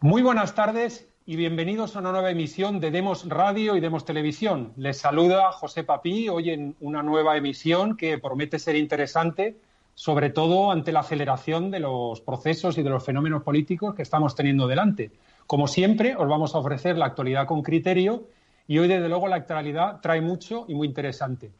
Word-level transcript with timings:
Muy 0.00 0.22
buenas 0.22 0.54
tardes 0.54 1.08
y 1.26 1.34
bienvenidos 1.34 1.96
a 1.96 1.98
una 1.98 2.12
nueva 2.12 2.30
emisión 2.30 2.78
de 2.78 2.92
Demos 2.92 3.28
Radio 3.28 3.74
y 3.74 3.80
Demos 3.80 4.04
Televisión. 4.04 4.72
Les 4.76 4.96
saluda 4.96 5.50
José 5.50 5.82
Papí 5.82 6.28
hoy 6.28 6.50
en 6.50 6.76
una 6.78 7.02
nueva 7.02 7.36
emisión 7.36 7.96
que 7.96 8.16
promete 8.16 8.60
ser 8.60 8.76
interesante, 8.76 9.56
sobre 9.96 10.30
todo 10.30 10.70
ante 10.70 10.92
la 10.92 11.00
aceleración 11.00 11.72
de 11.72 11.80
los 11.80 12.20
procesos 12.20 12.78
y 12.78 12.84
de 12.84 12.90
los 12.90 13.04
fenómenos 13.04 13.42
políticos 13.42 13.96
que 13.96 14.02
estamos 14.02 14.36
teniendo 14.36 14.68
delante. 14.68 15.10
Como 15.48 15.66
siempre, 15.66 16.14
os 16.14 16.28
vamos 16.28 16.54
a 16.54 16.58
ofrecer 16.58 16.96
la 16.96 17.06
actualidad 17.06 17.48
con 17.48 17.62
criterio 17.62 18.22
y 18.68 18.78
hoy, 18.78 18.86
desde 18.86 19.08
luego, 19.08 19.26
la 19.26 19.34
actualidad 19.34 20.00
trae 20.00 20.20
mucho 20.20 20.64
y 20.68 20.76
muy 20.76 20.86
interesante. 20.86 21.50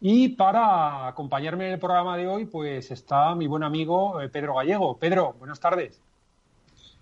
Y 0.00 0.30
para 0.30 1.06
acompañarme 1.06 1.68
en 1.68 1.74
el 1.74 1.78
programa 1.78 2.16
de 2.16 2.26
hoy, 2.26 2.46
pues 2.46 2.90
está 2.90 3.36
mi 3.36 3.46
buen 3.46 3.62
amigo 3.62 4.20
eh, 4.20 4.28
Pedro 4.28 4.56
Gallego. 4.56 4.96
Pedro, 4.96 5.36
buenas 5.38 5.60
tardes. 5.60 6.02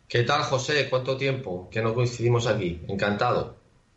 ¿Qué 0.09 0.23
tal, 0.25 0.43
José? 0.43 0.89
¿Cuánto 0.91 1.17
tiempo 1.17 1.69
que 1.71 1.81
no 1.81 1.95
coincidimos 1.95 2.47
aquí? 2.47 2.81
Encantado. 2.89 3.57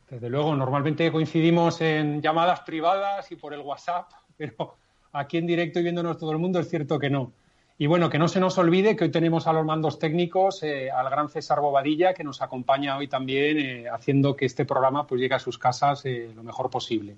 Desde 0.09 0.29
luego, 0.29 0.55
normalmente 0.55 1.11
coincidimos 1.11 1.81
en 1.81 2.21
llamadas 2.21 2.61
privadas 2.61 3.31
y 3.31 3.35
por 3.35 3.53
el 3.53 3.61
WhatsApp, 3.61 4.11
pero 4.37 4.77
aquí 5.11 5.37
en 5.37 5.47
directo 5.47 5.79
y 5.79 5.83
viéndonos 5.83 6.17
todo 6.17 6.31
el 6.31 6.37
mundo 6.37 6.59
es 6.59 6.69
cierto 6.69 6.99
que 6.99 7.09
no. 7.09 7.33
Y 7.77 7.87
bueno, 7.87 8.09
que 8.09 8.17
no 8.17 8.29
se 8.29 8.39
nos 8.39 8.57
olvide 8.57 8.95
que 8.95 9.03
hoy 9.03 9.11
tenemos 9.11 9.47
a 9.47 9.53
los 9.53 9.65
mandos 9.65 9.99
técnicos 9.99 10.63
eh, 10.63 10.89
al 10.89 11.09
gran 11.09 11.27
César 11.27 11.59
Bobadilla, 11.59 12.13
que 12.13 12.23
nos 12.23 12.41
acompaña 12.41 12.95
hoy 12.95 13.09
también, 13.09 13.59
eh, 13.59 13.85
haciendo 13.89 14.35
que 14.35 14.45
este 14.45 14.63
programa 14.63 15.05
pues, 15.05 15.19
llegue 15.19 15.35
a 15.35 15.39
sus 15.39 15.57
casas 15.57 16.05
eh, 16.05 16.31
lo 16.33 16.43
mejor 16.43 16.69
posible. 16.69 17.15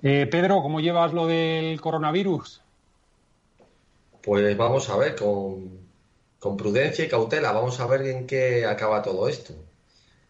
Pedro, 0.00 0.62
¿cómo 0.62 0.78
llevas 0.80 1.12
lo 1.12 1.26
del 1.26 1.80
coronavirus? 1.80 2.62
Pues 4.22 4.56
vamos 4.56 4.88
a 4.88 4.96
ver, 4.98 5.16
con, 5.16 5.85
con 6.38 6.56
prudencia 6.56 7.04
y 7.04 7.08
cautela. 7.08 7.52
Vamos 7.52 7.80
a 7.80 7.86
ver 7.86 8.02
en 8.02 8.26
qué 8.26 8.66
acaba 8.66 9.02
todo 9.02 9.28
esto. 9.28 9.54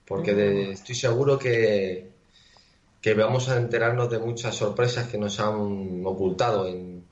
Porque 0.06 0.70
estoy 0.70 0.94
seguro 0.94 1.38
que, 1.38 2.10
que 3.00 3.14
vamos 3.14 3.48
a 3.48 3.56
enterarnos 3.56 4.08
de 4.10 4.20
muchas 4.20 4.54
sorpresas 4.54 5.08
que 5.08 5.18
nos 5.18 5.40
han 5.40 6.02
ocultado 6.04 6.68
en, 6.68 7.04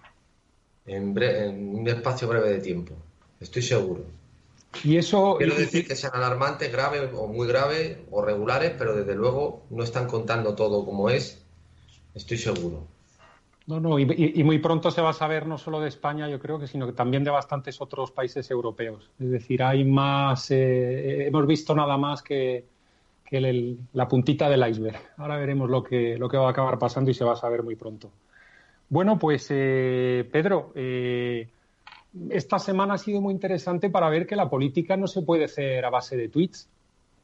en, 0.87 1.77
un 1.77 1.89
espacio 1.89 2.29
breve 2.29 2.51
de 2.51 2.61
tiempo. 2.61 2.95
Estoy 3.41 3.63
seguro. 3.63 4.05
Y 4.83 4.97
eso. 4.97 5.37
Quiero 5.39 5.55
decir 5.55 5.87
que 5.87 5.97
sean 5.97 6.15
alarmantes, 6.15 6.71
graves 6.71 7.11
o 7.15 7.27
muy 7.27 7.47
graves 7.47 7.99
o 8.11 8.23
regulares, 8.23 8.73
pero 8.79 8.95
desde 8.95 9.15
luego 9.15 9.63
no 9.71 9.83
están 9.83 10.07
contando 10.07 10.55
todo 10.55 10.85
como 10.85 11.11
es. 11.11 11.39
Estoy 12.15 12.39
seguro. 12.39 12.87
No, 13.67 13.81
no, 13.81 13.99
y, 13.99 14.45
muy 14.45 14.59
pronto 14.59 14.91
se 14.91 15.01
va 15.01 15.11
a 15.11 15.15
saber 15.15 15.47
no 15.47 15.57
solo 15.57 15.81
de 15.81 15.89
España, 15.89 16.29
yo 16.29 16.39
creo 16.39 16.59
que, 16.59 16.67
sino 16.67 16.87
que 16.87 16.93
también 16.93 17.25
de 17.25 17.31
bastantes 17.31 17.81
otros 17.81 18.11
países 18.11 18.51
europeos. 18.51 19.11
Es 19.19 19.31
decir, 19.31 19.63
hay 19.63 19.85
más, 19.85 20.51
eh, 20.51 21.27
hemos 21.29 21.47
visto 21.47 21.75
nada 21.75 21.97
más 21.97 22.23
que, 22.23 22.67
la 23.31 24.07
puntita 24.07 24.49
del 24.49 24.69
iceberg. 24.69 25.01
Ahora 25.17 25.37
veremos 25.39 25.69
lo 25.69 25.83
que, 25.83 26.17
lo 26.17 26.29
que 26.29 26.37
va 26.37 26.49
a 26.49 26.51
acabar 26.51 26.79
pasando 26.79 27.11
y 27.11 27.15
se 27.15 27.25
va 27.25 27.33
a 27.33 27.37
saber 27.37 27.65
muy 27.65 27.75
pronto. 27.75 28.13
Bueno, 28.89 29.19
pues 29.19 29.49
eh, 29.51 30.29
Pedro, 30.31 30.71
eh, 30.77 31.49
esta 32.31 32.61
semana 32.61 32.95
ha 32.95 32.99
sido 32.99 33.21
muy 33.21 33.33
interesante 33.33 33.91
para 33.91 34.09
ver 34.09 34.27
que 34.27 34.37
la 34.37 34.49
política 34.49 34.97
no 34.97 35.09
se 35.09 35.23
puede 35.23 35.47
hacer 35.47 35.85
a 35.85 35.91
base 35.91 36.17
de 36.17 36.29
tweets 36.29 36.69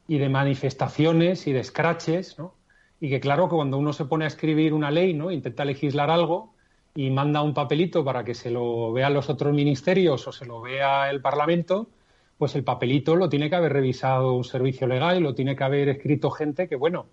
y 0.07 0.17
de 0.17 0.27
manifestaciones 0.27 1.47
y 1.47 1.53
de 1.53 1.63
scratches, 1.63 2.37
¿no? 2.37 2.55
Y 3.01 3.09
que 3.09 3.19
claro 3.19 3.49
que 3.49 3.55
cuando 3.55 3.77
uno 3.79 3.93
se 3.93 4.05
pone 4.05 4.25
a 4.25 4.27
escribir 4.27 4.73
una 4.73 4.91
ley, 4.91 5.13
¿no? 5.15 5.31
Intenta 5.31 5.65
legislar 5.65 6.11
algo 6.11 6.53
y 6.95 7.09
manda 7.09 7.41
un 7.41 7.53
papelito 7.53 8.05
para 8.05 8.23
que 8.23 8.35
se 8.35 8.51
lo 8.51 8.93
vean 8.93 9.15
los 9.15 9.27
otros 9.29 9.53
ministerios 9.53 10.27
o 10.27 10.31
se 10.31 10.45
lo 10.45 10.61
vea 10.61 11.09
el 11.09 11.19
Parlamento, 11.19 11.89
pues 12.37 12.55
el 12.55 12.63
papelito 12.63 13.15
lo 13.15 13.27
tiene 13.27 13.49
que 13.49 13.55
haber 13.55 13.73
revisado 13.73 14.33
un 14.33 14.43
servicio 14.43 14.85
legal 14.85 15.17
y 15.17 15.21
lo 15.21 15.33
tiene 15.33 15.55
que 15.55 15.63
haber 15.63 15.89
escrito 15.89 16.29
gente 16.29 16.69
que, 16.69 16.75
bueno, 16.75 17.07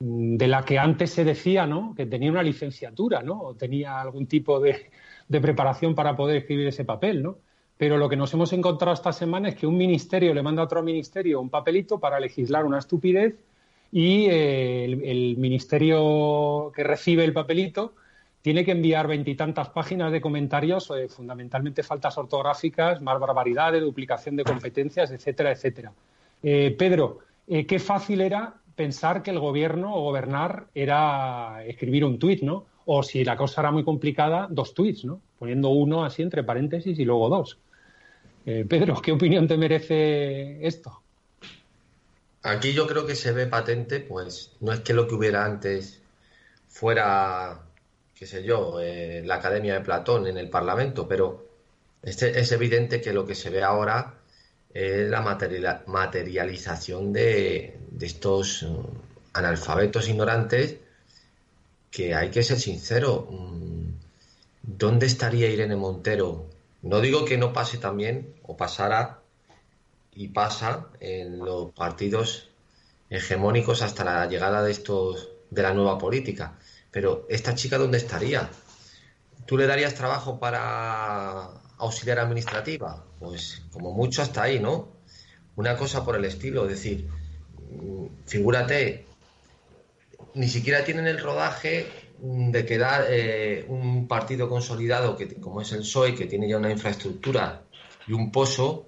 mm, 0.00 0.36
de 0.36 0.48
la 0.48 0.62
que 0.62 0.78
antes 0.78 1.10
se 1.10 1.24
decía, 1.24 1.66
¿no? 1.66 1.94
Que 1.96 2.04
tenía 2.06 2.30
una 2.30 2.42
licenciatura, 2.42 3.22
¿no? 3.22 3.40
O 3.40 3.54
tenía 3.54 4.00
algún 4.02 4.26
tipo 4.26 4.60
de, 4.60 4.90
de 5.28 5.40
preparación 5.40 5.94
para 5.94 6.16
poder 6.16 6.36
escribir 6.36 6.66
ese 6.68 6.84
papel, 6.84 7.22
¿no? 7.22 7.38
Pero 7.78 7.96
lo 7.96 8.10
que 8.10 8.16
nos 8.16 8.32
hemos 8.34 8.52
encontrado 8.52 8.92
esta 8.94 9.12
semana 9.12 9.48
es 9.48 9.54
que 9.56 9.66
un 9.66 9.78
ministerio 9.78 10.34
le 10.34 10.42
manda 10.42 10.62
a 10.62 10.66
otro 10.66 10.82
ministerio 10.82 11.40
un 11.40 11.50
papelito 11.50 11.98
para 11.98 12.20
legislar 12.20 12.64
una 12.66 12.78
estupidez 12.78 13.36
y 13.94 14.26
eh, 14.26 14.86
el, 14.86 15.36
ministerio 15.36 16.72
que 16.74 16.82
recibe 16.82 17.22
el 17.22 17.32
papelito 17.32 17.94
tiene 18.42 18.64
que 18.64 18.72
enviar 18.72 19.06
veintitantas 19.06 19.68
páginas 19.68 20.10
de 20.10 20.20
comentarios, 20.20 20.90
eh, 20.90 21.08
fundamentalmente 21.08 21.84
faltas 21.84 22.18
ortográficas, 22.18 23.00
más 23.00 23.20
barbaridades, 23.20 23.80
duplicación 23.80 24.34
de 24.34 24.42
competencias, 24.42 25.12
etcétera, 25.12 25.52
etcétera. 25.52 25.92
Eh, 26.42 26.74
Pedro, 26.76 27.20
qué 27.46 27.78
fácil 27.78 28.20
era 28.20 28.54
pensar 28.74 29.22
que 29.22 29.30
el 29.30 29.38
gobierno 29.38 29.94
o 29.94 30.00
gobernar 30.00 30.66
era 30.74 31.64
escribir 31.64 32.04
un 32.04 32.18
tuit, 32.18 32.42
¿no? 32.42 32.66
O 32.86 33.04
si 33.04 33.24
la 33.24 33.36
cosa 33.36 33.60
era 33.60 33.70
muy 33.70 33.84
complicada, 33.84 34.48
dos 34.50 34.74
tuits, 34.74 35.04
¿no? 35.04 35.20
Poniendo 35.38 35.68
uno 35.68 36.04
así 36.04 36.20
entre 36.20 36.42
paréntesis 36.42 36.98
y 36.98 37.04
luego 37.04 37.28
dos. 37.28 37.60
Pedro, 38.44 39.00
¿qué 39.00 39.12
opinión 39.12 39.46
te 39.46 39.56
merece 39.56 40.66
esto? 40.66 41.03
Aquí 42.44 42.74
yo 42.74 42.86
creo 42.86 43.06
que 43.06 43.16
se 43.16 43.32
ve 43.32 43.46
patente, 43.46 44.00
pues 44.00 44.52
no 44.60 44.72
es 44.74 44.80
que 44.80 44.92
lo 44.92 45.08
que 45.08 45.14
hubiera 45.14 45.46
antes 45.46 46.02
fuera, 46.68 47.62
qué 48.14 48.26
sé 48.26 48.44
yo, 48.44 48.80
eh, 48.80 49.22
la 49.24 49.36
Academia 49.36 49.72
de 49.74 49.80
Platón 49.80 50.26
en 50.26 50.36
el 50.36 50.50
Parlamento, 50.50 51.08
pero 51.08 51.48
este, 52.02 52.38
es 52.38 52.52
evidente 52.52 53.00
que 53.00 53.14
lo 53.14 53.24
que 53.24 53.34
se 53.34 53.48
ve 53.48 53.62
ahora 53.62 54.16
es 54.74 55.08
la 55.08 55.22
materialización 55.86 57.14
de, 57.14 57.78
estos 57.98 58.64
mm, 58.64 58.76
analfabetos 59.32 60.06
ignorantes 60.08 60.76
que 61.90 62.14
hay 62.14 62.30
que 62.30 62.42
ser 62.42 62.60
sincero, 62.60 63.26
mm, 63.30 63.88
¿dónde 64.64 65.06
estaría 65.06 65.48
Irene 65.48 65.76
Montero? 65.76 66.44
No 66.82 67.00
digo 67.00 67.24
que 67.24 67.38
no 67.38 67.54
pase 67.54 67.78
también 67.78 68.34
o 68.42 68.54
pasara 68.54 69.23
y 70.14 70.28
pasa 70.28 70.88
en 71.00 71.38
los 71.38 71.72
partidos 71.72 72.50
hegemónicos 73.10 73.82
hasta 73.82 74.04
la 74.04 74.26
llegada 74.26 74.62
de 74.62 74.72
estos 74.72 75.28
de 75.50 75.62
la 75.62 75.74
nueva 75.74 75.98
política. 75.98 76.58
Pero 76.90 77.26
esta 77.28 77.54
chica 77.54 77.78
dónde 77.78 77.98
estaría? 77.98 78.48
¿Tú 79.46 79.56
le 79.56 79.66
darías 79.66 79.94
trabajo 79.94 80.38
para 80.38 81.50
auxiliar 81.78 82.18
administrativa? 82.18 83.04
Pues 83.18 83.62
como 83.72 83.92
mucho 83.92 84.22
hasta 84.22 84.42
ahí, 84.42 84.58
¿no? 84.58 84.88
Una 85.56 85.76
cosa 85.76 86.04
por 86.04 86.16
el 86.16 86.24
estilo, 86.24 86.64
es 86.64 86.70
decir, 86.70 87.08
mm, 87.70 88.06
figúrate, 88.26 89.06
ni 90.34 90.48
siquiera 90.48 90.84
tienen 90.84 91.06
el 91.06 91.20
rodaje 91.20 91.86
de 92.18 92.64
quedar 92.64 93.06
eh, 93.10 93.64
un 93.68 94.08
partido 94.08 94.48
consolidado 94.48 95.16
que 95.16 95.34
como 95.34 95.60
es 95.60 95.72
el 95.72 95.80
PSOE, 95.80 96.14
que 96.14 96.26
tiene 96.26 96.48
ya 96.48 96.56
una 96.56 96.70
infraestructura 96.70 97.62
y 98.06 98.12
un 98.12 98.32
pozo, 98.32 98.86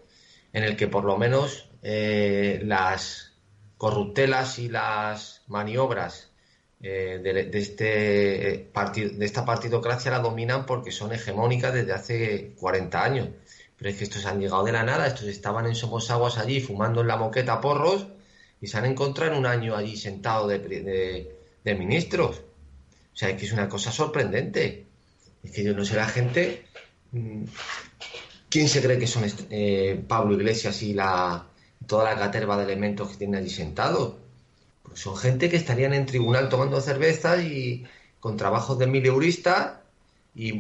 en 0.57 0.65
el 0.65 0.75
que 0.75 0.89
por 0.89 1.05
lo 1.05 1.19
menos 1.19 1.69
eh, 1.83 2.61
las 2.65 3.35
corruptelas 3.77 4.59
y 4.59 4.71
las 4.71 5.43
maniobras 5.49 6.31
eh, 6.81 7.21
de, 7.23 7.59
este 7.59 7.85
de 7.85 9.25
esta 9.27 9.45
partidocracia 9.45 10.11
la 10.13 10.21
dominan 10.21 10.65
porque 10.65 10.93
son 10.93 11.13
hegemónicas 11.13 11.75
desde 11.75 11.93
hace 11.93 12.55
40 12.59 13.05
años. 13.05 13.29
Pero 13.77 13.91
es 13.91 13.99
que 13.99 14.05
estos 14.05 14.25
han 14.25 14.41
llegado 14.41 14.65
de 14.65 14.73
la 14.73 14.83
nada, 14.83 15.07
estos 15.07 15.27
estaban 15.27 15.67
en 15.67 15.75
Somosaguas 15.75 16.39
allí 16.39 16.63
fumando 16.63 17.03
en 17.03 17.09
la 17.09 17.19
moqueta 17.19 17.61
porros 17.61 18.07
y 18.59 18.67
se 18.67 18.79
han 18.79 18.87
encontrado 18.87 19.33
en 19.33 19.39
un 19.39 19.45
año 19.45 19.77
allí 19.77 19.95
sentados 19.99 20.49
de, 20.49 21.37
de, 21.65 21.75
ministros. 21.75 22.39
O 22.39 23.17
sea, 23.17 23.29
es 23.29 23.37
que 23.37 23.45
es 23.45 23.53
una 23.53 23.69
cosa 23.69 23.93
sorprendente. 23.93 24.87
Es 25.45 25.51
que 25.51 25.63
yo 25.63 25.75
no 25.75 25.85
sé, 25.85 25.97
la 25.97 26.09
gente 26.09 26.65
mm, 27.13 27.45
¿Quién 28.49 28.69
se 28.69 28.83
cree 28.83 28.99
que 28.99 29.07
son 29.07 29.25
eh, 29.51 30.03
Pablo 30.07 30.35
Iglesias 30.35 30.83
y 30.83 30.95
la, 30.95 31.47
toda 31.87 32.05
la 32.05 32.19
caterva 32.19 32.57
de 32.57 32.65
elementos 32.65 33.11
que 33.11 33.17
tiene 33.17 33.39
allí 33.39 33.51
sentados? 33.51 34.15
pues 34.83 35.01
son 35.01 35.17
gente 35.17 35.51
que 35.51 35.57
estarían 35.57 35.93
en 35.95 36.07
tribunal 36.07 36.49
tomando 36.49 36.81
cervezas 36.81 37.43
y 37.43 37.85
con 38.21 38.37
trabajos 38.37 38.79
de 38.79 38.87
mil 38.87 39.05
euristas 39.05 39.79
y 40.35 40.53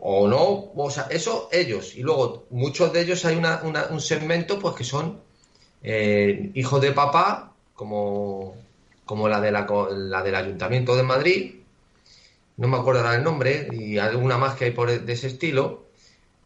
o 0.00 0.28
no, 0.28 0.72
o 0.74 0.90
sea, 0.90 1.08
eso 1.10 1.48
ellos. 1.52 1.94
Y 1.96 2.02
luego 2.02 2.46
muchos 2.50 2.92
de 2.92 3.02
ellos 3.02 3.24
hay 3.24 3.36
un 3.36 4.00
segmento 4.00 4.58
pues 4.58 4.74
que 4.74 4.84
son 4.84 5.20
eh, 5.82 6.50
hijos 6.54 6.80
de 6.80 6.92
papá, 6.92 7.52
como, 7.74 8.54
como 9.04 9.28
la, 9.28 9.40
de 9.40 9.50
la, 9.50 9.66
la, 9.90 10.22
del 10.22 10.34
Ayuntamiento 10.34 10.96
de 10.96 11.02
Madrid, 11.02 11.54
no 12.56 12.68
me 12.68 12.76
acuerdo 12.76 13.12
el 13.12 13.22
nombre, 13.22 13.68
y 13.72 13.98
alguna 13.98 14.36
más 14.38 14.56
que 14.56 14.66
hay 14.66 14.70
por 14.72 14.90
de 14.90 15.12
ese 15.12 15.28
estilo, 15.28 15.87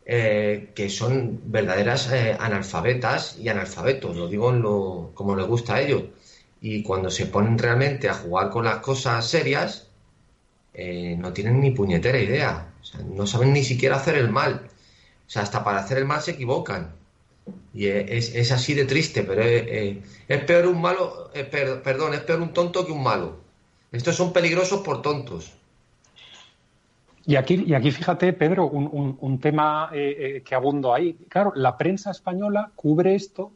eh, 0.05 0.71
que 0.75 0.91
son 0.91 1.41
verdaderas 1.45 2.11
eh, 2.11 2.37
analfabetas 2.39 3.39
y 3.39 3.49
analfabetos, 3.49 4.17
lo 4.17 4.27
digo 4.29 4.51
lo, 4.51 5.13
como 5.15 5.37
les 5.37 5.47
gusta 5.47 5.77
a 5.77 5.81
ellos. 5.81 6.05
Y 6.61 6.83
cuando 6.83 7.11
se 7.11 7.27
ponen 7.27 7.59
realmente 7.59 8.09
a 8.09 8.15
jugar 8.15 8.51
con 8.51 8.65
las 8.65 8.79
cosas 8.79 9.29
serias, 9.29 9.89
eh, 10.75 11.17
no 11.19 11.33
tienen 11.33 11.61
ni 11.61 11.71
puñetera 11.71 12.19
idea. 12.19 12.73
no 13.15 13.27
saben 13.27 13.53
ni 13.53 13.65
siquiera 13.65 13.97
hacer 13.97 14.17
el 14.17 14.31
mal. 14.31 14.69
O 15.27 15.31
sea, 15.31 15.43
hasta 15.43 15.65
para 15.65 15.81
hacer 15.81 15.99
el 15.99 16.05
mal 16.07 16.21
se 16.23 16.33
equivocan. 16.33 16.95
Y 17.75 17.87
es, 17.89 18.53
así 18.53 18.75
de 18.75 18.85
triste, 18.85 19.23
pero 19.25 19.43
es, 19.43 20.45
peor 20.45 20.67
un 20.67 20.81
malo, 20.81 21.31
perdón, 21.53 22.15
es 22.15 22.21
peor 22.21 22.41
un 22.41 22.53
tonto 22.53 22.87
que 22.87 22.93
un 22.93 23.03
malo. 23.03 23.39
Estos 23.93 24.17
son 24.17 24.33
peligrosos 24.33 24.83
por 24.83 25.03
tontos. 25.03 25.53
Y 27.25 27.37
aquí, 27.37 27.65
y 27.67 27.75
aquí 27.75 27.91
fíjate, 27.91 28.33
Pedro, 28.33 28.67
un, 28.67 29.39
tema 29.39 29.91
eh, 29.93 30.17
eh, 30.19 30.43
que 30.43 30.55
abundo 30.55 30.93
ahí. 30.93 31.15
Claro, 31.29 31.53
la 31.55 31.77
prensa 31.77 32.11
española 32.11 32.71
cubre 32.75 33.15
esto 33.15 33.53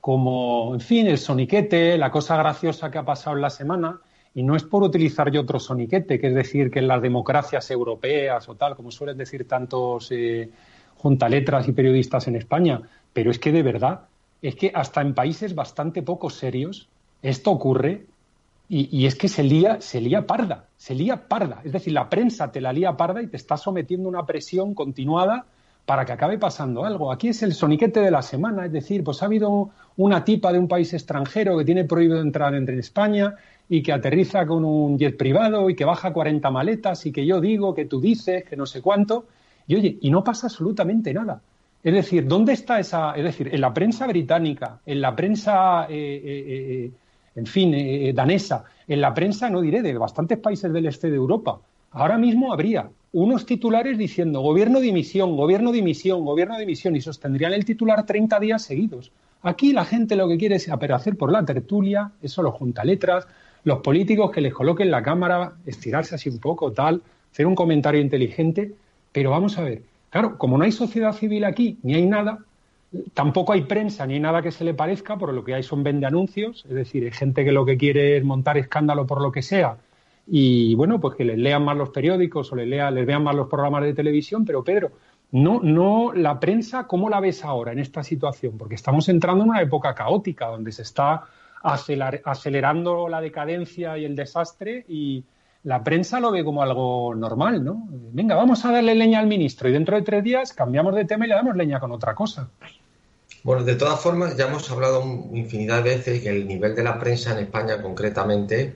como, 0.00 0.74
en 0.74 0.80
fin, 0.80 1.06
el 1.06 1.18
soniquete, 1.18 1.96
la 1.96 2.10
cosa 2.10 2.36
graciosa 2.36 2.90
que 2.90 2.98
ha 2.98 3.04
pasado 3.04 3.36
en 3.36 3.42
la 3.42 3.50
semana, 3.50 4.00
y 4.34 4.42
no 4.42 4.56
es 4.56 4.64
por 4.64 4.82
utilizar 4.82 5.30
yo 5.30 5.42
otro 5.42 5.60
soniquete, 5.60 6.18
que 6.18 6.26
es 6.26 6.34
decir, 6.34 6.70
que 6.70 6.80
en 6.80 6.88
las 6.88 7.00
democracias 7.00 7.70
europeas 7.70 8.48
o 8.48 8.56
tal, 8.56 8.74
como 8.74 8.90
suelen 8.90 9.16
decir 9.16 9.46
tantos 9.46 10.10
eh, 10.10 10.50
juntaletras 10.96 11.68
y 11.68 11.72
periodistas 11.72 12.26
en 12.26 12.36
España, 12.36 12.82
pero 13.12 13.30
es 13.30 13.38
que 13.38 13.52
de 13.52 13.62
verdad, 13.62 14.00
es 14.42 14.56
que 14.56 14.72
hasta 14.74 15.00
en 15.00 15.14
países 15.14 15.54
bastante 15.54 16.02
poco 16.02 16.30
serios, 16.30 16.88
esto 17.22 17.52
ocurre 17.52 18.06
y, 18.68 19.06
es 19.06 19.14
que 19.14 19.28
se 19.28 19.42
lía, 19.42 19.80
se 19.80 20.00
lía 20.00 20.26
parda, 20.26 20.64
se 20.76 20.94
lía 20.94 21.28
parda. 21.28 21.60
Es 21.64 21.72
decir, 21.72 21.92
la 21.92 22.08
prensa 22.08 22.50
te 22.50 22.60
la 22.60 22.72
lía 22.72 22.96
parda 22.96 23.22
y 23.22 23.26
te 23.26 23.36
está 23.36 23.56
sometiendo 23.56 24.08
a 24.08 24.10
una 24.10 24.26
presión 24.26 24.74
continuada 24.74 25.44
para 25.84 26.04
que 26.04 26.12
acabe 26.12 26.38
pasando 26.38 26.84
algo. 26.84 27.12
Aquí 27.12 27.28
es 27.28 27.42
el 27.42 27.52
soniquete 27.52 28.00
de 28.00 28.10
la 28.10 28.22
semana, 28.22 28.64
es 28.64 28.72
decir, 28.72 29.04
pues 29.04 29.22
ha 29.22 29.26
habido 29.26 29.70
una 29.96 30.24
tipa 30.24 30.52
de 30.52 30.58
un 30.58 30.66
país 30.66 30.94
extranjero 30.94 31.58
que 31.58 31.64
tiene 31.64 31.84
prohibido 31.84 32.20
entrar 32.20 32.54
en 32.54 32.66
España 32.78 33.34
y 33.68 33.82
que 33.82 33.92
aterriza 33.92 34.46
con 34.46 34.64
un 34.64 34.98
jet 34.98 35.16
privado 35.16 35.68
y 35.68 35.76
que 35.76 35.84
baja 35.84 36.12
40 36.12 36.50
maletas 36.50 37.04
y 37.06 37.12
que 37.12 37.26
yo 37.26 37.40
digo, 37.40 37.74
que 37.74 37.84
tú 37.84 38.00
dices, 38.00 38.44
que 38.44 38.56
no 38.56 38.66
sé 38.66 38.80
cuánto. 38.80 39.26
Y 39.66 39.76
oye, 39.76 39.98
y 40.00 40.10
no 40.10 40.24
pasa 40.24 40.46
absolutamente 40.46 41.12
nada. 41.12 41.40
Es 41.82 41.92
decir, 41.92 42.26
¿dónde 42.26 42.54
está 42.54 42.80
esa? 42.80 43.12
Es 43.12 43.24
decir, 43.24 43.54
en 43.54 43.60
la 43.60 43.74
prensa 43.74 44.06
británica, 44.06 44.80
en 44.86 45.02
la 45.02 45.14
prensa 45.14 45.84
eh, 45.84 46.22
eh, 46.24 46.44
eh, 46.46 46.92
en 47.34 47.46
fin, 47.46 47.74
eh, 47.74 48.08
eh, 48.08 48.12
danesa, 48.12 48.64
en 48.86 49.00
la 49.00 49.14
prensa, 49.14 49.50
no 49.50 49.60
diré, 49.60 49.82
de 49.82 49.96
bastantes 49.96 50.38
países 50.38 50.72
del 50.72 50.86
este 50.86 51.10
de 51.10 51.16
Europa, 51.16 51.60
ahora 51.90 52.18
mismo 52.18 52.52
habría 52.52 52.88
unos 53.12 53.46
titulares 53.46 53.96
diciendo 53.96 54.40
gobierno 54.40 54.80
de 54.80 54.86
dimisión, 54.86 55.36
gobierno 55.36 55.70
de 55.70 55.76
dimisión, 55.76 56.24
gobierno 56.24 56.54
de 56.54 56.60
dimisión, 56.60 56.96
y 56.96 57.00
sostendrían 57.00 57.52
el 57.52 57.64
titular 57.64 58.04
30 58.04 58.40
días 58.40 58.62
seguidos. 58.62 59.12
Aquí 59.42 59.72
la 59.72 59.84
gente 59.84 60.16
lo 60.16 60.26
que 60.26 60.38
quiere 60.38 60.56
es 60.56 60.68
hacer 60.68 61.16
por 61.16 61.30
la 61.30 61.44
tertulia, 61.44 62.10
eso 62.22 62.42
lo 62.42 62.50
junta 62.50 62.84
letras, 62.84 63.26
los 63.62 63.80
políticos 63.80 64.30
que 64.30 64.40
les 64.40 64.52
coloquen 64.52 64.90
la 64.90 65.02
cámara, 65.02 65.52
estirarse 65.66 66.14
así 66.14 66.28
un 66.28 66.38
poco, 66.38 66.72
tal, 66.72 67.02
hacer 67.32 67.46
un 67.46 67.54
comentario 67.54 68.00
inteligente, 68.00 68.72
pero 69.12 69.30
vamos 69.30 69.58
a 69.58 69.62
ver, 69.62 69.82
claro, 70.10 70.38
como 70.38 70.58
no 70.58 70.64
hay 70.64 70.72
sociedad 70.72 71.12
civil 71.12 71.44
aquí, 71.44 71.78
ni 71.82 71.94
hay 71.94 72.06
nada, 72.06 72.38
Tampoco 73.12 73.52
hay 73.52 73.62
prensa 73.62 74.06
ni 74.06 74.20
nada 74.20 74.42
que 74.42 74.50
se 74.50 74.64
le 74.64 74.74
parezca, 74.74 75.16
por 75.16 75.32
lo 75.32 75.44
que 75.44 75.54
hay 75.54 75.62
son 75.62 75.82
vende 75.82 76.06
anuncios, 76.06 76.64
es 76.68 76.74
decir, 76.74 77.04
hay 77.04 77.12
gente 77.12 77.44
que 77.44 77.52
lo 77.52 77.64
que 77.64 77.76
quiere 77.76 78.16
es 78.16 78.24
montar 78.24 78.58
escándalo 78.58 79.06
por 79.06 79.20
lo 79.20 79.32
que 79.32 79.42
sea 79.42 79.76
y 80.26 80.74
bueno, 80.74 81.00
pues 81.00 81.16
que 81.16 81.24
les 81.24 81.38
lean 81.38 81.64
más 81.64 81.76
los 81.76 81.90
periódicos 81.90 82.52
o 82.52 82.56
les, 82.56 82.66
les 82.66 83.06
vean 83.06 83.22
más 83.22 83.34
los 83.34 83.48
programas 83.48 83.82
de 83.82 83.94
televisión, 83.94 84.44
pero 84.44 84.64
Pedro, 84.64 84.92
no, 85.32 85.60
no, 85.60 86.12
la 86.14 86.38
prensa, 86.40 86.86
¿cómo 86.86 87.10
la 87.10 87.20
ves 87.20 87.44
ahora 87.44 87.72
en 87.72 87.78
esta 87.78 88.02
situación? 88.02 88.56
Porque 88.56 88.76
estamos 88.76 89.08
entrando 89.08 89.44
en 89.44 89.50
una 89.50 89.62
época 89.62 89.94
caótica 89.94 90.46
donde 90.46 90.72
se 90.72 90.82
está 90.82 91.24
acelerando 91.62 93.08
la 93.08 93.20
decadencia 93.20 93.96
y 93.98 94.04
el 94.04 94.14
desastre 94.14 94.84
y 94.88 95.24
la 95.64 95.82
prensa 95.82 96.20
lo 96.20 96.30
ve 96.30 96.44
como 96.44 96.62
algo 96.62 97.14
normal, 97.14 97.64
¿no? 97.64 97.88
Venga, 97.88 98.34
vamos 98.34 98.64
a 98.66 98.72
darle 98.72 98.94
leña 98.94 99.18
al 99.18 99.26
ministro 99.26 99.68
y 99.68 99.72
dentro 99.72 99.96
de 99.96 100.02
tres 100.02 100.22
días 100.22 100.52
cambiamos 100.52 100.94
de 100.94 101.06
tema 101.06 101.24
y 101.24 101.30
le 101.30 101.34
damos 101.34 101.56
leña 101.56 101.80
con 101.80 101.90
otra 101.90 102.14
cosa. 102.14 102.50
Bueno, 103.44 103.62
de 103.62 103.74
todas 103.74 104.00
formas, 104.00 104.38
ya 104.38 104.46
hemos 104.46 104.70
hablado 104.70 105.02
infinidad 105.34 105.84
de 105.84 105.96
veces 105.96 106.22
que 106.22 106.30
el 106.30 106.48
nivel 106.48 106.74
de 106.74 106.82
la 106.82 106.98
prensa 106.98 107.32
en 107.32 107.44
España 107.44 107.82
concretamente 107.82 108.74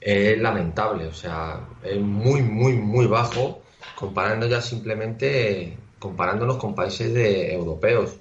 es 0.00 0.38
lamentable, 0.38 1.06
o 1.08 1.12
sea, 1.12 1.68
es 1.82 2.00
muy, 2.00 2.40
muy, 2.40 2.74
muy 2.74 3.06
bajo 3.06 3.62
comparando 3.96 4.48
simplemente, 4.60 5.76
comparándonos 5.98 6.56
con 6.58 6.74
países 6.76 7.12
de, 7.14 7.52
europeos. 7.52 8.16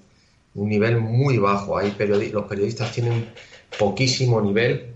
Un 0.55 0.69
nivel 0.69 0.97
muy 0.97 1.37
bajo. 1.37 1.77
Hay 1.77 1.95
los 2.33 2.45
periodistas 2.45 2.91
tienen 2.91 3.29
poquísimo 3.77 4.41
nivel, 4.41 4.95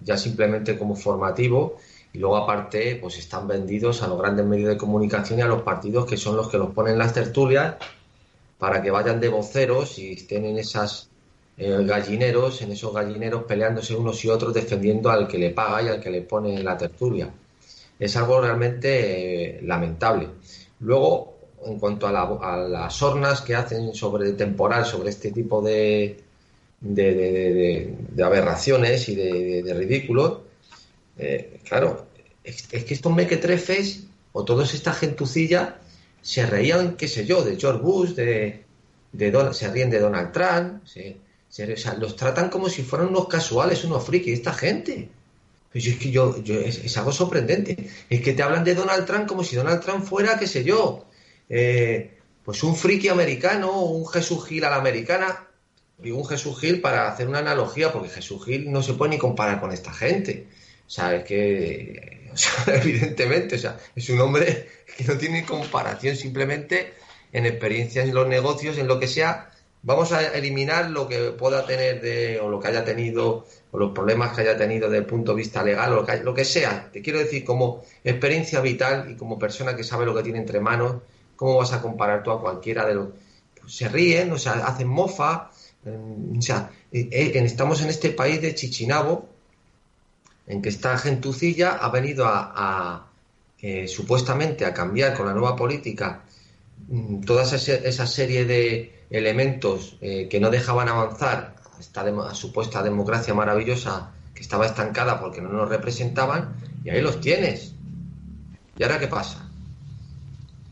ya 0.00 0.16
simplemente 0.16 0.78
como 0.78 0.94
formativo, 0.94 1.78
y 2.12 2.18
luego 2.18 2.36
aparte, 2.36 2.98
pues 3.02 3.18
están 3.18 3.48
vendidos 3.48 4.02
a 4.02 4.06
los 4.06 4.18
grandes 4.20 4.46
medios 4.46 4.68
de 4.68 4.76
comunicación 4.76 5.40
y 5.40 5.42
a 5.42 5.46
los 5.46 5.62
partidos 5.62 6.06
que 6.06 6.16
son 6.16 6.36
los 6.36 6.48
que 6.48 6.58
los 6.58 6.70
ponen 6.72 6.98
las 6.98 7.14
tertulias 7.14 7.74
para 8.60 8.80
que 8.80 8.92
vayan 8.92 9.20
de 9.20 9.28
voceros 9.28 9.98
y 9.98 10.12
estén 10.12 10.44
en 10.44 10.58
esas 10.58 11.08
gallineros, 11.56 12.62
en 12.62 12.72
esos 12.72 12.94
gallineros 12.94 13.44
peleándose 13.44 13.94
unos 13.94 14.24
y 14.24 14.28
otros 14.28 14.54
defendiendo 14.54 15.10
al 15.10 15.28
que 15.28 15.36
le 15.36 15.50
paga 15.50 15.82
y 15.82 15.88
al 15.88 16.00
que 16.00 16.10
le 16.10 16.22
pone 16.22 16.62
la 16.62 16.76
tertulia. 16.78 17.30
Es 17.98 18.16
algo 18.16 18.40
realmente 18.40 19.58
eh, 19.58 19.62
lamentable. 19.62 20.28
Luego, 20.80 21.36
en 21.66 21.78
cuanto 21.78 22.06
a, 22.06 22.56
las 22.56 22.94
sornas 22.94 23.42
que 23.42 23.54
hacen 23.54 23.94
sobre 23.94 24.32
temporal, 24.32 24.86
sobre 24.86 25.10
este 25.10 25.30
tipo 25.32 25.60
de, 25.60 26.18
de, 26.80 27.94
aberraciones 28.24 29.06
y 29.10 29.14
de, 29.14 29.74
ridículos, 29.74 30.38
eh, 31.18 31.60
claro, 31.68 32.06
es, 32.42 32.62
que 32.62 32.94
estos 32.94 33.14
mequetrefes 33.14 34.04
o 34.32 34.44
toda 34.44 34.64
esta 34.64 34.94
gentucilla 34.94 35.76
se 36.22 36.46
reían, 36.46 36.96
qué 36.96 37.08
sé 37.08 37.26
yo, 37.26 37.42
de 37.42 37.56
George 37.56 37.82
Bush, 37.82 38.10
de, 38.10 38.64
de 39.12 39.54
se 39.54 39.70
ríen 39.70 39.90
de 39.90 40.00
Donald 40.00 40.32
Trump, 40.32 40.82
los 41.98 42.16
tratan 42.16 42.48
como 42.48 42.68
si 42.68 42.82
fueran 42.82 43.08
unos 43.08 43.28
casuales, 43.28 43.84
unos 43.84 44.04
frikis, 44.04 44.34
esta 44.34 44.52
gente. 44.52 45.08
Pues 45.72 45.86
es 45.86 46.98
algo 46.98 47.12
sorprendente. 47.12 47.90
Es 48.08 48.20
que 48.20 48.32
te 48.32 48.42
hablan 48.42 48.64
de 48.64 48.74
Donald 48.74 49.06
Trump 49.06 49.26
como 49.26 49.44
si 49.44 49.56
Donald 49.56 49.80
Trump 49.80 50.04
fuera, 50.04 50.38
qué 50.38 50.46
sé 50.46 50.64
yo, 50.64 51.06
eh, 51.48 52.18
pues 52.44 52.62
un 52.62 52.74
friki 52.76 53.08
americano, 53.08 53.80
un 53.82 54.06
Jesús 54.06 54.46
Gil 54.46 54.64
a 54.64 54.70
la 54.70 54.76
americana. 54.76 55.46
Digo 55.98 56.18
un 56.18 56.26
Jesús 56.26 56.58
Gil 56.58 56.80
para 56.80 57.08
hacer 57.08 57.28
una 57.28 57.40
analogía, 57.40 57.92
porque 57.92 58.08
Jesús 58.08 58.44
Gil 58.44 58.72
no 58.72 58.82
se 58.82 58.94
puede 58.94 59.10
ni 59.10 59.18
comparar 59.18 59.60
con 59.60 59.72
esta 59.72 59.92
gente. 59.92 60.46
O 60.86 60.90
sea, 60.90 61.14
es 61.14 61.24
que, 61.24 62.19
evidentemente, 62.66 63.56
o 63.56 63.58
sea, 63.58 63.78
es 63.94 64.08
un 64.10 64.20
hombre 64.20 64.68
que 64.96 65.04
no 65.04 65.16
tiene 65.16 65.44
comparación 65.44 66.16
simplemente 66.16 66.94
en 67.32 67.46
experiencias 67.46 68.08
en 68.08 68.14
los 68.14 68.28
negocios, 68.28 68.78
en 68.78 68.88
lo 68.88 68.98
que 68.98 69.06
sea. 69.06 69.50
Vamos 69.82 70.12
a 70.12 70.34
eliminar 70.34 70.90
lo 70.90 71.08
que 71.08 71.30
pueda 71.30 71.64
tener 71.64 72.02
de, 72.02 72.38
o 72.40 72.50
lo 72.50 72.60
que 72.60 72.68
haya 72.68 72.84
tenido, 72.84 73.46
o 73.70 73.78
los 73.78 73.92
problemas 73.92 74.34
que 74.34 74.42
haya 74.42 74.56
tenido 74.56 74.88
desde 74.88 74.98
el 74.98 75.06
punto 75.06 75.32
de 75.32 75.38
vista 75.38 75.62
legal, 75.62 75.92
o 75.92 75.96
lo 75.96 76.06
que, 76.06 76.18
lo 76.18 76.34
que 76.34 76.44
sea. 76.44 76.90
Te 76.92 77.00
quiero 77.00 77.18
decir, 77.18 77.44
como 77.44 77.82
experiencia 78.04 78.60
vital 78.60 79.10
y 79.10 79.16
como 79.16 79.38
persona 79.38 79.74
que 79.76 79.84
sabe 79.84 80.04
lo 80.04 80.14
que 80.14 80.22
tiene 80.22 80.38
entre 80.38 80.60
manos, 80.60 80.96
¿cómo 81.36 81.56
vas 81.56 81.72
a 81.72 81.80
comparar 81.80 82.22
tú 82.22 82.30
a 82.30 82.40
cualquiera 82.40 82.84
de 82.84 82.94
los. 82.94 83.08
Pues 83.58 83.74
se 83.74 83.88
ríen, 83.88 84.32
o 84.32 84.38
sea, 84.38 84.52
hacen 84.66 84.88
mofa. 84.88 85.50
o 85.86 86.42
sea, 86.42 86.70
eh, 86.92 87.08
eh, 87.10 87.32
estamos 87.44 87.80
en 87.82 87.88
este 87.88 88.10
país 88.10 88.42
de 88.42 88.54
Chichinabo, 88.54 89.28
en 90.46 90.62
que 90.62 90.68
esta 90.68 90.96
gentucilla 90.98 91.72
ha 91.72 91.90
venido 91.90 92.26
a, 92.26 93.06
eh, 93.60 93.86
supuestamente 93.88 94.64
a 94.64 94.74
cambiar 94.74 95.16
con 95.16 95.26
la 95.26 95.32
nueva 95.32 95.56
política 95.56 96.22
mm, 96.88 97.20
toda 97.20 97.44
esa, 97.44 98.06
serie 98.06 98.44
de 98.44 99.04
elementos 99.10 99.96
eh, 100.00 100.28
que 100.28 100.40
no 100.40 100.50
dejaban 100.50 100.88
avanzar 100.88 101.56
esta 101.78 102.34
supuesta 102.34 102.82
democracia 102.82 103.34
maravillosa 103.34 104.12
que 104.34 104.42
estaba 104.42 104.66
estancada 104.66 105.20
porque 105.20 105.40
no 105.40 105.50
nos 105.50 105.68
representaban 105.68 106.54
y 106.84 106.90
ahí 106.90 107.00
los 107.00 107.20
tienes. 107.20 107.74
¿Y 108.76 108.82
ahora 108.82 108.98
qué 108.98 109.08
pasa? 109.08 109.50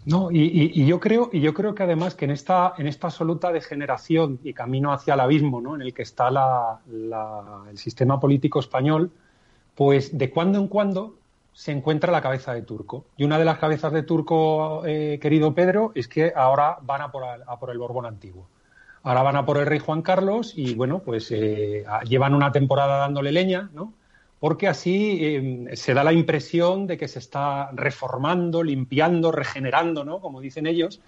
No, 0.08 0.30
y, 0.30 0.86
yo 0.86 1.00
creo, 1.00 1.28
y 1.30 1.40
yo 1.40 1.52
creo 1.52 1.74
que 1.74 1.82
además 1.82 2.14
que 2.14 2.24
en 2.24 2.30
esta, 2.30 2.72
en 2.78 2.86
esta 2.86 3.08
absoluta 3.08 3.52
degeneración 3.52 4.40
y 4.42 4.54
camino 4.54 4.90
hacia 4.90 5.12
el 5.12 5.20
abismo, 5.20 5.60
¿no? 5.60 5.74
en 5.74 5.82
el 5.82 5.92
que 5.92 6.00
está 6.00 6.30
el 6.90 7.76
sistema 7.76 8.18
político 8.18 8.58
español, 8.58 9.10
pues 9.78 10.18
de 10.18 10.28
cuando 10.30 10.58
en 10.58 10.66
cuando 10.66 11.14
se 11.52 11.70
encuentra 11.70 12.10
la 12.10 12.20
cabeza 12.20 12.52
de 12.52 12.62
Turco. 12.62 13.04
Y 13.16 13.22
una 13.22 13.38
de 13.38 13.44
las 13.44 13.58
cabezas 13.58 13.92
de 13.92 14.02
Turco, 14.02 14.84
eh, 14.84 15.20
querido 15.22 15.54
Pedro, 15.54 15.92
es 15.94 16.08
que 16.08 16.32
ahora 16.34 16.78
van 16.82 17.00
a 17.00 17.12
por, 17.12 17.22
por, 17.60 17.70
el 17.70 17.78
Borbón 17.78 18.04
antiguo. 18.04 18.48
Ahora 19.04 19.22
van 19.22 19.36
a 19.36 19.46
por 19.46 19.56
el 19.56 19.66
rey 19.66 19.78
Juan 19.78 20.02
Carlos 20.02 20.52
y, 20.56 20.74
bueno, 20.74 20.98
pues 20.98 21.30
eh, 21.30 21.84
llevan 22.08 22.34
una 22.34 22.50
temporada 22.50 22.98
dándole 22.98 23.30
leña, 23.30 23.70
¿no? 23.72 23.92
Porque 24.40 24.66
así 24.66 25.20
eh, 25.20 25.76
se 25.76 25.94
da 25.94 26.02
la 26.02 26.12
impresión 26.12 26.88
de 26.88 26.98
que 26.98 27.06
se 27.06 27.20
está 27.20 27.70
reformando, 27.72 28.64
limpiando, 28.64 29.30
regenerando, 29.30 30.04
¿no? 30.04 30.18
Como 30.18 30.40
dicen 30.40 30.66
ellos, 30.66 31.00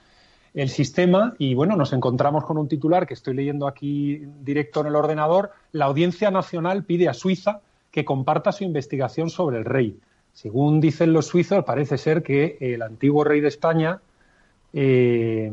el 0.55 0.69
sistema 0.69 1.35
y 1.39 1.55
bueno, 1.55 1.75
nos 1.75 1.93
encontramos 1.93 2.45
con 2.45 2.57
un 2.57 2.69
titular 2.69 3.09
que 3.09 3.15
estoy 3.15 3.35
leyendo 3.35 3.67
aquí 3.67 4.23
directo 4.43 4.81
en 4.83 4.87
el 4.87 4.95
ordenador. 4.95 5.51
La 5.73 5.87
Audiencia 5.87 6.31
Nacional 6.31 6.85
pide 6.85 7.09
a 7.09 7.15
Suiza 7.15 7.63
que 7.91 8.05
comparta 8.05 8.53
su 8.53 8.65
investigación 8.65 9.31
sobre 9.31 9.59
el 9.59 9.65
rey. 9.65 9.99
Según 10.33 10.81
dicen 10.81 11.13
los 11.13 11.27
suizos, 11.27 11.65
parece 11.65 11.99
ser 11.99 12.23
que 12.23 12.57
el 12.61 12.83
antiguo 12.83 13.25
rey 13.25 13.41
de 13.41 13.49
España 13.49 14.01
eh, 14.73 15.53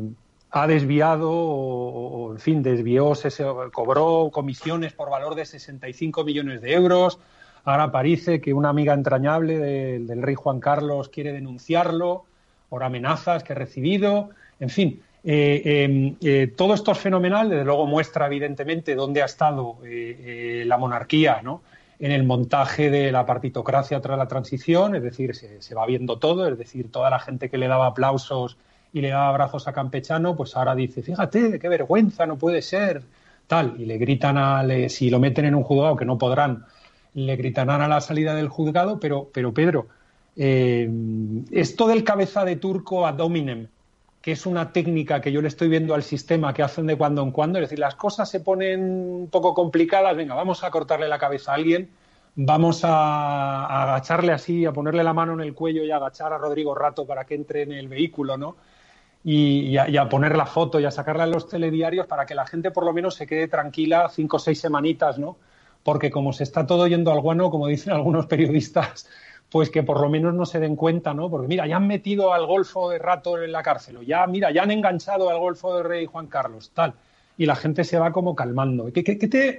ha 0.50 0.66
desviado, 0.66 1.30
o, 1.30 2.32
en 2.32 2.38
fin, 2.38 2.62
desvió, 2.62 3.14
se, 3.14 3.30
cobró 3.72 4.30
comisiones 4.32 4.92
por 4.92 5.10
valor 5.10 5.34
de 5.34 5.44
65 5.44 6.24
millones 6.24 6.62
de 6.62 6.72
euros. 6.72 7.18
Ahora 7.64 7.90
parece 7.90 8.40
que 8.40 8.54
una 8.54 8.70
amiga 8.70 8.94
entrañable 8.94 9.58
del 9.58 10.22
rey 10.22 10.36
Juan 10.36 10.60
Carlos 10.60 11.08
quiere 11.08 11.32
denunciarlo 11.32 12.24
por 12.68 12.82
amenazas 12.82 13.42
que 13.42 13.52
ha 13.52 13.56
recibido. 13.56 14.30
En 14.58 14.70
fin, 14.70 15.02
eh, 15.24 15.62
em, 15.64 16.16
eh, 16.22 16.52
todo 16.56 16.72
esto 16.72 16.92
es 16.92 16.98
fenomenal, 16.98 17.50
desde 17.50 17.64
luego 17.64 17.86
muestra 17.86 18.26
evidentemente 18.26 18.94
dónde 18.94 19.20
ha 19.22 19.26
estado 19.26 19.76
la 19.82 20.78
monarquía 20.78 21.42
¿no? 21.42 21.62
En 22.00 22.12
el 22.12 22.24
montaje 22.24 22.90
de 22.90 23.10
la 23.10 23.26
partitocracia 23.26 24.00
tras 24.00 24.18
la 24.18 24.28
transición, 24.28 24.94
es 24.94 25.02
decir, 25.02 25.34
se, 25.34 25.74
va 25.74 25.86
viendo 25.86 26.18
todo, 26.18 26.46
es 26.46 26.56
decir, 26.56 26.90
toda 26.90 27.10
la 27.10 27.18
gente 27.18 27.50
que 27.50 27.58
le 27.58 27.66
daba 27.66 27.86
aplausos 27.86 28.56
y 28.92 29.00
le 29.00 29.08
daba 29.08 29.28
abrazos 29.28 29.66
a 29.66 29.72
Campechano, 29.72 30.36
pues 30.36 30.56
ahora 30.56 30.74
dice, 30.74 31.02
fíjate, 31.02 31.58
qué 31.58 31.68
vergüenza, 31.68 32.26
no 32.26 32.38
puede 32.38 32.62
ser, 32.62 33.02
tal, 33.46 33.74
y 33.78 33.86
le 33.86 33.98
gritan 33.98 34.38
a, 34.38 34.64
si 34.88 35.10
lo 35.10 35.18
meten 35.18 35.46
en 35.46 35.54
un 35.54 35.64
juzgado, 35.64 35.96
que 35.96 36.04
no 36.04 36.18
podrán, 36.18 36.64
le 37.14 37.36
gritarán 37.36 37.82
a 37.82 37.88
la 37.88 38.00
salida 38.00 38.34
del 38.34 38.48
juzgado, 38.48 39.00
pero, 39.00 39.28
pero 39.32 39.52
Pedro, 39.52 39.88
esto 40.36 41.88
del 41.88 42.04
cabeza 42.04 42.44
de 42.44 42.56
turco 42.56 43.06
ad 43.06 43.18
hominem, 43.18 43.66
es 44.32 44.46
una 44.46 44.72
técnica 44.72 45.20
que 45.20 45.32
yo 45.32 45.40
le 45.40 45.48
estoy 45.48 45.68
viendo 45.68 45.94
al 45.94 46.02
sistema 46.02 46.52
que 46.52 46.62
hacen 46.62 46.86
de 46.86 46.96
cuando 46.96 47.22
en 47.22 47.30
cuando, 47.30 47.58
es 47.58 47.64
decir, 47.64 47.78
las 47.78 47.94
cosas 47.94 48.30
se 48.30 48.40
ponen 48.40 48.82
un 48.82 49.28
poco 49.30 49.54
complicadas, 49.54 50.16
venga, 50.16 50.34
vamos 50.34 50.64
a 50.64 50.70
cortarle 50.70 51.08
la 51.08 51.18
cabeza 51.18 51.52
a 51.52 51.54
alguien, 51.54 51.90
vamos 52.34 52.82
a, 52.84 53.66
agacharle 53.82 54.32
así, 54.32 54.64
a 54.64 54.72
ponerle 54.72 55.02
la 55.02 55.12
mano 55.12 55.32
en 55.34 55.40
el 55.40 55.54
cuello 55.54 55.82
y 55.84 55.90
a 55.90 55.96
agachar 55.96 56.32
a 56.32 56.38
Rodrigo 56.38 56.74
Rato 56.74 57.06
para 57.06 57.24
que 57.24 57.34
entre 57.34 57.62
en 57.62 57.72
el 57.72 57.88
vehículo, 57.88 58.36
¿no? 58.36 58.56
Y, 59.24 59.76
a, 59.76 60.08
poner 60.08 60.36
la 60.36 60.46
foto 60.46 60.78
y 60.78 60.84
a 60.84 60.90
sacarla 60.90 61.24
en 61.24 61.32
los 61.32 61.48
telediarios 61.48 62.06
para 62.06 62.24
que 62.24 62.34
la 62.34 62.46
gente 62.46 62.70
por 62.70 62.84
lo 62.84 62.92
menos 62.92 63.16
se 63.16 63.26
quede 63.26 63.48
tranquila 63.48 64.08
cinco 64.08 64.36
o 64.36 64.40
seis 64.40 64.60
semanitas, 64.60 65.18
¿no? 65.18 65.36
Porque 65.82 66.10
como 66.10 66.32
se 66.32 66.44
está 66.44 66.66
todo 66.66 66.86
yendo 66.86 67.10
al 67.10 67.20
guano, 67.20 67.50
como 67.50 67.66
dicen 67.66 67.92
algunos 67.94 68.26
periodistas, 68.26 69.08
pues 69.50 69.70
que 69.70 69.82
por 69.82 70.00
lo 70.00 70.08
menos 70.08 70.34
no 70.34 70.44
se 70.44 70.60
den 70.60 70.76
cuenta, 70.76 71.14
¿no? 71.14 71.30
Porque 71.30 71.48
mira, 71.48 71.66
ya 71.66 71.76
han 71.76 71.86
metido 71.86 72.32
al 72.32 72.46
Golfo 72.46 72.90
de 72.90 72.98
Rato 72.98 73.42
en 73.42 73.52
la 73.52 73.62
cárcel, 73.62 73.98
o 73.98 74.02
ya, 74.02 74.26
mira, 74.26 74.50
ya 74.50 74.62
han 74.62 74.70
enganchado 74.70 75.30
al 75.30 75.38
Golfo 75.38 75.76
de 75.76 75.82
Rey 75.82 76.06
Juan 76.06 76.26
Carlos, 76.26 76.70
tal. 76.74 76.94
Y 77.36 77.46
la 77.46 77.56
gente 77.56 77.84
se 77.84 77.98
va 77.98 78.12
como 78.12 78.34
calmando. 78.34 78.92
¿Qué, 78.92 79.04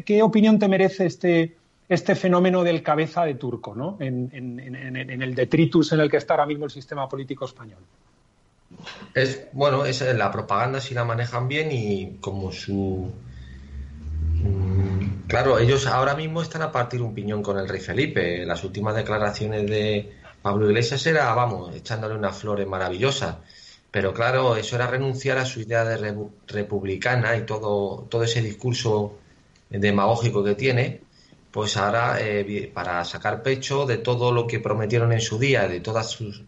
qué, 0.06 0.22
opinión 0.22 0.60
te 0.60 0.68
merece 0.68 1.06
este, 1.06 1.56
este 1.88 2.16
fenómeno 2.16 2.64
del 2.64 2.84
cabeza 2.84 3.24
de 3.24 3.36
turco, 3.36 3.74
¿no? 3.74 3.98
En, 4.00 4.30
en, 4.34 5.22
el 5.22 5.34
detritus 5.34 5.94
en 5.94 6.02
el 6.02 6.12
que 6.12 6.18
está 6.18 6.34
ahora 6.34 6.46
mismo 6.46 6.66
el 6.66 6.72
sistema 6.72 7.08
político 7.08 7.46
español. 7.46 7.80
Es, 9.16 9.48
bueno, 9.54 9.86
es 9.86 10.02
la 10.02 10.30
propaganda 10.30 10.82
si 10.82 10.94
la 10.94 11.06
manejan 11.06 11.48
bien 11.48 11.70
y 11.72 12.18
como 12.20 12.52
su 12.52 13.10
Claro, 15.30 15.60
ellos 15.60 15.86
ahora 15.86 16.16
mismo 16.16 16.42
están 16.42 16.64
a 16.64 16.72
partir 16.72 17.04
un 17.04 17.14
piñón 17.14 17.44
con 17.44 17.60
el 17.60 17.70
rey 17.70 17.80
Felipe. 17.80 18.44
Las 18.48 18.64
últimas 18.64 18.96
declaraciones 18.96 19.70
de 19.70 20.12
Pablo 20.42 20.68
Iglesias 20.68 21.06
era, 21.06 21.32
vamos, 21.36 21.76
echándole 21.76 22.16
unas 22.16 22.36
flores 22.36 22.66
maravillosas. 22.66 23.36
Pero 23.92 24.12
claro, 24.12 24.56
eso 24.56 24.76
era 24.76 24.88
renunciar 24.88 25.38
a 25.38 25.46
su 25.46 25.60
idea 25.62 25.86
de 25.86 26.28
republicana 26.48 27.38
y 27.38 27.46
todo, 27.46 28.08
todo 28.10 28.24
ese 28.24 28.42
discurso 28.42 29.20
demagógico 29.70 30.44
que 30.44 30.56
tiene, 30.56 31.02
pues 31.52 31.78
ahora 31.78 32.18
eh, 32.20 32.72
para 32.74 33.06
sacar 33.06 33.44
pecho 33.44 33.86
de 33.86 33.98
todo 33.98 34.32
lo 34.32 34.48
que 34.48 34.60
prometieron 34.60 35.14
en 35.14 35.22
su 35.22 35.38
día, 35.38 35.68
de 35.68 35.80
todas 35.80 36.10
sus, 36.10 36.44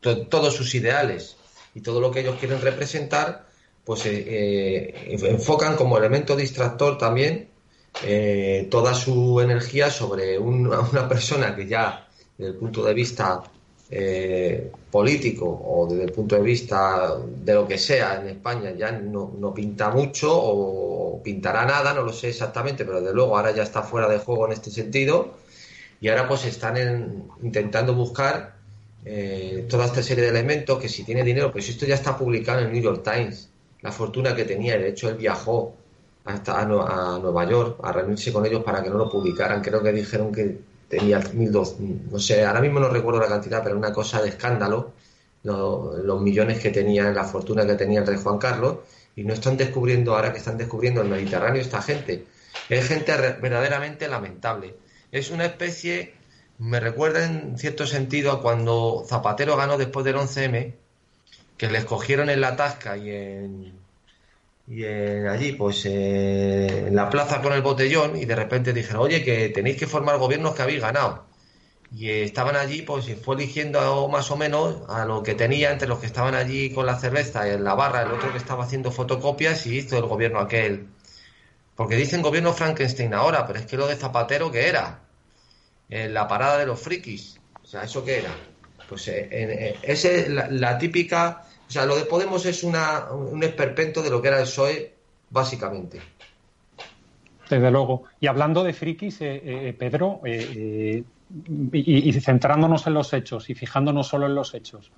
todos 0.00 0.54
sus 0.54 0.74
ideales 0.74 1.36
y 1.74 1.82
todo 1.82 2.00
lo 2.00 2.10
que 2.10 2.20
ellos 2.20 2.36
quieren 2.40 2.62
representar, 2.62 3.46
pues 3.84 4.06
eh, 4.06 4.24
eh, 4.26 5.18
enfocan 5.20 5.76
como 5.76 5.98
elemento 5.98 6.34
distractor 6.34 6.96
también 6.96 7.54
eh, 8.04 8.68
toda 8.70 8.94
su 8.94 9.40
energía 9.40 9.90
sobre 9.90 10.38
una 10.38 11.08
persona 11.08 11.54
que 11.54 11.66
ya 11.66 12.06
desde 12.36 12.52
el 12.52 12.58
punto 12.58 12.84
de 12.84 12.94
vista 12.94 13.42
eh, 13.88 14.72
político 14.90 15.46
o 15.46 15.86
desde 15.88 16.04
el 16.04 16.12
punto 16.12 16.34
de 16.34 16.42
vista 16.42 17.16
de 17.44 17.54
lo 17.54 17.68
que 17.68 17.78
sea 17.78 18.20
en 18.20 18.28
España 18.28 18.72
ya 18.72 18.90
no, 18.90 19.54
pinta 19.54 19.90
mucho 19.90 20.28
o 20.32 21.22
pintará 21.22 21.64
nada, 21.64 21.94
no 21.94 22.02
lo 22.02 22.12
sé 22.12 22.30
exactamente, 22.30 22.84
pero 22.84 23.00
desde 23.00 23.14
luego 23.14 23.36
ahora 23.36 23.52
ya 23.52 23.62
está 23.62 23.82
fuera 23.82 24.08
de 24.08 24.18
juego 24.18 24.46
en 24.46 24.52
este 24.52 24.70
sentido. 24.70 25.34
Y 26.00 26.08
ahora 26.08 26.28
pues 26.28 26.44
están 26.44 27.28
intentando 27.42 27.94
buscar 27.94 28.56
eh, 29.04 29.66
toda 29.68 29.86
esta 29.86 30.02
serie 30.02 30.24
de 30.24 30.30
elementos 30.30 30.78
que 30.80 30.88
si 30.88 31.04
tiene 31.04 31.22
dinero, 31.22 31.52
pues 31.52 31.68
esto 31.68 31.86
ya 31.86 31.94
está 31.94 32.18
publicado 32.18 32.60
en 32.60 32.66
el 32.66 32.72
New 32.72 32.82
York 32.82 33.02
Times, 33.04 33.48
la 33.82 33.92
fortuna 33.92 34.34
que 34.34 34.44
tenía, 34.44 34.76
de 34.76 34.88
hecho 34.88 35.08
él 35.08 35.14
viajó 35.14 35.74
hasta 36.26 36.60
a, 36.60 36.64
Nueva 36.66 37.48
York 37.48 37.78
a 37.82 37.92
reunirse 37.92 38.32
con 38.32 38.44
ellos 38.44 38.62
para 38.64 38.82
que 38.82 38.90
no 38.90 38.98
lo 38.98 39.08
publicaran. 39.08 39.62
Creo 39.62 39.82
que 39.82 39.92
dijeron 39.92 40.32
que 40.32 40.58
tenía 40.88 41.20
1.200, 41.20 42.10
no 42.10 42.18
sé, 42.18 42.44
ahora 42.44 42.60
mismo 42.60 42.80
no 42.80 42.88
recuerdo 42.88 43.20
la 43.20 43.28
cantidad, 43.28 43.62
pero 43.62 43.76
una 43.76 43.92
cosa 43.92 44.20
de 44.20 44.28
escándalo, 44.28 44.92
los 45.44 46.20
millones 46.20 46.60
que 46.60 46.70
tenía, 46.70 47.10
la 47.12 47.24
fortuna 47.24 47.64
que 47.64 47.74
tenía 47.74 48.00
el 48.00 48.06
rey 48.06 48.18
Juan 48.22 48.38
Carlos, 48.38 48.78
y 49.14 49.22
no 49.22 49.32
están 49.32 49.56
descubriendo, 49.56 50.14
ahora 50.14 50.32
que 50.32 50.38
están 50.38 50.58
descubriendo 50.58 51.00
el 51.00 51.08
Mediterráneo, 51.08 51.62
esta 51.62 51.80
gente. 51.80 52.26
Es 52.68 52.88
gente 52.88 53.12
verdaderamente 53.40 54.08
lamentable. 54.08 54.74
Es 55.12 55.30
una 55.30 55.46
especie, 55.46 56.14
me 56.58 56.80
recuerda 56.80 57.24
en 57.24 57.56
cierto 57.56 57.86
sentido 57.86 58.32
a 58.32 58.42
cuando 58.42 59.04
Zapatero 59.08 59.56
ganó 59.56 59.78
después 59.78 60.04
del 60.04 60.16
11M, 60.16 60.74
que 61.56 61.70
le 61.70 61.78
escogieron 61.78 62.28
en 62.30 62.40
la 62.40 62.56
Tasca 62.56 62.96
y 62.96 63.10
en 63.10 63.85
y 64.68 64.84
allí, 64.84 65.52
pues 65.52 65.84
en 65.86 66.94
la 66.94 67.08
plaza 67.08 67.40
con 67.40 67.52
el 67.52 67.62
botellón, 67.62 68.16
y 68.16 68.24
de 68.24 68.34
repente 68.34 68.72
dijeron, 68.72 69.02
oye, 69.02 69.22
que 69.24 69.48
tenéis 69.50 69.76
que 69.76 69.86
formar 69.86 70.18
gobiernos 70.18 70.54
que 70.54 70.62
habéis 70.62 70.80
ganado. 70.80 71.26
Y 71.94 72.10
estaban 72.10 72.56
allí, 72.56 72.82
pues 72.82 73.06
fue 73.24 73.36
eligiendo 73.36 74.08
más 74.08 74.30
o 74.32 74.36
menos 74.36 74.82
a 74.88 75.04
lo 75.04 75.22
que 75.22 75.34
tenía 75.34 75.70
entre 75.70 75.86
los 75.86 76.00
que 76.00 76.06
estaban 76.06 76.34
allí 76.34 76.70
con 76.70 76.84
la 76.84 76.98
cerveza 76.98 77.48
en 77.48 77.62
la 77.62 77.74
barra, 77.74 78.02
el 78.02 78.10
otro 78.10 78.32
que 78.32 78.38
estaba 78.38 78.64
haciendo 78.64 78.90
fotocopias 78.90 79.66
y 79.66 79.78
hizo 79.78 79.96
el 79.96 80.06
gobierno 80.06 80.40
aquel. 80.40 80.88
Porque 81.76 81.94
dicen 81.96 82.22
gobierno 82.22 82.52
Frankenstein 82.52 83.14
ahora, 83.14 83.46
pero 83.46 83.60
es 83.60 83.66
que 83.66 83.76
lo 83.76 83.86
de 83.86 83.96
Zapatero, 83.96 84.50
¿qué 84.50 84.68
era? 84.68 85.00
En 85.88 86.12
la 86.12 86.26
parada 86.26 86.58
de 86.58 86.66
los 86.66 86.80
frikis. 86.80 87.38
O 87.62 87.66
sea, 87.66 87.84
¿eso 87.84 88.04
qué 88.04 88.18
era? 88.18 88.34
Pues 88.88 89.06
eh, 89.08 89.28
eh, 89.30 89.78
esa 89.82 90.10
es 90.10 90.28
la 90.28 90.78
típica 90.78 91.45
o 91.68 91.70
sea, 91.70 91.84
lo 91.84 91.96
de 91.96 92.04
Podemos 92.04 92.46
es 92.46 92.62
una, 92.62 93.10
un 93.10 93.42
esperpento 93.42 94.02
de 94.02 94.10
lo 94.10 94.22
que 94.22 94.28
era 94.28 94.38
el 94.38 94.44
PSOE, 94.44 94.94
básicamente. 95.30 96.00
Desde 97.48 97.70
luego. 97.70 98.04
Y 98.20 98.26
hablando 98.26 98.62
de 98.64 98.72
frikis, 98.72 99.20
eh, 99.20 99.40
eh, 99.44 99.72
Pedro, 99.76 100.20
eh, 100.24 101.02
y, 101.72 102.12
centrándonos 102.20 102.86
en 102.86 102.94
los 102.94 103.12
hechos 103.12 103.50
y 103.50 103.54
fijándonos 103.54 104.08
solo 104.08 104.26
en 104.26 104.34
los 104.34 104.54
hechos, 104.54 104.90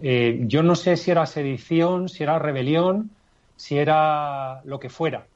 yo 0.00 0.62
no 0.62 0.76
sé 0.76 0.96
si 0.96 1.10
era 1.10 1.26
sedición, 1.26 2.08
si 2.08 2.22
era 2.22 2.38
rebelión, 2.38 3.10
si 3.56 3.78
era 3.78 4.60
lo 4.64 4.78
que 4.78 4.90
fuera. 4.90 5.26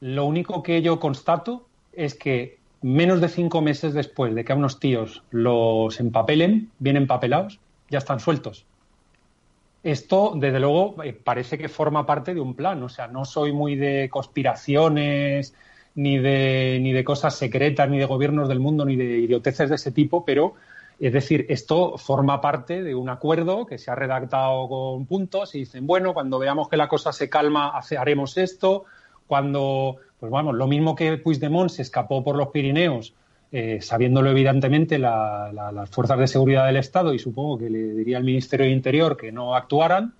Lo 0.00 0.26
único 0.26 0.62
que 0.62 0.82
yo 0.82 1.00
constato 1.00 1.66
es 1.94 2.14
que 2.14 2.58
menos 2.82 3.22
de 3.22 3.30
cinco 3.30 3.62
meses 3.62 3.94
después 3.94 4.34
de 4.34 4.44
que 4.44 4.52
a 4.52 4.56
unos 4.56 4.80
tíos 4.80 5.22
los 5.30 5.98
empapelen, 5.98 6.70
bien 6.78 6.98
empapelados, 6.98 7.58
ya 7.88 7.96
están 7.96 8.20
sueltos. 8.20 8.66
Esto, 9.86 10.32
desde 10.34 10.58
luego, 10.58 11.00
eh, 11.04 11.12
parece 11.12 11.56
que 11.58 11.68
forma 11.68 12.04
parte 12.06 12.34
de 12.34 12.40
un 12.40 12.56
plan. 12.56 12.82
O 12.82 12.88
sea, 12.88 13.06
no 13.06 13.24
soy 13.24 13.52
muy 13.52 13.76
de 13.76 14.08
conspiraciones, 14.10 15.54
ni 15.94 16.18
de, 16.18 16.80
ni 16.82 16.92
de 16.92 17.04
cosas 17.04 17.36
secretas, 17.36 17.88
ni 17.88 17.96
de 17.96 18.04
gobiernos 18.04 18.48
del 18.48 18.58
mundo, 18.58 18.84
ni 18.84 18.96
de 18.96 19.18
idioteces 19.18 19.68
de 19.68 19.76
ese 19.76 19.92
tipo, 19.92 20.24
pero 20.24 20.54
es 20.98 21.12
decir, 21.12 21.46
esto 21.50 21.98
forma 21.98 22.40
parte 22.40 22.82
de 22.82 22.96
un 22.96 23.08
acuerdo 23.08 23.64
que 23.64 23.78
se 23.78 23.92
ha 23.92 23.94
redactado 23.94 24.68
con 24.68 25.06
puntos 25.06 25.54
y 25.54 25.60
dicen, 25.60 25.86
bueno, 25.86 26.14
cuando 26.14 26.40
veamos 26.40 26.68
que 26.68 26.76
la 26.76 26.88
cosa 26.88 27.12
se 27.12 27.30
calma, 27.30 27.78
haremos 27.96 28.36
esto. 28.38 28.86
Cuando, 29.28 29.98
pues 30.18 30.32
vamos, 30.32 30.56
lo 30.56 30.66
mismo 30.66 30.96
que 30.96 31.16
Puigdemont 31.16 31.70
se 31.70 31.82
escapó 31.82 32.24
por 32.24 32.34
los 32.34 32.48
Pirineos 32.48 33.14
eh, 33.56 33.80
sabiéndolo 33.80 34.30
evidentemente 34.30 34.98
las 34.98 35.90
fuerzas 35.90 36.18
de 36.18 36.26
seguridad 36.26 36.66
del 36.66 36.76
Estado 36.76 37.14
y 37.14 37.18
supongo 37.18 37.58
que 37.58 37.70
le 37.70 37.94
diría 37.94 38.18
al 38.18 38.24
Ministerio 38.24 38.66
de 38.66 38.72
Interior 38.72 39.16
que 39.16 39.32
no 39.32 39.54
actuaran, 39.54 40.14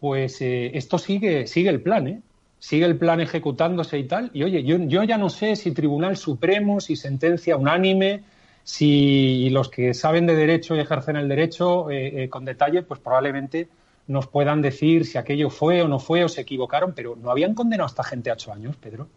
pues 0.00 0.40
eh, 0.42 0.72
esto 0.74 0.98
sigue, 0.98 1.46
sigue 1.46 1.70
el 1.70 1.80
plan, 1.80 2.06
¿eh? 2.06 2.20
sigue 2.58 2.84
el 2.84 2.96
plan 2.96 3.20
ejecutándose 3.20 3.98
y 3.98 4.04
tal. 4.04 4.30
Y 4.34 4.42
oye, 4.42 4.62
yo, 4.64 4.76
yo 4.78 5.02
ya 5.04 5.18
no 5.18 5.30
sé 5.30 5.56
si 5.56 5.72
Tribunal 5.72 6.16
Supremo, 6.16 6.80
si 6.80 6.96
sentencia 6.96 7.56
unánime, 7.56 8.22
si 8.64 9.48
los 9.50 9.70
que 9.70 9.94
saben 9.94 10.26
de 10.26 10.34
derecho 10.34 10.76
y 10.76 10.80
ejercen 10.80 11.16
el 11.16 11.28
derecho 11.28 11.90
eh, 11.90 12.24
eh, 12.24 12.28
con 12.28 12.44
detalle, 12.44 12.82
pues 12.82 13.00
probablemente 13.00 13.68
nos 14.06 14.26
puedan 14.26 14.62
decir 14.62 15.06
si 15.06 15.18
aquello 15.18 15.50
fue 15.50 15.82
o 15.82 15.88
no 15.88 15.98
fue 15.98 16.24
o 16.24 16.28
se 16.28 16.42
equivocaron, 16.42 16.92
pero 16.94 17.16
no 17.16 17.30
habían 17.30 17.54
condenado 17.54 17.86
a 17.86 17.90
esta 17.90 18.04
gente 18.04 18.30
a 18.30 18.34
ocho 18.34 18.52
años, 18.52 18.76
Pedro. 18.76 19.08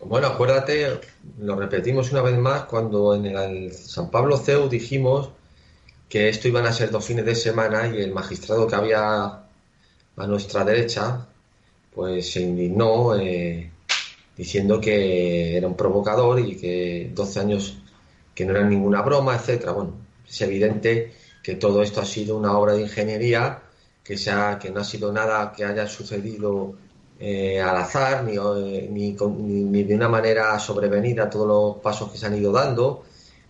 Bueno, 0.00 0.26
acuérdate, 0.28 1.00
lo 1.38 1.56
repetimos 1.56 2.12
una 2.12 2.22
vez 2.22 2.36
más, 2.38 2.64
cuando 2.64 3.14
en 3.14 3.26
el 3.26 3.72
San 3.72 4.10
Pablo 4.10 4.36
CEU 4.36 4.68
dijimos 4.68 5.30
que 6.08 6.28
esto 6.28 6.48
iban 6.48 6.66
a 6.66 6.72
ser 6.72 6.90
dos 6.90 7.04
fines 7.04 7.24
de 7.24 7.34
semana 7.34 7.88
y 7.88 8.00
el 8.02 8.12
magistrado 8.12 8.66
que 8.66 8.74
había 8.76 9.44
a 10.16 10.26
nuestra 10.26 10.64
derecha, 10.64 11.26
pues 11.94 12.32
se 12.32 12.42
indignó 12.42 13.16
eh, 13.16 13.70
diciendo 14.36 14.80
que 14.80 15.56
era 15.56 15.66
un 15.66 15.76
provocador 15.76 16.40
y 16.40 16.56
que 16.56 17.10
12 17.14 17.40
años 17.40 17.78
que 18.34 18.44
no 18.44 18.52
eran 18.52 18.70
ninguna 18.70 19.02
broma, 19.02 19.34
etcétera. 19.36 19.72
Bueno, 19.72 19.94
es 20.28 20.40
evidente 20.40 21.12
que 21.42 21.54
todo 21.56 21.82
esto 21.82 22.00
ha 22.00 22.04
sido 22.04 22.36
una 22.36 22.56
obra 22.58 22.74
de 22.74 22.82
ingeniería, 22.82 23.62
que, 24.02 24.16
sea, 24.16 24.58
que 24.60 24.70
no 24.70 24.80
ha 24.80 24.84
sido 24.84 25.12
nada 25.12 25.52
que 25.52 25.64
haya 25.64 25.86
sucedido 25.88 26.74
eh, 27.20 27.60
al 27.60 27.76
azar, 27.76 28.24
ni, 28.24 28.36
eh, 28.36 28.88
ni, 28.90 29.12
ni, 29.12 29.82
de 29.84 29.94
una 29.94 30.08
manera 30.08 30.58
sobrevenida 30.58 31.30
todos 31.30 31.46
los 31.46 31.82
pasos 31.82 32.10
que 32.10 32.18
se 32.18 32.26
han 32.26 32.36
ido 32.36 32.52
dando. 32.52 33.04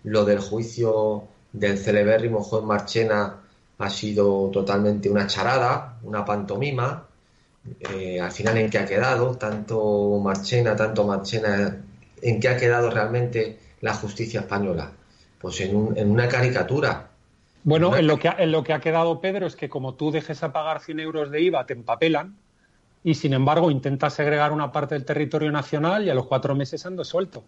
Lo 0.04 0.24
del 0.24 0.40
juicio 0.40 1.24
del 1.52 1.78
celebérrimo 1.78 2.42
juez 2.42 2.62
Marchena 2.62 3.40
ha 3.78 3.90
sido 3.90 4.50
totalmente 4.52 5.08
una 5.08 5.26
charada, 5.26 5.98
una 6.02 6.24
pantomima. 6.24 7.06
Eh, 7.80 8.20
al 8.20 8.30
final, 8.30 8.58
¿en 8.58 8.68
qué 8.68 8.78
ha 8.78 8.86
quedado? 8.86 9.36
Tanto 9.36 10.20
Marchena, 10.22 10.76
tanto 10.76 11.04
Marchena, 11.04 11.82
¿en 12.20 12.40
qué 12.40 12.48
ha 12.48 12.56
quedado 12.58 12.90
realmente 12.90 13.58
la 13.80 13.94
justicia 13.94 14.40
española? 14.40 14.92
Pues 15.40 15.60
en, 15.62 15.94
en 15.96 16.10
una 16.10 16.28
caricatura. 16.28 17.08
Bueno, 17.62 17.96
en 17.96 18.06
lo, 18.06 18.18
que 18.18 18.28
ha, 18.28 18.36
en 18.38 18.52
lo 18.52 18.62
que 18.62 18.74
ha 18.74 18.80
quedado, 18.80 19.22
Pedro, 19.22 19.46
es 19.46 19.56
que 19.56 19.70
como 19.70 19.94
tú 19.94 20.10
dejes 20.10 20.42
a 20.42 20.52
pagar 20.52 20.80
100 20.80 21.00
euros 21.00 21.30
de 21.30 21.40
IVA, 21.40 21.64
te 21.64 21.72
empapelan 21.72 22.36
y, 23.04 23.14
sin 23.14 23.34
embargo, 23.34 23.70
intentas 23.70 24.14
segregar 24.14 24.50
una 24.50 24.72
parte 24.72 24.94
del 24.94 25.04
territorio 25.04 25.52
nacional 25.52 26.04
y 26.04 26.10
a 26.10 26.14
los 26.14 26.26
cuatro 26.26 26.54
meses 26.54 26.86
ando 26.86 27.04
suelto. 27.04 27.44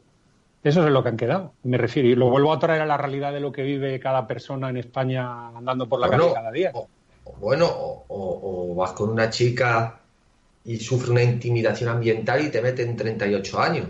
Eso 0.63 0.85
es 0.85 0.93
lo 0.93 1.03
que 1.03 1.09
han 1.09 1.17
quedado, 1.17 1.55
me 1.63 1.79
refiero. 1.79 2.09
Y 2.09 2.15
lo 2.15 2.29
vuelvo 2.29 2.53
a 2.53 2.59
traer 2.59 2.83
a 2.83 2.87
la 2.87 2.99
realidad 2.99 3.33
de 3.33 3.41
lo 3.41 3.51
que 3.53 3.63
vive 3.63 3.99
cada 3.99 4.27
persona 4.27 4.69
en 4.69 4.77
España 4.77 5.49
andando 5.49 5.89
por 5.89 5.99
la 5.99 6.11
calle 6.11 6.33
cada 6.35 6.53
día. 6.53 6.73
bueno, 7.41 7.67
o, 7.71 8.75
vas 8.77 8.93
con 8.93 9.09
una 9.09 9.31
chica 9.31 9.99
y 10.65 10.77
sufre 10.77 11.13
una 11.13 11.23
intimidación 11.23 11.89
ambiental 11.89 12.45
y 12.45 12.51
te 12.51 12.61
meten 12.61 12.95
38 12.95 13.61
años. 13.61 13.87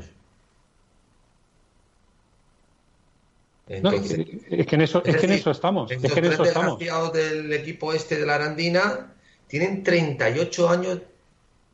es, 3.67 4.67
que 4.67 4.77
en 4.77 4.83
eso, 4.83 5.03
es, 5.05 5.17
que 5.17 5.27
en 5.27 5.33
eso 5.33 5.51
estamos. 5.51 5.91
Es 5.91 6.13
que 6.13 6.21
en 6.21 6.27
eso 6.27 6.45
estamos. 6.45 6.79
del 7.13 7.53
equipo 7.53 7.93
este 7.93 8.19
de 8.19 8.27
la 8.27 8.37
Arandina 8.37 9.15
tienen 9.49 9.83
38 9.83 10.69
años 10.69 11.01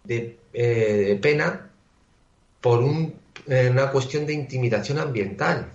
de, 0.05 0.39
eh, 0.53 1.05
de 1.09 1.17
pena 1.17 1.71
por 2.61 2.81
un 2.81 3.23
una 3.47 3.91
cuestión 3.91 4.27
de 4.27 4.35
intimidación 4.35 4.99
ambiental. 4.99 5.73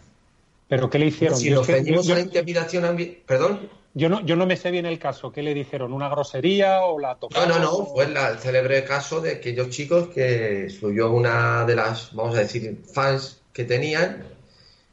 ¿Pero 0.67 0.89
qué 0.89 0.99
le 0.99 1.07
hicieron? 1.07 1.37
Si 1.37 1.49
lo 1.49 1.61
ofendimos 1.61 2.09
a 2.09 2.15
la 2.15 2.21
intimidación 2.21 2.85
ambiental. 2.85 3.23
¿Perdón? 3.25 3.69
Yo 3.93 4.09
no, 4.09 4.23
yo 4.25 4.35
no 4.35 4.45
me 4.45 4.57
sé 4.57 4.69
bien 4.69 4.85
el 4.85 4.99
caso. 4.99 5.31
¿Qué 5.31 5.41
le 5.41 5.53
dijeron? 5.53 5.91
¿Una 5.91 6.09
grosería 6.09 6.81
o 6.81 6.99
la 6.99 7.15
tocaron? 7.15 7.49
No, 7.49 7.59
no, 7.59 7.63
no. 7.63 7.85
Fue 7.85 8.05
el 8.05 8.15
célebre 8.39 8.83
caso 8.83 9.21
de 9.21 9.33
aquellos 9.33 9.69
chicos 9.69 10.09
que 10.09 10.69
subió 10.69 11.11
una 11.11 11.65
de 11.65 11.75
las, 11.75 12.13
vamos 12.13 12.35
a 12.35 12.41
decir, 12.41 12.83
fans 12.93 13.41
que 13.53 13.63
tenían, 13.63 14.23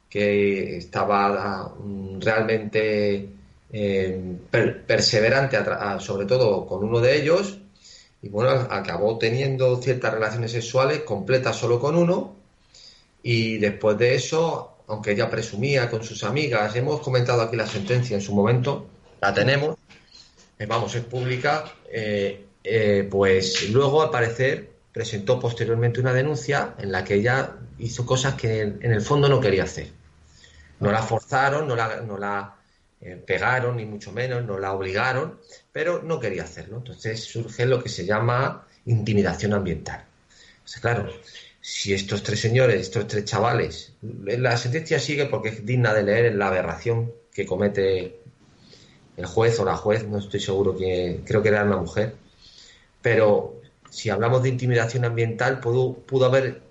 que 0.09 0.79
estaba 0.79 1.75
mm, 1.79 2.21
realmente 2.21 3.29
eh, 3.73 4.37
perseverante, 4.87 5.59
sobre 5.99 6.25
todo 6.27 6.67
con 6.67 6.85
uno 6.85 7.01
de 7.01 7.17
ellos, 7.21 7.59
y 8.25 8.31
bueno, 8.31 8.53
acabó 8.71 9.19
teniendo 9.19 9.77
ciertas 9.83 10.15
relaciones 10.15 10.53
sexuales 10.53 11.01
completas 11.01 11.57
solo 11.57 11.79
con 11.79 11.95
uno, 11.95 12.35
y 13.23 13.59
después 13.59 13.99
de 13.99 14.15
eso, 14.15 14.79
aunque 14.87 15.11
ella 15.13 15.29
presumía 15.29 15.91
con 15.91 16.03
sus 16.03 16.25
amigas, 16.25 16.75
hemos 16.75 17.01
comentado 17.01 17.43
aquí 17.43 17.55
la 17.55 17.67
sentencia 17.67 18.15
en 18.17 18.23
su 18.23 18.35
momento, 18.35 18.87
la 19.21 19.35
tenemos, 19.35 19.77
eh, 20.59 20.65
vamos, 20.65 20.95
es 20.95 21.05
pública, 21.05 21.65
eh, 21.93 22.47
eh, 22.65 23.07
pues 23.11 23.69
luego 23.69 24.01
al 24.01 24.09
parecer 24.09 24.71
presentó 24.91 25.39
posteriormente 25.39 26.01
una 26.01 26.15
denuncia 26.15 26.77
en 26.79 26.93
la 26.93 27.05
que 27.05 27.17
ella 27.17 27.57
hizo 27.79 28.07
cosas 28.07 28.37
que 28.37 28.63
en, 28.63 28.91
el 28.91 29.03
fondo 29.03 29.29
no 29.29 29.39
quería 29.39 29.65
hacer. 29.65 29.89
No 30.81 30.91
la 30.91 31.03
forzaron, 31.03 31.69
no 31.69 31.77
la, 31.77 32.01
no 32.01 32.17
la 32.17 32.57
pegaron, 33.27 33.77
ni 33.77 33.85
mucho 33.85 34.13
menos, 34.13 34.43
no 34.47 34.59
la 34.59 34.73
obligaron, 34.73 35.39
pero 35.75 36.01
no 36.05 36.21
quería 36.21 36.45
hacerlo. 36.45 36.77
Entonces 36.79 37.25
surge 37.25 37.67
lo 37.67 37.83
que 37.83 37.89
se 37.89 38.07
llama 38.07 38.65
intimidación 38.87 39.53
ambiental. 39.53 40.05
Claro, 40.81 41.13
si 41.61 41.93
estos 41.93 42.23
tres 42.23 42.41
señores, 42.41 42.81
estos 42.81 43.09
tres 43.09 43.25
chavales, 43.25 43.93
la 44.01 44.57
sentencia 44.57 45.01
sigue 45.01 45.27
porque 45.27 45.49
es 45.49 45.67
digna 45.67 45.93
de 45.93 46.05
leer 46.05 46.35
la 46.37 46.47
aberración 46.47 47.13
que 47.33 47.45
comete 47.45 48.21
el 49.17 49.27
juez 49.27 49.59
o 49.59 49.65
la 49.65 49.77
juez, 49.77 50.07
no 50.07 50.19
estoy 50.19 50.39
seguro 50.39 50.77
que 50.77 51.23
creo 51.25 51.43
que 51.43 51.49
era 51.49 51.65
una 51.65 51.77
mujer, 51.77 52.15
pero 53.03 53.61
si 53.91 54.11
hablamos 54.11 54.45
de 54.45 54.51
intimidación 54.51 55.05
ambiental, 55.05 55.59
pudo, 55.59 55.95
pudo 55.95 56.27
haber 56.27 56.63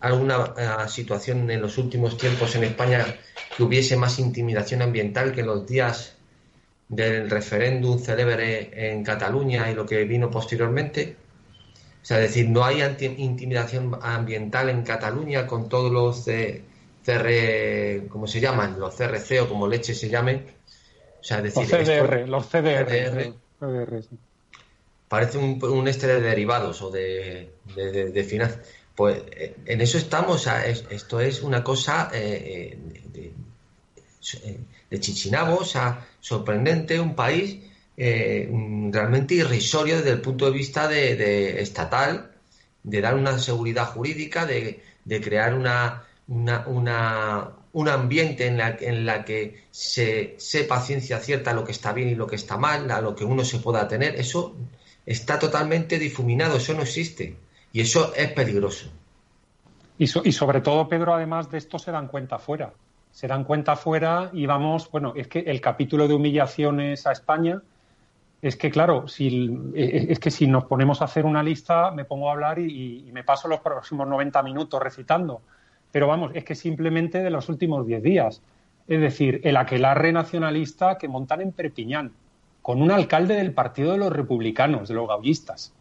alguna 0.00 0.54
eh, 0.58 0.88
situación 0.88 1.50
en 1.50 1.62
los 1.62 1.78
últimos 1.78 2.18
tiempos 2.18 2.54
en 2.56 2.64
España 2.64 3.06
que 3.56 3.62
hubiese 3.62 3.96
más 3.96 4.18
intimidación 4.18 4.82
ambiental 4.82 5.32
que 5.32 5.40
en 5.40 5.46
los 5.46 5.66
días 5.66 6.14
del 6.88 7.30
referéndum 7.30 7.98
célebre 7.98 8.70
en 8.74 9.02
Cataluña 9.02 9.70
y 9.70 9.74
lo 9.74 9.86
que 9.86 10.04
vino 10.04 10.30
posteriormente. 10.30 11.16
O 12.02 12.06
sea, 12.06 12.20
es 12.20 12.28
decir, 12.28 12.50
no 12.50 12.64
hay 12.64 12.82
intimidación 13.16 13.98
ambiental 14.02 14.68
en 14.68 14.82
Cataluña 14.82 15.46
con 15.46 15.68
todos 15.68 15.90
los 15.90 16.24
CR, 17.04 18.08
¿cómo 18.08 18.26
se 18.26 18.40
llaman? 18.40 18.78
Los 18.78 18.94
CRC 18.94 19.40
o 19.42 19.48
como 19.48 19.66
leche 19.66 19.94
se 19.94 20.08
llamen. 20.08 20.44
O 21.20 21.24
sea, 21.24 21.40
decir, 21.40 21.66
los 21.66 21.86
CDR, 21.86 22.28
los 22.28 22.46
CDR. 22.46 23.32
Parece 25.08 25.38
un, 25.38 25.88
este 25.88 26.06
de 26.06 26.20
derivados 26.20 26.82
o 26.82 26.90
de, 26.90 27.52
de, 27.74 28.24
finanzas. 28.24 28.60
Pues 28.94 29.22
eh, 29.32 29.54
en 29.64 29.80
eso 29.80 29.96
estamos. 29.96 30.36
O 30.36 30.38
sea, 30.38 30.66
esto 30.66 31.20
es 31.20 31.42
una 31.42 31.64
cosa 31.64 32.10
eh, 32.12 32.76
eh, 33.14 33.32
de, 34.20 34.60
de, 34.94 35.00
chichinabo, 35.00 35.56
o 35.56 35.64
sea, 35.64 36.06
sorprendente, 36.20 37.00
un 37.00 37.14
país 37.14 37.58
eh, 37.96 38.48
realmente 38.90 39.34
irrisorio 39.34 39.96
desde 39.96 40.10
el 40.10 40.20
punto 40.20 40.46
de 40.46 40.52
vista 40.52 40.88
de, 40.88 41.60
estatal, 41.60 42.32
de 42.82 43.00
dar 43.00 43.14
una 43.14 43.38
seguridad 43.38 43.86
jurídica, 43.86 44.46
de, 44.46 44.82
crear 45.22 45.54
una, 45.54 46.04
un 46.26 47.88
ambiente 47.88 48.46
en 48.46 48.58
la, 48.58 48.76
en 48.80 49.04
la 49.06 49.24
que 49.24 49.64
se 49.70 50.34
sepa 50.38 50.80
ciencia 50.80 51.18
cierta 51.18 51.52
lo 51.52 51.64
que 51.64 51.72
está 51.72 51.92
bien 51.92 52.08
y 52.08 52.14
lo 52.14 52.26
que 52.26 52.36
está 52.36 52.56
mal, 52.56 52.90
a 52.90 53.00
lo 53.00 53.14
que 53.14 53.24
uno 53.24 53.44
se 53.44 53.58
pueda 53.58 53.86
tener. 53.88 54.16
Eso 54.16 54.56
está 55.06 55.38
totalmente 55.38 55.98
difuminado, 55.98 56.56
eso 56.56 56.74
no 56.74 56.82
existe. 56.82 57.36
Y 57.72 57.80
eso 57.80 58.14
es 58.14 58.30
peligroso. 58.32 58.86
Y, 59.98 60.04
y 60.04 60.32
sobre 60.32 60.60
todo, 60.60 60.88
Pedro, 60.88 61.14
además 61.14 61.50
de 61.50 61.58
esto 61.58 61.78
se 61.78 61.90
dan 61.90 62.08
cuenta 62.08 62.38
fuera. 62.38 62.72
Se 63.14 63.28
dan 63.28 63.44
cuenta 63.44 63.76
fuera 63.76 64.30
y 64.32 64.44
vamos, 64.46 64.90
bueno, 64.90 65.12
es 65.14 65.28
que 65.28 65.38
el 65.38 65.60
capítulo 65.60 66.08
de 66.08 66.14
humillaciones 66.14 67.06
a 67.06 67.12
España, 67.12 67.62
es 68.42 68.56
que, 68.56 68.72
claro, 68.72 69.06
si, 69.06 69.56
eh, 69.72 70.06
es 70.08 70.18
que 70.18 70.32
si 70.32 70.48
nos 70.48 70.64
ponemos 70.64 71.00
a 71.00 71.04
hacer 71.04 71.24
una 71.24 71.40
lista, 71.40 71.92
me 71.92 72.04
pongo 72.04 72.28
a 72.28 72.32
hablar 72.32 72.58
y, 72.58 73.08
me 73.12 73.22
paso 73.22 73.46
los 73.46 73.60
próximos 73.60 74.08
90 74.08 74.42
minutos 74.42 74.82
recitando. 74.82 75.42
Pero 75.92 76.08
vamos, 76.08 76.32
es 76.34 76.44
que 76.44 76.56
simplemente 76.56 77.22
de 77.22 77.30
los 77.30 77.48
últimos 77.48 77.86
10 77.86 78.02
días. 78.02 78.42
Es 78.88 79.00
decir, 79.00 79.40
el 79.44 79.56
aquelarre 79.58 80.12
nacionalista 80.12 80.98
que 80.98 81.06
montan 81.06 81.40
en 81.40 81.52
Perpiñán, 81.52 82.10
con 82.62 82.82
un 82.82 82.90
alcalde 82.90 83.36
del 83.36 83.52
Partido 83.52 83.92
de 83.92 83.98
los 83.98 84.12
Republicanos, 84.12 84.88
de 84.88 84.94
los 84.94 85.06
gaullistas. 85.06 85.72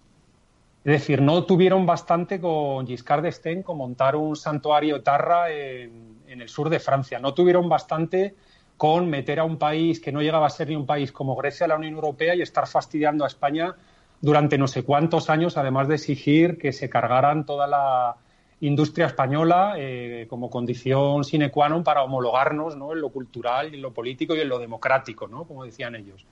Es 0.84 0.92
decir, 0.92 1.22
no 1.22 1.46
tuvieron 1.46 1.86
bastante 1.86 2.42
con 2.42 2.86
Giscard 2.86 3.24
d'Estaing 3.24 3.64
con 3.64 3.78
montar 3.78 4.18
un 4.18 4.36
santuario 4.36 5.02
tarra 5.02 5.50
en, 5.50 6.14
el 6.28 6.50
sur 6.50 6.70
de 6.70 6.80
Francia. 6.80 7.20
No 7.20 7.34
tuvieron 7.34 7.70
bastante 7.70 8.36
con 8.76 9.10
meter 9.10 9.40
a 9.40 9.46
un 9.46 9.58
país 9.58 10.02
que 10.02 10.12
no 10.12 10.22
llegaba 10.22 10.48
a 10.48 10.50
ser 10.50 10.68
ni 10.68 10.76
un 10.76 10.86
país 10.86 11.12
como 11.14 11.36
Grecia 11.36 11.66
a 11.66 11.70
la 11.70 11.76
Unión 11.78 11.94
Europea 11.94 12.36
y 12.36 12.42
estar 12.42 12.68
fastidiando 12.68 13.24
a 13.24 13.28
España 13.28 13.76
durante 14.20 14.58
no 14.58 14.68
sé 14.68 14.84
cuántos 14.84 15.30
años, 15.30 15.58
además 15.58 15.88
de 15.88 15.96
exigir 15.96 16.58
que 16.58 16.74
se 16.74 16.90
cargaran 16.90 17.46
toda 17.46 17.68
la 17.68 18.16
industria 18.60 19.06
española 19.06 19.76
eh, 19.78 20.26
como 20.30 20.50
condición 20.50 21.24
sine 21.24 21.52
qua 21.52 21.70
non 21.70 21.84
para 21.84 22.04
homologarnos 22.04 22.76
¿no? 22.76 22.92
en 22.92 23.00
lo 23.00 23.08
cultural, 23.12 23.74
en 23.76 23.82
lo 23.82 23.92
político 23.92 24.36
y 24.36 24.42
en 24.42 24.50
lo 24.50 24.60
democrático, 24.60 25.28
¿no? 25.28 25.44
como 25.46 25.64
decían 25.64 25.96
ellos. 25.96 26.26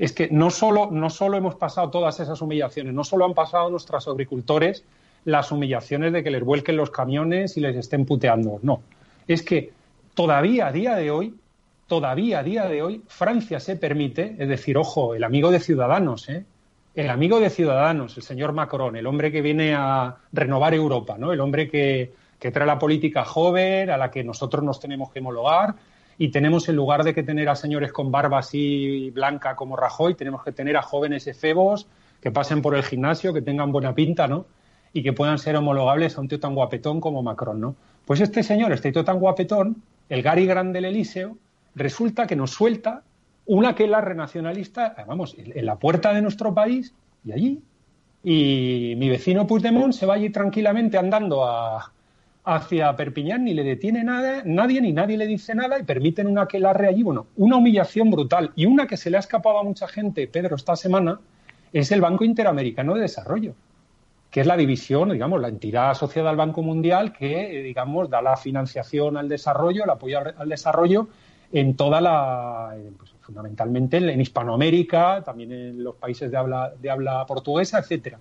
Es 0.00 0.14
que 0.14 0.30
no 0.30 0.48
solo, 0.48 0.88
no 0.90 1.10
solo 1.10 1.36
hemos 1.36 1.56
pasado 1.56 1.90
todas 1.90 2.18
esas 2.20 2.40
humillaciones, 2.40 2.94
no 2.94 3.04
solo 3.04 3.26
han 3.26 3.34
pasado 3.34 3.68
nuestros 3.68 4.08
agricultores 4.08 4.82
las 5.26 5.52
humillaciones 5.52 6.14
de 6.14 6.24
que 6.24 6.30
les 6.30 6.42
vuelquen 6.42 6.78
los 6.78 6.88
camiones 6.88 7.58
y 7.58 7.60
les 7.60 7.76
estén 7.76 8.06
puteando, 8.06 8.58
no. 8.62 8.80
Es 9.28 9.42
que 9.42 9.72
todavía 10.14 10.68
a 10.68 10.72
día 10.72 10.96
de 10.96 11.10
hoy, 11.10 11.34
todavía 11.86 12.38
a 12.38 12.42
día 12.42 12.64
de 12.64 12.80
hoy, 12.80 13.02
Francia 13.08 13.60
se 13.60 13.76
permite, 13.76 14.36
es 14.38 14.48
decir, 14.48 14.78
ojo, 14.78 15.14
el 15.14 15.22
amigo 15.22 15.50
de 15.50 15.60
Ciudadanos, 15.60 16.30
¿eh? 16.30 16.46
el 16.94 17.10
amigo 17.10 17.38
de 17.38 17.50
Ciudadanos, 17.50 18.16
el 18.16 18.22
señor 18.22 18.54
Macron, 18.54 18.96
el 18.96 19.06
hombre 19.06 19.30
que 19.30 19.42
viene 19.42 19.74
a 19.74 20.16
renovar 20.32 20.72
Europa, 20.72 21.16
¿no? 21.18 21.30
El 21.30 21.40
hombre 21.40 21.68
que, 21.68 22.12
trae 22.38 22.66
la 22.66 22.78
política 22.78 23.26
joven, 23.26 23.90
a 23.90 23.98
la 23.98 24.10
que 24.10 24.24
nosotros 24.24 24.64
nos 24.64 24.80
tenemos 24.80 25.10
que 25.10 25.20
homologar, 25.20 25.74
y 26.22 26.28
tenemos, 26.28 26.68
en 26.68 26.76
lugar 26.76 27.02
de 27.02 27.14
que 27.14 27.22
tener 27.22 27.48
a 27.48 27.56
señores 27.56 27.94
con 27.94 28.12
barba 28.12 28.40
así 28.40 29.08
blanca 29.08 29.56
como 29.56 29.74
Rajoy, 29.74 30.14
tenemos 30.14 30.44
que 30.44 30.52
tener 30.52 30.76
a 30.76 30.82
jóvenes 30.82 31.26
efebos 31.26 31.86
que 32.20 32.30
pasen 32.30 32.60
por 32.60 32.74
el 32.74 32.82
gimnasio, 32.82 33.32
que 33.32 33.40
tengan 33.40 33.72
buena 33.72 33.94
pinta, 33.94 34.28
¿no? 34.28 34.44
Y 34.92 35.02
que 35.02 35.14
puedan 35.14 35.38
ser 35.38 35.56
homologables 35.56 36.18
a 36.18 36.20
un 36.20 36.28
tío 36.28 36.38
tan 36.38 36.54
guapetón 36.54 37.00
como 37.00 37.22
Macron, 37.22 37.58
¿no? 37.58 37.74
Pues 38.04 38.20
este 38.20 38.42
señor, 38.42 38.70
este 38.72 38.92
tío 38.92 39.02
tan 39.02 39.18
guapetón, 39.18 39.82
el 40.10 40.20
Gary 40.20 40.44
Grande 40.44 40.82
del 40.82 40.94
Elíseo, 40.94 41.38
resulta 41.74 42.26
que 42.26 42.36
nos 42.36 42.50
suelta 42.50 43.02
una 43.46 43.74
que 43.74 43.86
la 43.86 44.02
renacionalista, 44.02 44.94
vamos, 45.08 45.34
en 45.38 45.64
la 45.64 45.76
puerta 45.76 46.12
de 46.12 46.20
nuestro 46.20 46.52
país 46.52 46.92
y 47.24 47.32
allí. 47.32 47.62
Y 48.22 48.92
mi 48.98 49.08
vecino 49.08 49.46
Puigdemont 49.46 49.94
se 49.94 50.04
va 50.04 50.16
allí 50.16 50.28
tranquilamente 50.28 50.98
andando 50.98 51.46
hacia 52.44 52.96
Perpiñán, 52.96 53.44
ni 53.44 53.54
le 53.54 53.62
detiene 53.62 54.02
nada, 54.02 54.42
nadie, 54.44 54.80
ni 54.80 54.92
nadie 54.92 55.16
le 55.16 55.26
dice 55.26 55.54
nada 55.54 55.78
y 55.78 55.82
permiten 55.82 56.26
una 56.26 56.46
que 56.46 56.58
la 56.58 56.70
allí. 56.70 57.02
Bueno, 57.02 57.26
una 57.36 57.56
humillación 57.56 58.10
brutal. 58.10 58.52
Y 58.56 58.66
una 58.66 58.86
que 58.86 58.96
se 58.96 59.10
le 59.10 59.16
ha 59.16 59.20
escapado 59.20 59.58
a 59.58 59.64
mucha 59.64 59.86
gente, 59.88 60.26
Pedro, 60.26 60.56
esta 60.56 60.76
semana, 60.76 61.20
es 61.72 61.92
el 61.92 62.00
Banco 62.00 62.24
Interamericano 62.24 62.94
de 62.94 63.02
Desarrollo, 63.02 63.54
que 64.30 64.40
es 64.40 64.46
la 64.46 64.56
división, 64.56 65.10
digamos, 65.10 65.40
la 65.40 65.48
entidad 65.48 65.90
asociada 65.90 66.30
al 66.30 66.36
Banco 66.36 66.62
Mundial 66.62 67.12
que, 67.12 67.62
digamos, 67.62 68.10
da 68.10 68.22
la 68.22 68.36
financiación 68.36 69.16
al 69.16 69.28
desarrollo, 69.28 69.84
el 69.84 69.90
apoyo 69.90 70.18
al 70.36 70.48
desarrollo 70.48 71.08
en 71.52 71.76
toda 71.76 72.00
la, 72.00 72.74
pues, 72.96 73.12
fundamentalmente 73.20 73.98
en 73.98 74.20
Hispanoamérica, 74.20 75.22
también 75.24 75.52
en 75.52 75.84
los 75.84 75.96
países 75.96 76.30
de 76.30 76.36
habla, 76.36 76.72
de 76.80 76.90
habla 76.90 77.26
portuguesa, 77.26 77.78
etcétera. 77.78 78.18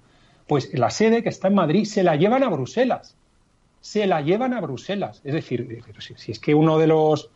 Pues 0.48 0.74
la 0.74 0.90
sede 0.90 1.22
que 1.22 1.30
está 1.30 1.48
en 1.48 1.56
Madrid 1.56 1.86
se 1.86 2.04
la 2.04 2.16
llevan 2.16 2.44
a 2.44 2.50
Bruselas. 2.50 3.16
Se 3.82 4.08
la 4.08 4.22
llevan 4.22 4.54
a 4.54 4.62
Bruselas. 4.62 5.22
Es 5.24 5.34
decir, 5.34 5.84
si, 6.18 6.32
es 6.32 6.40
que 6.40 6.54
uno 6.56 6.78
de 6.78 6.88
los 6.88 7.30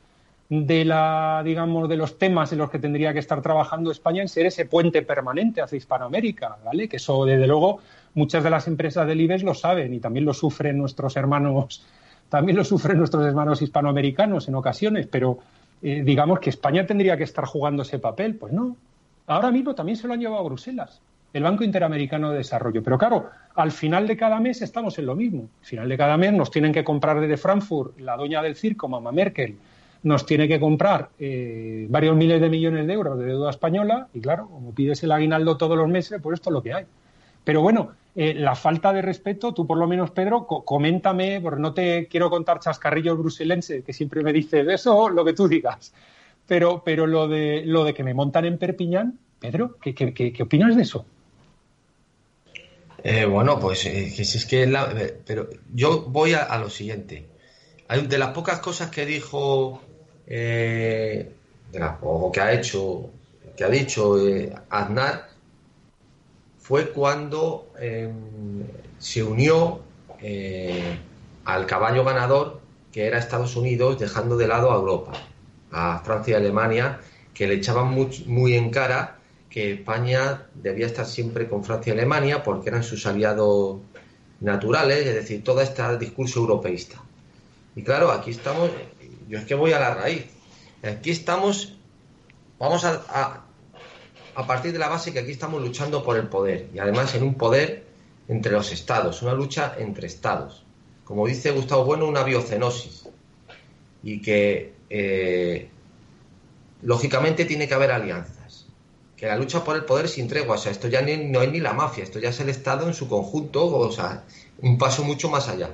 de 0.49 0.85
la 0.85 1.41
digamos 1.43 1.89
de 1.89 1.95
los 1.95 2.19
temas 2.19 2.51
en 2.51 2.59
los 2.59 2.69
que 2.69 2.77
tendría 2.77 3.13
que 3.13 3.19
estar 3.19 3.41
trabajando 3.41 3.91
España 3.91 4.21
en 4.21 4.27
ser 4.27 4.45
ese 4.45 4.65
puente 4.65 5.01
permanente 5.01 5.61
hacia 5.61 5.77
Hispanoamérica, 5.77 6.57
¿vale? 6.63 6.87
Que 6.87 6.97
eso 6.97 7.25
desde 7.25 7.47
luego 7.47 7.79
muchas 8.13 8.43
de 8.43 8.49
las 8.49 8.67
empresas 8.67 9.07
del 9.07 9.21
IBEX 9.21 9.43
lo 9.43 9.53
saben 9.53 9.93
y 9.93 9.99
también 9.99 10.25
lo 10.25 10.33
sufren 10.33 10.77
nuestros 10.77 11.15
hermanos 11.15 11.83
también 12.29 12.57
lo 12.57 12.63
sufren 12.63 12.97
nuestros 12.97 13.25
hermanos 13.25 13.61
hispanoamericanos 13.61 14.47
en 14.47 14.55
ocasiones, 14.55 15.07
pero 15.07 15.39
eh, 15.83 16.01
digamos 16.03 16.39
que 16.39 16.49
España 16.49 16.85
tendría 16.85 17.15
que 17.15 17.23
estar 17.23 17.45
jugando 17.45 17.83
ese 17.83 17.99
papel. 17.99 18.35
Pues 18.35 18.51
no. 18.53 18.75
Ahora 19.27 19.51
mismo 19.51 19.75
también 19.75 19.97
se 19.97 20.07
lo 20.07 20.13
han 20.13 20.19
llevado 20.19 20.41
a 20.41 20.43
Bruselas, 20.43 20.99
el 21.33 21.43
Banco 21.43 21.63
Interamericano 21.63 22.31
de 22.31 22.37
Desarrollo. 22.37 22.83
Pero 22.83 22.97
claro, 22.97 23.29
al 23.55 23.71
final 23.71 24.07
de 24.07 24.15
cada 24.15 24.39
mes 24.39 24.61
estamos 24.61 24.97
en 24.99 25.07
lo 25.07 25.15
mismo. 25.15 25.49
Al 25.61 25.65
final 25.65 25.89
de 25.89 25.97
cada 25.97 26.17
mes 26.17 26.33
nos 26.33 26.51
tienen 26.51 26.71
que 26.71 26.83
comprar 26.83 27.19
desde 27.19 27.37
Frankfurt 27.37 27.99
la 27.99 28.15
doña 28.15 28.41
del 28.41 28.55
circo, 28.55 28.87
Mamá 28.87 29.11
Merkel, 29.11 29.57
nos 30.03 30.25
tiene 30.25 30.47
que 30.47 30.59
comprar 30.59 31.09
eh, 31.17 31.87
varios 31.89 32.15
miles 32.15 32.39
de 32.39 32.49
millones 32.49 32.85
de 32.85 32.93
euros 32.93 33.17
de 33.17 33.25
deuda 33.25 33.49
española 33.49 34.07
y 34.13 34.21
claro, 34.21 34.47
como 34.47 34.73
pides 34.73 35.01
el 35.03 35.11
aguinaldo 35.11 35.57
todos 35.57 35.77
los 35.77 35.87
meses, 35.87 36.19
pues 36.21 36.35
esto 36.35 36.49
es 36.49 36.53
lo 36.53 36.61
que 36.61 36.73
hay. 36.73 36.85
Pero 37.43 37.61
bueno, 37.61 37.91
eh, 38.15 38.33
la 38.33 38.55
falta 38.55 38.93
de 38.93 39.01
respeto, 39.01 39.53
tú 39.53 39.65
por 39.65 39.77
lo 39.77 39.87
menos, 39.87 40.11
Pedro, 40.11 40.45
coméntame, 40.45 41.41
porque 41.41 41.61
no 41.61 41.73
te 41.73 42.07
quiero 42.07 42.29
contar 42.29 42.59
chascarrillos 42.59 43.17
bruselenses, 43.17 43.83
que 43.83 43.93
siempre 43.93 44.23
me 44.23 44.31
dices 44.31 44.67
eso, 44.67 45.09
lo 45.09 45.25
que 45.25 45.33
tú 45.33 45.47
digas. 45.47 45.93
Pero, 46.47 46.83
pero 46.85 47.07
lo, 47.07 47.27
de, 47.27 47.63
lo 47.65 47.83
de 47.83 47.93
que 47.93 48.03
me 48.03 48.13
montan 48.13 48.45
en 48.45 48.57
Perpiñán, 48.57 49.17
Pedro, 49.39 49.77
¿qué, 49.81 49.93
qué, 49.93 50.43
opinas 50.43 50.75
de 50.75 50.83
eso? 50.83 51.05
Eh, 53.03 53.25
bueno, 53.25 53.59
pues 53.59 53.85
eh, 53.85 54.13
es 54.17 54.45
que 54.45 54.65
la, 54.65 54.93
pero 55.25 55.49
yo 55.73 56.03
voy 56.03 56.33
a, 56.33 56.57
lo 56.57 56.69
siguiente. 56.69 57.27
Hay, 57.87 58.07
de 58.07 58.17
las 58.17 58.29
pocas 58.29 58.59
cosas 58.59 58.89
que 58.89 59.05
dijo, 59.05 59.81
de 60.25 61.33
o 62.01 62.31
que 62.31 62.39
ha 62.39 62.53
hecho, 62.53 63.09
que 63.57 63.63
ha 63.63 63.69
dicho 63.69 64.15
Aznar, 64.69 65.27
fue 66.63 66.91
cuando 66.91 67.73
em, 67.77 68.63
se 68.97 69.21
unió 69.21 69.81
eh, 70.21 70.97
al 71.43 71.65
caballo 71.65 72.05
ganador 72.05 72.61
que 72.93 73.05
era 73.05 73.17
Estados 73.17 73.57
Unidos, 73.57 73.99
dejando 73.99 74.37
de 74.37 74.47
lado 74.47 74.71
a 74.71 74.75
Europa, 74.75 75.11
a 75.71 75.99
Francia 76.05 76.33
y 76.33 76.35
Alemania, 76.35 76.99
que 77.33 77.47
le 77.47 77.55
echaban 77.55 77.91
muy, 77.91 78.55
en 78.55 78.69
cara 78.69 79.17
que 79.53 79.73
España 79.73 80.47
debía 80.55 80.87
estar 80.87 81.05
siempre 81.05 81.47
con 81.47 81.63
Francia 81.63 81.93
y 81.93 81.97
Alemania 81.97 82.43
porque 82.43 82.69
eran 82.69 82.83
sus 82.83 83.05
aliados 83.05 83.81
naturales, 84.39 85.05
es 85.05 85.13
decir, 85.13 85.43
todo 85.43 85.61
este 85.61 85.97
discurso 85.97 86.39
europeísta. 86.39 87.01
Y 87.75 87.83
claro, 87.83 88.11
aquí 88.11 88.31
estamos, 88.31 88.71
yo 89.29 89.37
es 89.37 89.45
que 89.45 89.55
voy 89.55 89.73
a 89.73 89.79
la 89.79 89.93
raíz, 89.93 90.25
aquí 90.83 91.11
estamos, 91.11 91.77
vamos 92.57 92.83
a 92.83 93.43
a 94.35 94.47
partir 94.47 94.73
de 94.73 94.79
la 94.79 94.89
base 94.89 95.13
que 95.13 95.19
aquí 95.19 95.31
estamos 95.31 95.61
luchando 95.61 96.03
por 96.03 96.17
el 96.17 96.27
poder 96.27 96.69
y 96.73 96.79
además 96.79 97.13
en 97.15 97.23
un 97.23 97.35
poder 97.35 97.85
entre 98.27 98.51
los 98.51 98.71
estados, 98.71 99.21
una 99.21 99.33
lucha 99.33 99.75
entre 99.77 100.07
estados. 100.07 100.63
Como 101.03 101.27
dice 101.27 101.51
Gustavo 101.51 101.83
Bueno, 101.85 102.07
una 102.07 102.23
biocenosis 102.23 103.09
y 104.01 104.21
que 104.21 104.73
eh, 104.89 105.69
lógicamente 106.81 107.45
tiene 107.45 107.67
que 107.67 107.73
haber 107.73 107.91
alianzas. 107.91 108.32
Que 109.17 109.27
la 109.27 109.37
lucha 109.37 109.63
por 109.63 109.75
el 109.75 109.85
poder 109.85 110.09
sin 110.09 110.27
tregua, 110.27 110.55
o 110.55 110.57
sea, 110.57 110.71
esto 110.71 110.87
ya 110.87 111.01
no 111.01 111.41
es 111.41 111.51
ni 111.51 111.59
la 111.59 111.73
mafia, 111.73 112.03
esto 112.03 112.19
ya 112.19 112.29
es 112.29 112.39
el 112.39 112.49
Estado 112.49 112.87
en 112.87 112.93
su 112.93 113.07
conjunto, 113.07 113.65
o 113.65 113.91
sea, 113.91 114.23
un 114.59 114.77
paso 114.77 115.03
mucho 115.03 115.29
más 115.29 115.47
allá. 115.47 115.69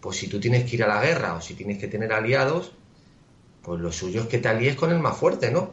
Pues 0.00 0.16
si 0.16 0.28
tú 0.28 0.40
tienes 0.40 0.68
que 0.68 0.76
ir 0.76 0.84
a 0.84 0.88
la 0.88 1.02
guerra 1.02 1.34
o 1.34 1.40
si 1.40 1.54
tienes 1.54 1.78
que 1.78 1.88
tener 1.88 2.12
aliados, 2.12 2.72
pues 3.62 3.80
lo 3.80 3.92
suyo 3.92 4.22
es 4.22 4.26
que 4.26 4.38
te 4.38 4.48
alíes 4.48 4.76
con 4.76 4.90
el 4.90 4.98
más 4.98 5.16
fuerte, 5.16 5.50
¿no? 5.50 5.70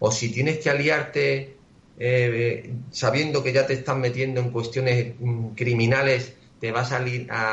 o 0.00 0.10
si 0.10 0.32
tienes 0.32 0.58
que 0.58 0.70
aliarte 0.70 1.56
eh, 1.98 2.74
sabiendo 2.90 3.44
que 3.44 3.52
ya 3.52 3.66
te 3.66 3.74
están 3.74 4.00
metiendo 4.00 4.40
en 4.40 4.50
cuestiones 4.50 5.14
mm, 5.20 5.50
criminales, 5.50 6.34
te 6.58 6.72
vas 6.72 6.92
a, 6.92 6.96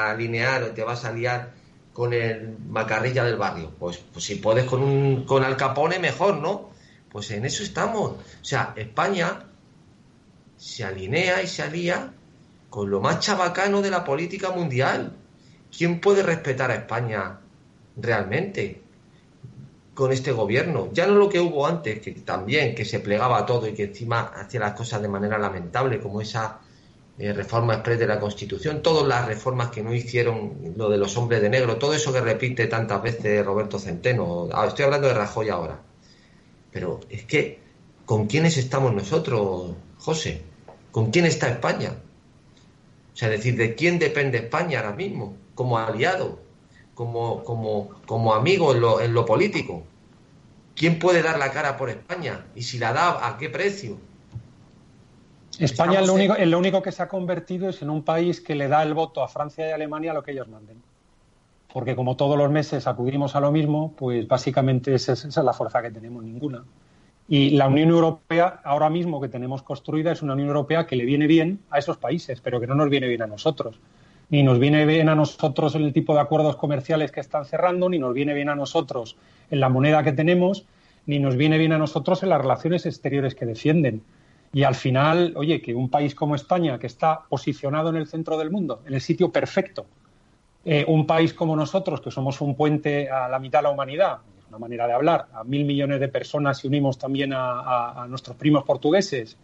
alinear 0.10 0.64
o 0.64 0.68
te 0.72 0.84
vas 0.84 1.06
a 1.06 1.12
liar 1.12 1.54
con 1.94 2.14
el 2.14 2.58
macarrilla 2.70 3.26
del 3.26 3.36
barrio. 3.36 3.72
Pues, 3.78 3.98
pues, 3.98 4.26
si 4.26 4.36
puedes 4.36 4.66
con, 4.66 4.82
un, 4.82 5.26
con 5.26 5.44
Al 5.44 5.58
Capone, 5.58 6.00
mejor, 6.00 6.38
¿no? 6.38 6.70
Pues 7.12 7.32
en 7.32 7.46
eso 7.46 7.64
estamos. 7.64 8.12
O 8.12 8.46
sea, 8.46 8.74
España 8.76 9.46
se 10.58 10.84
alinea 10.84 11.42
y 11.42 11.48
se 11.48 11.64
alía 11.64 12.14
con 12.70 12.90
lo 12.90 13.00
más 13.02 13.20
chabacano 13.20 13.82
de 13.82 13.92
la 13.92 14.04
política 14.04 14.52
mundial. 14.52 15.16
¿Quién 15.76 16.00
puede 16.00 16.24
respetar 16.24 16.72
a 16.72 16.76
España 16.76 17.40
realmente? 17.96 18.88
con 19.98 20.12
este 20.12 20.32
gobierno. 20.32 20.90
Ya 20.94 21.08
no 21.08 21.16
lo 21.16 21.28
que 21.28 21.40
hubo 21.40 21.66
antes, 21.66 22.00
que 22.00 22.12
también, 22.12 22.76
que 22.76 22.86
se 22.86 23.00
plegaba 23.00 23.40
a 23.40 23.46
todo 23.48 23.68
y 23.68 23.74
que 23.74 23.86
encima 23.86 24.32
hacía 24.36 24.60
las 24.60 24.74
cosas 24.74 25.02
de 25.02 25.08
manera 25.08 25.40
lamentable, 25.40 26.00
como 26.00 26.22
esa 26.22 26.60
eh, 27.18 27.34
reforma 27.34 27.74
express 27.74 27.98
de 27.98 28.06
la 28.06 28.20
Constitución, 28.20 28.84
todas 28.84 29.08
las 29.08 29.26
reformas 29.26 29.70
que 29.70 29.82
no 29.82 29.92
hicieron, 29.96 30.76
lo 30.78 30.88
de 30.88 31.00
los 31.00 31.18
hombres 31.18 31.42
de 31.42 31.50
negro, 31.50 31.78
todo 31.78 31.96
eso 31.96 32.14
que 32.14 32.22
repite 32.22 32.68
tantas 32.68 33.02
veces 33.02 33.44
Roberto 33.44 33.80
Centeno. 33.80 34.48
Ah, 34.54 34.68
estoy 34.68 34.86
hablando 34.86 35.08
de 35.08 35.16
Rajoy 35.16 35.50
ahora. 35.50 35.80
Pero 36.78 37.00
es 37.10 37.24
que, 37.24 37.60
¿con 38.06 38.28
quiénes 38.28 38.56
estamos 38.56 38.94
nosotros, 38.94 39.72
José? 39.98 40.44
¿Con 40.92 41.10
quién 41.10 41.26
está 41.26 41.50
España? 41.50 41.96
O 43.16 43.18
sea, 43.18 43.30
decir, 43.30 43.58
¿de 43.58 43.74
quién 43.74 43.98
depende 43.98 44.38
España 44.38 44.82
ahora 44.82 44.96
mismo? 44.96 45.36
Como 45.56 45.80
aliado, 45.80 46.38
como, 46.94 47.44
como, 47.44 47.90
como 48.06 48.36
amigo 48.36 48.76
en 48.76 48.82
lo, 48.82 49.02
en 49.02 49.16
lo 49.16 49.26
político. 49.26 49.86
¿Quién 50.76 51.00
puede 51.00 51.24
dar 51.24 51.40
la 51.40 51.52
cara 51.52 51.78
por 51.78 51.90
España? 51.90 52.46
Y 52.54 52.62
si 52.62 52.78
la 52.78 52.94
da, 52.94 53.28
¿a 53.28 53.40
qué 53.40 53.50
precio? 53.50 53.98
España 55.58 56.02
es 56.02 56.06
lo, 56.06 56.14
único, 56.14 56.36
lo 56.38 56.60
único 56.60 56.84
que 56.84 56.92
se 56.92 57.02
ha 57.02 57.08
convertido 57.08 57.70
es 57.70 57.82
en 57.82 57.90
un 57.90 58.04
país 58.04 58.40
que 58.40 58.54
le 58.54 58.68
da 58.68 58.84
el 58.84 58.94
voto 58.94 59.24
a 59.24 59.28
Francia 59.28 59.68
y 59.68 59.72
Alemania 59.72 60.12
a 60.12 60.14
lo 60.14 60.22
que 60.22 60.30
ellos 60.30 60.48
manden. 60.48 60.84
Porque 61.78 61.96
como 61.96 62.18
todos 62.18 62.40
los 62.40 62.50
meses 62.50 62.88
acudimos 62.88 63.36
a 63.36 63.40
lo 63.40 63.52
mismo, 63.52 63.94
pues 63.96 64.28
básicamente 64.28 64.96
esa, 64.96 65.14
esa 65.14 65.28
es 65.28 65.38
la 65.38 65.54
fuerza 65.54 65.80
que 65.80 65.92
tenemos, 65.92 66.24
ninguna. 66.24 66.64
Y 67.28 67.52
la 67.52 67.68
Unión 67.68 67.90
Europea, 67.90 68.62
ahora 68.64 68.90
mismo 68.90 69.22
que 69.22 69.30
tenemos 69.30 69.62
construida, 69.62 70.12
es 70.12 70.24
una 70.24 70.34
Unión 70.34 70.48
Europea 70.48 70.88
que 70.88 70.96
le 70.96 71.06
viene 71.06 71.28
bien 71.28 71.60
a 71.70 71.78
esos 71.78 71.98
países, 71.98 72.42
pero 72.42 72.60
que 72.60 72.66
no 72.66 72.74
nos 72.74 72.90
viene 72.90 73.08
bien 73.08 73.22
a 73.22 73.28
nosotros. 73.28 73.80
Ni 74.32 74.42
nos 74.42 74.58
viene 74.58 74.88
bien 74.88 75.08
a 75.08 75.14
nosotros 75.14 75.76
el 75.76 75.94
tipo 75.94 76.16
de 76.16 76.22
acuerdos 76.22 76.56
comerciales 76.56 77.12
que 77.12 77.20
están 77.20 77.46
cerrando, 77.46 77.90
ni 77.90 78.00
nos 78.00 78.16
viene 78.16 78.34
bien 78.34 78.50
a 78.50 78.56
nosotros 78.56 79.16
en 79.52 79.60
la 79.60 79.70
moneda 79.70 80.02
que 80.02 80.14
tenemos, 80.14 80.66
ni 81.06 81.20
nos 81.20 81.36
viene 81.36 81.60
bien 81.60 81.74
a 81.74 81.78
nosotros 81.78 82.24
en 82.24 82.30
las 82.30 82.42
relaciones 82.42 82.88
exteriores 82.88 83.36
que 83.36 83.46
defienden. 83.46 84.02
Y 84.52 84.64
al 84.64 84.74
final, 84.74 85.34
oye, 85.36 85.62
que 85.62 85.76
un 85.76 85.90
país 85.90 86.16
como 86.16 86.34
España, 86.34 86.80
que 86.80 86.88
está 86.88 87.20
posicionado 87.30 87.92
en 87.92 87.98
el 87.98 88.08
centro 88.08 88.36
del 88.36 88.50
mundo, 88.50 88.82
en 88.88 88.96
el 88.96 89.02
sitio 89.02 89.32
perfecto, 89.32 89.86
eh, 90.70 90.84
un 90.86 91.08
país 91.08 91.34
como 91.34 91.56
nosotros, 91.56 92.02
que 92.02 92.12
somos 92.12 92.42
un 92.42 92.54
puente 92.54 93.10
a 93.10 93.30
la 93.30 93.40
mitad 93.40 93.60
de 93.60 93.64
la 93.64 93.70
humanidad, 93.70 94.18
es 94.38 94.50
una 94.50 94.58
manera 94.58 94.86
de 94.86 94.92
hablar, 94.92 95.28
a 95.32 95.46
mil 95.46 95.64
millones 95.64 96.02
de 96.02 96.10
personas 96.10 96.62
y 96.62 96.68
unimos 96.68 96.98
también 96.98 97.32
a, 97.34 98.06
nuestros 98.10 98.36
primos 98.36 98.66
portugueses, 98.66 99.38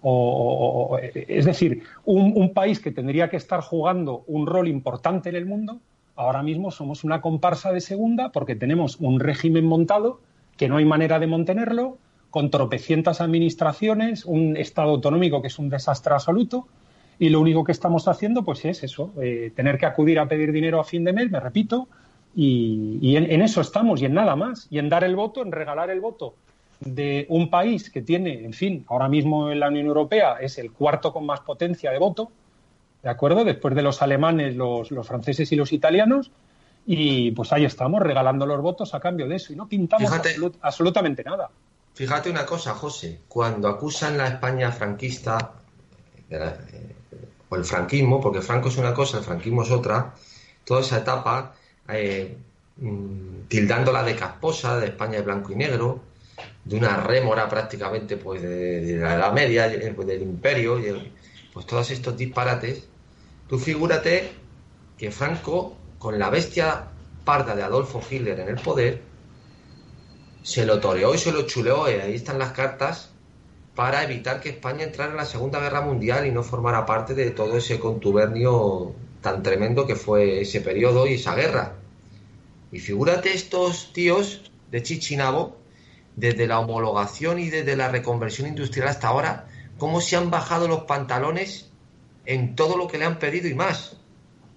o, 0.00 0.96
es 1.02 1.44
decir, 1.44 1.82
un, 2.04 2.34
un, 2.36 2.54
país 2.54 2.78
que 2.78 2.92
tendría 2.92 3.28
que 3.28 3.36
estar 3.36 3.62
jugando 3.62 4.22
un 4.28 4.46
rol 4.46 4.68
importante 4.68 5.28
en 5.28 5.34
el 5.34 5.44
mundo, 5.44 5.80
ahora 6.14 6.44
mismo 6.44 6.70
somos 6.70 7.02
una 7.02 7.20
comparsa 7.20 7.72
de 7.72 7.80
segunda 7.80 8.30
porque 8.30 8.54
tenemos 8.54 8.96
un 9.00 9.18
régimen 9.18 9.64
montado 9.64 10.20
que 10.56 10.68
no 10.68 10.76
hay 10.76 10.84
manera 10.84 11.18
de 11.18 11.26
mantenerlo, 11.26 11.98
con 12.30 12.48
tropecientas 12.48 13.20
administraciones, 13.20 14.24
un 14.24 14.56
Estado 14.56 14.90
autonómico 14.90 15.42
que 15.42 15.48
es 15.48 15.58
un 15.58 15.68
desastre 15.68 16.14
absoluto, 16.14 16.68
y 17.20 17.28
lo 17.28 17.38
único 17.38 17.62
que 17.64 17.72
estamos 17.72 18.08
haciendo 18.08 18.42
pues 18.42 18.64
es 18.64 18.82
eso, 18.82 19.12
eh, 19.20 19.52
tener 19.54 19.76
que 19.78 19.84
acudir 19.84 20.18
a 20.18 20.26
pedir 20.26 20.52
dinero 20.52 20.80
a 20.80 20.84
fin 20.84 21.04
de 21.04 21.12
mes, 21.12 21.30
me 21.30 21.38
repito, 21.38 21.86
y, 22.34 23.14
en, 23.14 23.42
eso 23.42 23.60
estamos, 23.60 24.00
y 24.00 24.06
en 24.06 24.14
nada 24.14 24.36
más, 24.36 24.68
y 24.70 24.78
en 24.78 24.88
dar 24.88 25.04
el 25.04 25.16
voto, 25.16 25.42
en 25.42 25.52
regalar 25.52 25.90
el 25.90 26.00
voto 26.00 26.34
de 26.80 27.26
un 27.28 27.50
país 27.50 27.90
que 27.90 28.00
tiene, 28.00 28.42
en 28.42 28.54
fin, 28.54 28.86
ahora 28.88 29.08
mismo 29.08 29.50
en 29.50 29.60
la 29.60 29.68
Unión 29.68 29.86
Europea 29.86 30.36
es 30.40 30.56
el 30.56 30.72
cuarto 30.72 31.12
con 31.12 31.26
más 31.26 31.40
potencia 31.40 31.90
de 31.90 31.98
voto, 31.98 32.32
¿de 33.02 33.10
acuerdo? 33.10 33.44
Después 33.44 33.74
de 33.74 33.82
los 33.82 34.00
alemanes, 34.00 34.56
los, 34.56 34.90
los 34.90 35.06
franceses 35.06 35.52
y 35.52 35.56
los 35.56 35.74
italianos, 35.74 36.30
y 36.86 37.32
pues 37.32 37.52
ahí 37.52 37.66
estamos, 37.66 38.00
regalando 38.00 38.46
los 38.46 38.62
votos 38.62 38.94
a 38.94 39.00
cambio 39.00 39.28
de 39.28 39.36
eso, 39.36 39.52
y 39.52 39.56
no 39.56 39.68
pintamos 39.68 40.10
absolutamente 40.62 41.22
nada. 41.22 41.50
Fíjate 41.92 42.30
una 42.30 42.46
cosa, 42.46 42.72
José, 42.72 43.20
cuando 43.28 43.68
acusan 43.68 44.16
la 44.16 44.28
España 44.28 44.72
franquista 44.72 45.52
eh, 46.30 46.94
o 47.50 47.56
el 47.56 47.64
franquismo, 47.64 48.20
porque 48.20 48.40
Franco 48.40 48.68
es 48.68 48.76
una 48.78 48.94
cosa, 48.94 49.18
el 49.18 49.24
franquismo 49.24 49.62
es 49.62 49.70
otra, 49.70 50.14
toda 50.64 50.80
esa 50.80 50.98
etapa, 50.98 51.54
eh, 51.88 52.36
mm, 52.76 53.48
tildándola 53.48 54.02
de 54.04 54.16
casposa, 54.16 54.78
de 54.78 54.86
España 54.86 55.16
de 55.16 55.22
blanco 55.22 55.52
y 55.52 55.56
negro, 55.56 56.00
de 56.64 56.76
una 56.76 56.96
rémora 56.98 57.48
prácticamente 57.48 58.16
pues 58.16 58.40
de, 58.42 58.98
la 58.98 59.16
Edad 59.16 59.32
Media, 59.32 59.66
eh, 59.66 59.92
pues, 59.94 60.06
del 60.06 60.22
Imperio, 60.22 60.78
y 60.78 61.12
pues 61.52 61.66
todos 61.66 61.90
estos 61.90 62.16
disparates, 62.16 62.84
tú 63.48 63.58
figúrate 63.58 64.30
que 64.96 65.10
Franco, 65.10 65.76
con 65.98 66.18
la 66.18 66.30
bestia 66.30 66.84
parda 67.24 67.54
de 67.56 67.62
Adolfo 67.62 68.00
Hitler 68.08 68.38
en 68.40 68.48
el 68.48 68.56
poder, 68.56 69.02
se 70.42 70.64
lo 70.64 70.80
toreó 70.80 71.14
y 71.14 71.18
se 71.18 71.32
lo 71.32 71.42
chuleó, 71.42 71.90
y 71.90 71.94
ahí 71.94 72.14
están 72.14 72.38
las 72.38 72.52
cartas, 72.52 73.09
para 73.80 74.02
evitar 74.02 74.42
que 74.42 74.50
España 74.50 74.84
entrara 74.84 75.10
en 75.10 75.16
la 75.16 75.24
Segunda 75.24 75.58
Guerra 75.58 75.80
Mundial 75.80 76.26
y 76.26 76.30
no 76.30 76.42
formara 76.42 76.84
parte 76.84 77.14
de 77.14 77.30
todo 77.30 77.56
ese 77.56 77.80
contubernio 77.80 78.92
tan 79.22 79.42
tremendo 79.42 79.86
que 79.86 79.96
fue 79.96 80.42
ese 80.42 80.60
periodo 80.60 81.06
y 81.06 81.14
esa 81.14 81.34
guerra. 81.34 81.76
Y 82.72 82.78
figúrate 82.78 83.32
estos 83.32 83.94
tíos 83.94 84.52
de 84.70 84.82
Chichinabo, 84.82 85.56
desde 86.14 86.46
la 86.46 86.58
homologación 86.58 87.38
y 87.38 87.48
desde 87.48 87.74
la 87.74 87.88
reconversión 87.88 88.48
industrial 88.48 88.88
hasta 88.88 89.08
ahora, 89.08 89.48
cómo 89.78 90.02
se 90.02 90.14
han 90.14 90.30
bajado 90.30 90.68
los 90.68 90.82
pantalones 90.82 91.70
en 92.26 92.56
todo 92.56 92.76
lo 92.76 92.86
que 92.86 92.98
le 92.98 93.06
han 93.06 93.18
pedido 93.18 93.48
y 93.48 93.54
más, 93.54 93.96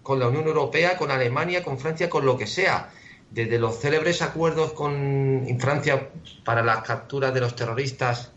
con 0.01 0.19
la 0.19 0.27
Unión 0.27 0.47
Europea, 0.47 0.97
con 0.97 1.11
Alemania, 1.11 1.63
con 1.63 1.79
Francia, 1.79 2.09
con 2.09 2.25
lo 2.25 2.37
que 2.37 2.45
sea 2.45 2.91
desde 3.31 3.57
los 3.57 3.79
célebres 3.79 4.21
acuerdos 4.21 4.73
con 4.73 5.47
Francia 5.61 6.09
para 6.43 6.61
las 6.61 6.83
capturas 6.83 7.33
de 7.33 7.39
los 7.39 7.55
terroristas 7.55 8.32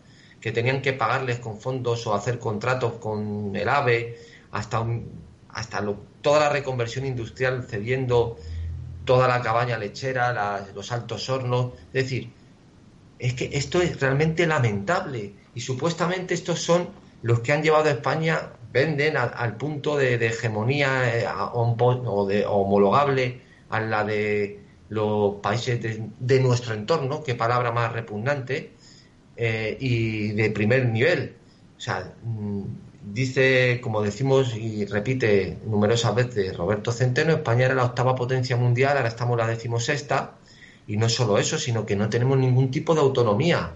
que 0.47 0.53
tenían 0.53 0.81
que 0.81 0.93
pagarles 0.93 1.39
con 1.39 1.59
fondos 1.59 2.07
o 2.07 2.15
hacer 2.15 2.39
contratos 2.39 2.93
con 3.01 3.53
el 3.53 3.67
AVE, 3.67 4.17
hasta, 4.51 4.81
hasta 5.49 5.83
toda 6.21 6.39
la 6.39 6.49
reconversión 6.49 7.05
industrial 7.05 7.65
cediendo 7.67 8.37
toda 9.03 9.27
la 9.27 9.41
cabaña 9.41 9.77
lechera, 9.77 10.65
los 10.73 10.93
altos 10.93 11.29
hornos. 11.29 11.73
Es 11.87 12.03
decir, 12.05 12.31
es 13.19 13.33
que 13.33 13.49
esto 13.51 13.81
es 13.81 13.99
realmente 13.99 14.47
lamentable 14.47 15.33
y 15.53 15.59
supuestamente 15.59 16.33
estos 16.33 16.61
son 16.61 16.87
los 17.23 17.41
que 17.41 17.51
han 17.51 17.61
llevado 17.61 17.89
a 17.89 17.91
España, 17.91 18.53
venden 18.71 19.17
al, 19.17 19.57
punto 19.57 19.97
de, 19.97 20.15
hegemonía 20.27 21.13
eh, 21.13 21.27
o 21.27 22.25
de 22.25 22.45
homologable 22.45 23.41
a 23.69 23.81
la 23.81 24.05
de 24.05 24.61
los 24.87 25.41
países 25.41 25.99
de, 26.19 26.39
nuestro 26.39 26.73
entorno, 26.73 27.21
qué 27.21 27.35
palabra 27.35 27.73
más 27.73 27.91
repugnante, 27.91 28.76
eh, 29.37 29.77
y 29.79 30.29
de 30.31 30.49
primer 30.49 30.87
nivel. 30.87 31.35
O 31.77 31.79
sea, 31.79 32.13
mm, 32.23 32.63
dice, 33.13 33.79
como 33.81 34.01
decimos 34.01 34.55
y 34.55 34.85
repite 34.85 35.59
numerosas 35.65 36.15
veces 36.15 36.57
Roberto 36.57 36.91
Centeno, 36.91 37.33
España 37.33 37.65
era 37.65 37.75
la 37.75 37.85
octava 37.85 38.15
potencia 38.15 38.57
mundial, 38.57 38.97
ahora 38.97 39.09
estamos 39.09 39.37
la 39.37 39.47
decimosexta, 39.47 40.35
y 40.87 40.97
no 40.97 41.09
solo 41.09 41.37
eso, 41.37 41.59
sino 41.59 41.85
que 41.85 41.95
no 41.95 42.09
tenemos 42.09 42.37
ningún 42.37 42.71
tipo 42.71 42.95
de 42.95 43.01
autonomía, 43.01 43.73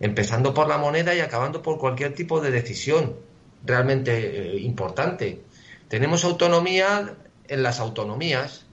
empezando 0.00 0.54
por 0.54 0.68
la 0.68 0.78
moneda 0.78 1.14
y 1.14 1.20
acabando 1.20 1.62
por 1.62 1.78
cualquier 1.78 2.14
tipo 2.14 2.40
de 2.40 2.50
decisión 2.50 3.16
realmente 3.64 4.56
eh, 4.56 4.60
importante. 4.60 5.42
Tenemos 5.88 6.24
autonomía 6.24 7.16
en 7.48 7.62
las 7.62 7.80
autonomías, 7.80 8.64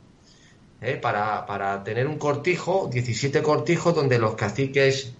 ¿eh? 0.81 0.95
para, 0.95 1.45
para 1.45 1.83
tener 1.83 2.07
un 2.07 2.17
cortijo, 2.17 2.89
17 2.91 3.41
cortijos 3.41 3.95
donde 3.95 4.19
los 4.19 4.35
caciques 4.35 5.13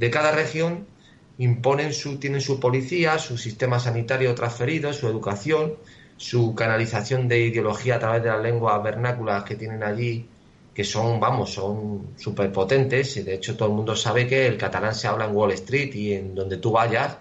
de 0.00 0.10
cada 0.10 0.32
región 0.32 0.86
imponen 1.36 1.92
su, 1.92 2.18
tienen 2.18 2.40
su 2.40 2.58
policía, 2.58 3.18
su 3.18 3.36
sistema 3.36 3.78
sanitario 3.78 4.34
transferido, 4.34 4.94
su 4.94 5.06
educación, 5.06 5.74
su 6.16 6.54
canalización 6.54 7.28
de 7.28 7.40
ideología 7.40 7.96
a 7.96 7.98
través 7.98 8.22
de 8.22 8.30
las 8.30 8.40
lenguas 8.40 8.82
vernáculas 8.82 9.44
que 9.44 9.56
tienen 9.56 9.82
allí, 9.82 10.26
que 10.72 10.84
son, 10.84 11.20
vamos, 11.20 11.52
son 11.52 12.14
superpotentes, 12.16 13.18
y 13.18 13.24
de 13.24 13.34
hecho 13.34 13.58
todo 13.58 13.68
el 13.68 13.74
mundo 13.74 13.94
sabe 13.94 14.26
que 14.26 14.46
el 14.46 14.56
catalán 14.56 14.94
se 14.94 15.06
habla 15.06 15.26
en 15.26 15.36
Wall 15.36 15.52
Street 15.52 15.94
y 15.94 16.14
en 16.14 16.34
donde 16.34 16.56
tú 16.56 16.70
vayas, 16.70 17.18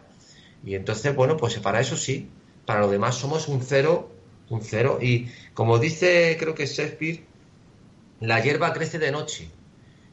y 0.64 0.76
entonces, 0.76 1.14
bueno, 1.14 1.36
pues 1.36 1.60
para 1.60 1.82
eso 1.82 1.98
sí, 1.98 2.30
para 2.66 2.80
lo 2.80 2.90
demás 2.90 3.16
somos 3.16 3.50
un 3.50 3.62
cero, 3.62 4.10
un 4.50 4.62
cero, 4.62 5.00
y 5.02 5.28
como 5.54 5.80
dice, 5.80 6.38
creo 6.40 6.56
que 6.56 6.66
Shakespeare, 6.66 7.26
la 8.22 8.40
hierba 8.40 8.72
crece 8.72 9.00
de 9.00 9.12
noche 9.12 9.50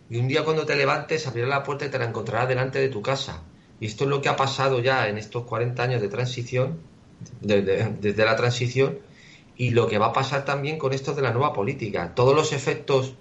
y 0.09 0.19
un 0.19 0.29
día 0.29 0.45
cuando 0.45 0.65
te 0.67 0.77
levantes 0.77 1.27
abrirá 1.27 1.49
la 1.49 1.63
puerta 1.63 1.87
y 1.87 1.89
te 1.91 1.99
la 1.99 2.05
encontrarás 2.05 2.49
delante 2.49 2.79
de 2.79 2.89
tu 2.89 3.03
casa. 3.03 3.43
Y 3.81 3.87
esto 3.87 4.05
es 4.05 4.11
lo 4.11 4.23
que 4.23 4.29
ha 4.29 4.37
pasado 4.37 4.81
ya 4.81 5.09
en 5.09 5.19
estos 5.19 5.45
40 5.45 5.83
años 5.83 6.01
de 6.01 6.09
transición, 6.09 6.79
desde, 7.41 8.25
la 8.25 8.37
transición, 8.37 8.99
y 9.57 9.71
lo 9.71 9.87
que 9.87 9.99
va 9.99 10.07
a 10.07 10.13
pasar 10.13 10.45
también 10.45 10.79
con 10.79 10.93
esto 10.93 11.15
de 11.15 11.23
la 11.23 11.33
nueva 11.33 11.53
política. 11.53 12.15
Todos 12.15 12.35
los 12.35 12.53
efectos 12.53 13.15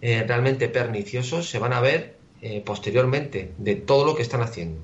eh, 0.00 0.24
realmente 0.26 0.68
perniciosos 0.68 1.48
se 1.48 1.58
van 1.58 1.72
a 1.72 1.80
ver 1.80 2.16
eh, 2.42 2.62
posteriormente 2.64 3.52
de 3.58 3.76
todo 3.76 4.04
lo 4.04 4.14
que 4.14 4.22
están 4.22 4.42
haciendo. 4.42 4.80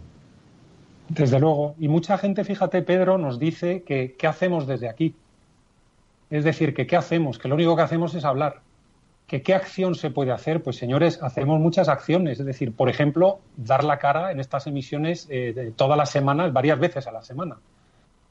Desde 1.09 1.39
luego. 1.39 1.75
Y 1.79 1.89
mucha 1.89 2.17
gente, 2.17 2.45
fíjate, 2.45 2.83
Pedro, 2.83 3.19
nos 3.19 3.39
dice 3.39 3.83
que 3.83 4.15
qué 4.19 4.27
hacemos 4.27 4.67
desde 4.67 4.89
aquí. 4.89 5.15
Es 6.31 6.45
decir, 6.45 6.75
que 6.75 6.87
qué 6.87 6.97
hacemos, 6.97 7.39
que 7.39 7.49
lo 7.49 7.55
único 7.55 7.77
que 7.77 7.83
hacemos 7.83 8.15
es 8.15 8.25
hablar. 8.25 8.63
¿Qué 9.27 9.55
acción 9.55 9.95
se 9.95 10.11
puede 10.11 10.33
hacer? 10.33 10.63
Pues 10.63 10.77
señores, 10.77 11.21
hacemos 11.23 11.59
muchas 11.59 11.89
acciones. 11.89 12.39
Es 12.41 12.47
decir, 12.47 12.75
por 12.75 12.91
ejemplo, 12.91 13.41
dar 13.57 13.83
la 13.83 13.99
cara 13.99 14.31
en 14.31 14.39
estas 14.39 14.67
emisiones 14.67 15.27
eh, 15.31 15.73
todas 15.77 15.97
las 15.97 16.11
semanas, 16.11 16.53
varias 16.53 16.79
veces 16.79 17.07
a 17.07 17.13
la 17.13 17.23
semana. 17.23 17.57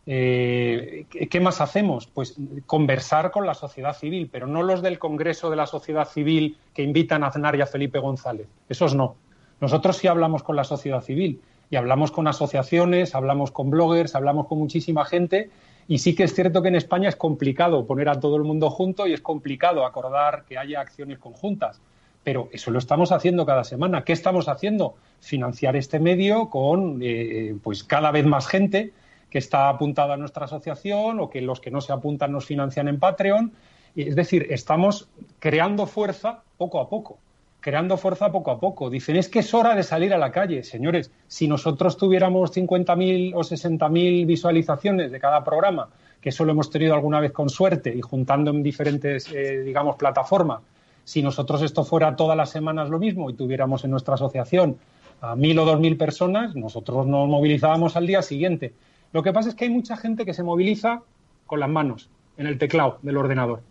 Eh, 0.05 1.05
¿Qué 1.09 1.39
más 1.39 1.61
hacemos? 1.61 2.07
Pues 2.07 2.35
conversar 2.65 3.31
con 3.31 3.45
la 3.45 3.53
sociedad 3.53 3.95
civil, 3.95 4.29
pero 4.31 4.47
no 4.47 4.61
los 4.61 4.81
del 4.81 4.99
Congreso 4.99 5.49
de 5.49 5.55
la 5.55 5.65
Sociedad 5.65 6.07
Civil 6.07 6.57
que 6.73 6.83
invitan 6.83 7.23
a 7.23 7.27
Aznar 7.27 7.55
y 7.55 7.61
a 7.61 7.65
Felipe 7.65 7.99
González. 7.99 8.47
Esos 8.69 8.93
no. 8.95 9.15
Nosotros 9.61 9.97
sí 9.97 10.07
hablamos 10.07 10.43
con 10.43 10.55
la 10.55 10.63
sociedad 10.63 11.01
civil 11.01 11.41
y 11.69 11.75
hablamos 11.77 12.11
con 12.11 12.27
asociaciones, 12.27 13.15
hablamos 13.15 13.51
con 13.51 13.69
bloggers, 13.69 14.13
hablamos 14.13 14.47
con 14.47 14.59
muchísima 14.59 15.05
gente 15.05 15.49
y 15.87 15.97
sí 15.97 16.15
que 16.15 16.23
es 16.23 16.33
cierto 16.33 16.61
que 16.61 16.69
en 16.69 16.75
España 16.75 17.09
es 17.09 17.15
complicado 17.15 17.85
poner 17.85 18.09
a 18.09 18.19
todo 18.19 18.37
el 18.37 18.43
mundo 18.43 18.69
junto 18.69 19.07
y 19.07 19.13
es 19.13 19.21
complicado 19.21 19.85
acordar 19.85 20.45
que 20.47 20.57
haya 20.57 20.79
acciones 20.79 21.19
conjuntas. 21.19 21.81
Pero 22.23 22.47
eso 22.53 22.71
lo 22.71 22.79
estamos 22.79 23.11
haciendo 23.11 23.45
cada 23.45 23.65
semana. 23.65 24.05
¿Qué 24.05 24.13
estamos 24.13 24.47
haciendo? 24.47 24.95
Financiar 25.19 25.75
este 25.75 25.99
medio 25.99 26.49
con 26.49 26.99
eh, 27.01 27.55
pues 27.61 27.83
cada 27.83 28.11
vez 28.11 28.25
más 28.25 28.47
gente 28.47 28.93
que 29.29 29.39
está 29.39 29.67
apuntada 29.67 30.13
a 30.13 30.17
nuestra 30.17 30.45
asociación 30.45 31.19
o 31.19 31.29
que 31.29 31.41
los 31.41 31.59
que 31.59 31.71
no 31.71 31.81
se 31.81 31.91
apuntan 31.91 32.31
nos 32.31 32.45
financian 32.45 32.87
en 32.87 32.99
Patreon. 32.99 33.51
Es 33.95 34.15
decir, 34.15 34.47
estamos 34.51 35.09
creando 35.39 35.85
fuerza 35.85 36.43
poco 36.57 36.79
a 36.79 36.87
poco. 36.87 37.17
Creando 37.63 37.95
fuerza 37.95 38.29
poco 38.29 38.51
a 38.51 38.59
poco. 38.59 38.89
Dicen, 38.89 39.15
es 39.15 39.29
que 39.29 39.39
es 39.39 39.53
hora 39.53 39.73
de 39.73 39.83
salir 39.83 40.13
a 40.13 40.17
la 40.17 40.31
calle. 40.31 40.63
Señores, 40.63 41.11
si 41.27 41.47
nosotros 41.47 41.95
tuviéramos 41.95 42.53
50.000 42.53 43.31
o 43.33 43.39
60.000 43.39 44.25
visualizaciones 44.27 45.13
de 45.13 45.19
cada 45.19 45.45
programa, 45.45 45.87
que 46.19 46.29
eso 46.29 46.43
lo 46.43 46.51
hemos 46.51 46.69
tenido 46.69 46.93
alguna 46.93 47.21
vez 47.21 47.31
con 47.31 47.49
suerte 47.49 47.95
y 47.95 48.01
juntando 48.01 48.51
en 48.51 48.63
diferentes, 48.63 49.31
eh, 49.31 49.61
digamos, 49.61 49.95
plataformas, 49.95 50.59
si 51.05 51.23
nosotros 51.23 51.61
esto 51.61 51.85
fuera 51.85 52.17
todas 52.17 52.35
las 52.35 52.49
semanas 52.49 52.89
lo 52.89 52.99
mismo 52.99 53.29
y 53.29 53.33
tuviéramos 53.33 53.85
en 53.85 53.91
nuestra 53.91 54.15
asociación 54.15 54.77
a 55.21 55.37
mil 55.37 55.57
o 55.57 55.63
dos 55.63 55.79
mil 55.79 55.95
personas, 55.95 56.55
nosotros 56.57 57.07
nos 57.07 57.29
movilizábamos 57.29 57.95
al 57.95 58.05
día 58.05 58.21
siguiente. 58.21 58.73
Lo 59.13 59.23
que 59.23 59.31
pasa 59.31 59.47
es 59.47 59.55
que 59.55 59.63
hay 59.63 59.71
mucha 59.71 59.95
gente 59.95 60.25
que 60.25 60.33
se 60.33 60.43
moviliza 60.43 61.01
con 61.45 61.61
las 61.61 61.69
manos 61.69 62.09
en 62.35 62.45
el 62.45 62.57
teclado 62.57 62.99
del 63.03 63.15
ordenador, 63.15 63.61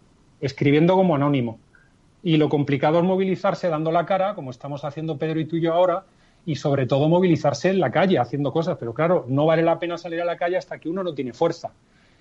escribiendo 0.40 0.94
como 0.94 1.14
anónimo. 1.14 1.58
Y 2.22 2.36
lo 2.36 2.48
complicado 2.48 2.98
es 2.98 3.04
movilizarse 3.04 3.68
dando 3.68 3.90
la 3.90 4.06
cara, 4.06 4.34
como 4.34 4.50
estamos 4.50 4.84
haciendo 4.84 5.18
Pedro 5.18 5.40
y 5.40 5.46
tú 5.46 5.56
y 5.56 5.62
yo 5.62 5.74
ahora, 5.74 6.04
y 6.46 6.56
sobre 6.56 6.86
todo 6.86 7.08
movilizarse 7.08 7.70
en 7.70 7.80
la 7.80 7.90
calle 7.90 8.18
haciendo 8.18 8.52
cosas. 8.52 8.76
Pero 8.78 8.94
claro, 8.94 9.24
no 9.28 9.46
vale 9.46 9.62
la 9.62 9.78
pena 9.78 9.98
salir 9.98 10.20
a 10.20 10.24
la 10.24 10.36
calle 10.36 10.56
hasta 10.56 10.78
que 10.78 10.88
uno 10.88 11.02
no 11.02 11.14
tiene 11.14 11.32
fuerza. 11.32 11.72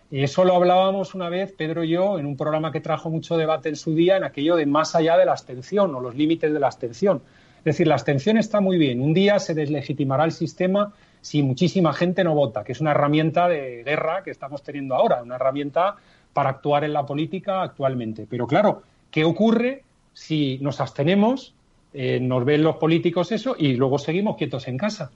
Y 0.09 0.23
eso 0.23 0.43
lo 0.43 0.55
hablábamos 0.55 1.15
una 1.15 1.29
vez, 1.29 1.53
Pedro 1.53 1.83
y 1.85 1.89
yo, 1.89 2.19
en 2.19 2.25
un 2.25 2.35
programa 2.35 2.71
que 2.71 2.81
trajo 2.81 3.09
mucho 3.09 3.37
debate 3.37 3.69
en 3.69 3.77
su 3.77 3.95
día, 3.95 4.17
en 4.17 4.25
aquello 4.25 4.57
de 4.57 4.65
más 4.65 4.93
allá 4.93 5.17
de 5.17 5.25
la 5.25 5.31
abstención 5.31 5.95
o 5.95 6.01
los 6.01 6.15
límites 6.15 6.51
de 6.51 6.59
la 6.59 6.67
abstención. 6.67 7.21
Es 7.59 7.63
decir, 7.63 7.87
la 7.87 7.93
abstención 7.93 8.37
está 8.37 8.59
muy 8.59 8.77
bien. 8.77 9.01
Un 9.01 9.13
día 9.13 9.39
se 9.39 9.53
deslegitimará 9.53 10.25
el 10.25 10.31
sistema 10.31 10.93
si 11.21 11.43
muchísima 11.43 11.93
gente 11.93 12.23
no 12.23 12.33
vota, 12.33 12.63
que 12.63 12.71
es 12.71 12.81
una 12.81 12.91
herramienta 12.91 13.47
de 13.47 13.83
guerra 13.83 14.23
que 14.23 14.31
estamos 14.31 14.63
teniendo 14.63 14.95
ahora, 14.95 15.21
una 15.21 15.35
herramienta 15.35 15.95
para 16.33 16.49
actuar 16.49 16.83
en 16.83 16.93
la 16.93 17.05
política 17.05 17.61
actualmente. 17.61 18.25
Pero 18.29 18.47
claro, 18.47 18.81
¿qué 19.11 19.23
ocurre 19.23 19.83
si 20.13 20.57
nos 20.59 20.81
abstenemos, 20.81 21.53
eh, 21.93 22.19
nos 22.19 22.45
ven 22.45 22.63
los 22.63 22.77
políticos 22.77 23.31
eso 23.31 23.55
y 23.57 23.73
luego 23.73 23.99
seguimos 23.99 24.37
quietos 24.37 24.67
en 24.67 24.77
casa, 24.77 25.11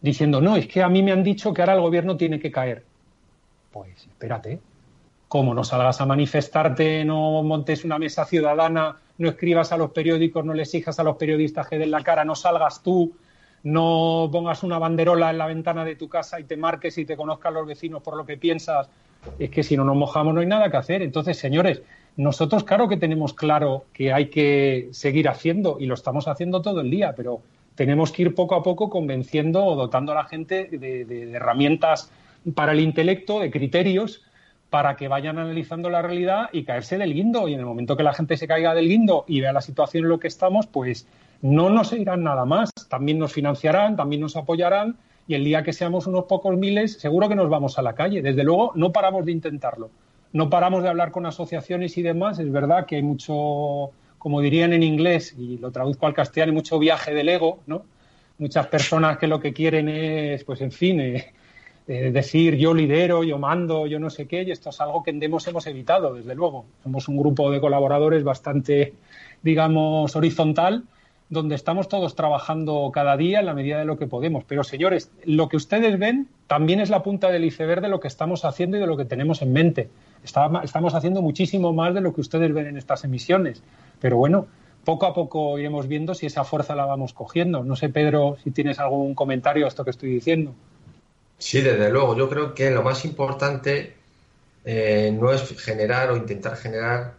diciendo, 0.00 0.40
no, 0.40 0.56
es 0.56 0.66
que 0.66 0.82
a 0.82 0.88
mí 0.88 1.02
me 1.02 1.12
han 1.12 1.22
dicho 1.22 1.52
que 1.52 1.62
ahora 1.62 1.74
el 1.74 1.80
gobierno 1.80 2.16
tiene 2.16 2.38
que 2.38 2.50
caer. 2.50 2.84
Pues 3.70 4.06
espérate, 4.06 4.60
como 5.28 5.54
no 5.54 5.64
salgas 5.64 6.00
a 6.00 6.06
manifestarte, 6.06 7.04
no 7.04 7.42
montes 7.42 7.84
una 7.84 7.98
mesa 7.98 8.26
ciudadana, 8.26 8.96
no 9.16 9.28
escribas 9.30 9.72
a 9.72 9.78
los 9.78 9.90
periódicos, 9.92 10.44
no 10.44 10.52
le 10.52 10.62
exijas 10.62 10.98
a 10.98 11.02
los 11.02 11.16
periodistas 11.16 11.68
que 11.68 11.78
den 11.78 11.90
la 11.90 12.02
cara, 12.02 12.24
no 12.24 12.34
salgas 12.34 12.82
tú, 12.82 13.14
no 13.62 14.28
pongas 14.30 14.62
una 14.62 14.78
banderola 14.78 15.30
en 15.30 15.38
la 15.38 15.46
ventana 15.46 15.84
de 15.84 15.96
tu 15.96 16.08
casa 16.08 16.40
y 16.40 16.44
te 16.44 16.56
marques 16.56 16.98
y 16.98 17.04
te 17.04 17.16
conozcan 17.16 17.54
los 17.54 17.66
vecinos 17.66 18.02
por 18.02 18.16
lo 18.16 18.26
que 18.26 18.36
piensas. 18.36 18.88
Es 19.38 19.50
que 19.50 19.62
si 19.62 19.76
no 19.76 19.84
nos 19.84 19.96
mojamos 19.96 20.34
no 20.34 20.40
hay 20.40 20.46
nada 20.46 20.70
que 20.70 20.76
hacer. 20.76 21.00
Entonces, 21.00 21.38
señores, 21.38 21.80
nosotros, 22.16 22.64
claro 22.64 22.88
que 22.88 22.98
tenemos 22.98 23.32
claro 23.32 23.84
que 23.92 24.12
hay 24.12 24.28
que 24.28 24.88
seguir 24.92 25.28
haciendo 25.28 25.78
y 25.80 25.86
lo 25.86 25.94
estamos 25.94 26.28
haciendo 26.28 26.60
todo 26.60 26.80
el 26.80 26.90
día, 26.90 27.14
pero 27.16 27.40
tenemos 27.74 28.12
que 28.12 28.22
ir 28.22 28.34
poco 28.34 28.54
a 28.54 28.62
poco 28.62 28.90
convenciendo 28.90 29.64
o 29.64 29.76
dotando 29.76 30.12
a 30.12 30.16
la 30.16 30.24
gente 30.24 30.68
de, 30.70 31.32
herramientas 31.32 32.10
para 32.54 32.72
el 32.72 32.80
intelecto, 32.80 33.40
de 33.40 33.50
criterios, 33.50 34.22
para 34.68 34.96
que 34.96 35.08
vayan 35.08 35.38
analizando 35.38 35.88
la 35.90 36.02
realidad 36.02 36.50
y 36.52 36.64
caerse 36.64 36.98
del 36.98 37.14
guindo. 37.14 37.48
Y 37.48 37.54
en 37.54 37.60
el 37.60 37.66
momento 37.66 37.96
que 37.96 38.02
la 38.02 38.14
gente 38.14 38.36
se 38.36 38.46
caiga 38.46 38.74
del 38.74 38.88
guindo 38.88 39.24
y 39.26 39.40
vea 39.40 39.52
la 39.52 39.60
situación 39.60 40.04
en 40.04 40.10
lo 40.10 40.18
que 40.18 40.28
estamos, 40.28 40.66
pues 40.66 41.06
no 41.40 41.70
nos 41.70 41.92
irán 41.92 42.22
nada 42.22 42.44
más. 42.44 42.70
También 42.88 43.18
nos 43.18 43.32
financiarán, 43.32 43.96
también 43.96 44.20
nos 44.20 44.36
apoyarán 44.36 44.96
y 45.26 45.34
el 45.34 45.44
día 45.44 45.62
que 45.62 45.72
seamos 45.72 46.06
unos 46.06 46.24
pocos 46.24 46.56
miles, 46.56 46.94
seguro 46.98 47.28
que 47.28 47.36
nos 47.36 47.48
vamos 47.48 47.78
a 47.78 47.82
la 47.82 47.94
calle. 47.94 48.22
Desde 48.22 48.44
luego, 48.44 48.72
no 48.74 48.92
paramos 48.92 49.24
de 49.24 49.32
intentarlo 49.32 49.90
no 50.32 50.48
paramos 50.48 50.82
de 50.82 50.88
hablar 50.88 51.10
con 51.10 51.26
asociaciones 51.26 51.96
y 51.98 52.02
demás. 52.02 52.38
Es 52.38 52.50
verdad 52.50 52.86
que 52.86 52.96
hay 52.96 53.02
mucho, 53.02 53.90
como 54.18 54.40
dirían 54.40 54.72
en 54.72 54.82
inglés, 54.82 55.34
y 55.38 55.58
lo 55.58 55.70
traduzco 55.70 56.06
al 56.06 56.14
castellano, 56.14 56.52
mucho 56.52 56.78
viaje 56.78 57.14
del 57.14 57.28
ego, 57.28 57.60
¿no? 57.66 57.84
Muchas 58.38 58.66
personas 58.66 59.18
que 59.18 59.26
lo 59.26 59.40
que 59.40 59.52
quieren 59.52 59.88
es, 59.88 60.42
pues 60.44 60.60
en 60.62 60.72
fin, 60.72 61.00
eh, 61.00 61.32
eh, 61.86 62.10
decir 62.10 62.56
yo 62.56 62.74
lidero, 62.74 63.24
yo 63.24 63.38
mando, 63.38 63.86
yo 63.86 64.00
no 64.00 64.08
sé 64.08 64.26
qué, 64.26 64.42
y 64.42 64.50
esto 64.50 64.70
es 64.70 64.80
algo 64.80 65.02
que 65.02 65.10
en 65.10 65.20
Demos 65.20 65.46
hemos 65.48 65.66
evitado, 65.66 66.14
desde 66.14 66.34
luego. 66.34 66.64
Somos 66.82 67.08
un 67.08 67.18
grupo 67.18 67.50
de 67.50 67.60
colaboradores 67.60 68.24
bastante, 68.24 68.94
digamos, 69.42 70.16
horizontal, 70.16 70.84
donde 71.28 71.54
estamos 71.54 71.88
todos 71.88 72.14
trabajando 72.14 72.90
cada 72.92 73.16
día 73.16 73.40
en 73.40 73.46
la 73.46 73.54
medida 73.54 73.78
de 73.78 73.84
lo 73.84 73.96
que 73.96 74.06
podemos. 74.06 74.44
Pero, 74.44 74.64
señores, 74.64 75.10
lo 75.24 75.48
que 75.48 75.56
ustedes 75.56 75.98
ven 75.98 76.28
también 76.46 76.80
es 76.80 76.90
la 76.90 77.02
punta 77.02 77.30
del 77.30 77.44
iceberg 77.44 77.80
de 77.80 77.88
lo 77.88 78.00
que 78.00 78.08
estamos 78.08 78.44
haciendo 78.44 78.76
y 78.76 78.80
de 78.80 78.86
lo 78.86 78.96
que 78.96 79.04
tenemos 79.04 79.40
en 79.40 79.52
mente 79.52 79.88
estamos 80.24 80.94
haciendo 80.94 81.22
muchísimo 81.22 81.72
más 81.72 81.94
de 81.94 82.00
lo 82.00 82.14
que 82.14 82.20
ustedes 82.20 82.52
ven 82.52 82.66
en 82.66 82.76
estas 82.76 83.04
emisiones. 83.04 83.62
Pero 84.00 84.16
bueno, 84.16 84.46
poco 84.84 85.06
a 85.06 85.14
poco 85.14 85.58
iremos 85.58 85.88
viendo 85.88 86.14
si 86.14 86.26
esa 86.26 86.44
fuerza 86.44 86.74
la 86.74 86.84
vamos 86.84 87.12
cogiendo. 87.12 87.64
No 87.64 87.76
sé, 87.76 87.88
Pedro, 87.88 88.36
si 88.42 88.50
tienes 88.50 88.78
algún 88.78 89.14
comentario 89.14 89.64
a 89.64 89.68
esto 89.68 89.84
que 89.84 89.90
estoy 89.90 90.10
diciendo. 90.10 90.54
Sí, 91.38 91.60
desde 91.60 91.90
luego. 91.90 92.16
Yo 92.16 92.28
creo 92.28 92.54
que 92.54 92.70
lo 92.70 92.82
más 92.82 93.04
importante 93.04 93.94
eh, 94.64 95.16
no 95.18 95.32
es 95.32 95.42
generar 95.60 96.10
o 96.10 96.16
intentar 96.16 96.56
generar 96.56 97.14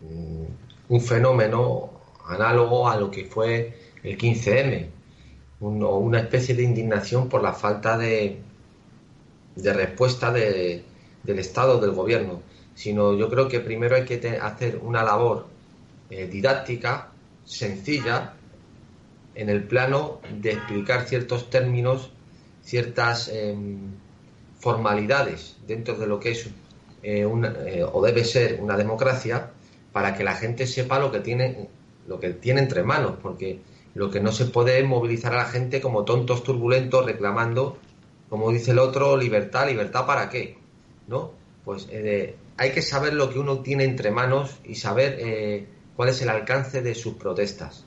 mm, 0.00 0.44
un 0.88 1.00
fenómeno 1.00 1.90
análogo 2.26 2.88
a 2.88 2.96
lo 2.96 3.10
que 3.10 3.24
fue 3.24 3.74
el 4.02 4.16
15M, 4.16 4.86
una 5.60 6.20
especie 6.20 6.54
de 6.54 6.62
indignación 6.62 7.28
por 7.28 7.42
la 7.42 7.52
falta 7.52 7.98
de, 7.98 8.38
de 9.56 9.72
respuesta 9.72 10.30
de, 10.30 10.84
del 11.28 11.38
Estado, 11.38 11.78
del 11.78 11.92
Gobierno, 11.92 12.40
sino 12.74 13.14
yo 13.14 13.28
creo 13.28 13.48
que 13.48 13.60
primero 13.60 13.96
hay 13.96 14.04
que 14.04 14.38
hacer 14.40 14.80
una 14.82 15.02
labor 15.02 15.46
eh, 16.08 16.26
didáctica, 16.26 17.12
sencilla, 17.44 18.32
en 19.34 19.50
el 19.50 19.62
plano 19.64 20.20
de 20.40 20.52
explicar 20.52 21.06
ciertos 21.06 21.50
términos, 21.50 22.10
ciertas 22.62 23.28
em, 23.28 23.78
formalidades 24.58 25.58
dentro 25.66 25.96
de 25.96 26.06
lo 26.06 26.18
que 26.18 26.30
es 26.32 26.46
eh, 27.02 27.26
eh, 27.26 27.84
o 27.92 28.02
debe 28.04 28.24
ser 28.24 28.58
una 28.60 28.76
democracia, 28.76 29.50
para 29.92 30.14
que 30.16 30.24
la 30.24 30.34
gente 30.34 30.66
sepa 30.66 30.98
lo 30.98 31.12
que 31.12 31.20
tiene, 31.20 31.68
lo 32.06 32.18
que 32.18 32.30
tiene 32.30 32.60
entre 32.60 32.82
manos, 32.82 33.16
porque 33.22 33.60
lo 33.94 34.10
que 34.10 34.20
no 34.20 34.32
se 34.32 34.46
puede 34.46 34.78
es 34.78 34.86
movilizar 34.86 35.34
a 35.34 35.38
la 35.38 35.44
gente 35.44 35.80
como 35.80 36.04
tontos 36.04 36.42
turbulentos 36.42 37.04
reclamando, 37.04 37.76
como 38.28 38.50
dice 38.50 38.70
el 38.70 38.78
otro, 38.78 39.16
libertad, 39.16 39.68
libertad 39.68 40.06
para 40.06 40.28
qué. 40.30 40.57
¿No? 41.08 41.32
Pues 41.68 41.86
eh, 41.90 42.34
hay 42.56 42.72
que 42.72 42.80
saber 42.80 43.12
lo 43.12 43.30
que 43.30 43.38
uno 43.38 43.58
tiene 43.58 43.84
entre 43.84 44.10
manos 44.10 44.56
y 44.64 44.76
saber 44.76 45.16
eh, 45.18 45.66
cuál 45.96 46.08
es 46.08 46.22
el 46.22 46.30
alcance 46.30 46.80
de 46.80 46.94
sus 46.94 47.12
protestas. 47.12 47.84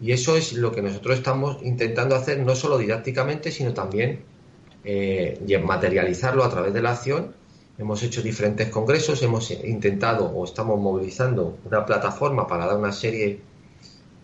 Y 0.00 0.12
eso 0.12 0.36
es 0.36 0.52
lo 0.52 0.70
que 0.70 0.80
nosotros 0.80 1.16
estamos 1.16 1.58
intentando 1.62 2.14
hacer, 2.14 2.38
no 2.38 2.54
solo 2.54 2.78
didácticamente, 2.78 3.50
sino 3.50 3.74
también 3.74 4.20
eh, 4.84 5.60
materializarlo 5.64 6.44
a 6.44 6.50
través 6.50 6.72
de 6.72 6.82
la 6.82 6.92
acción. 6.92 7.34
Hemos 7.78 8.00
hecho 8.04 8.22
diferentes 8.22 8.68
congresos, 8.68 9.20
hemos 9.22 9.50
intentado 9.50 10.26
o 10.26 10.44
estamos 10.44 10.78
movilizando 10.78 11.58
una 11.64 11.84
plataforma 11.84 12.46
para 12.46 12.66
dar 12.66 12.76
una 12.76 12.92
serie 12.92 13.40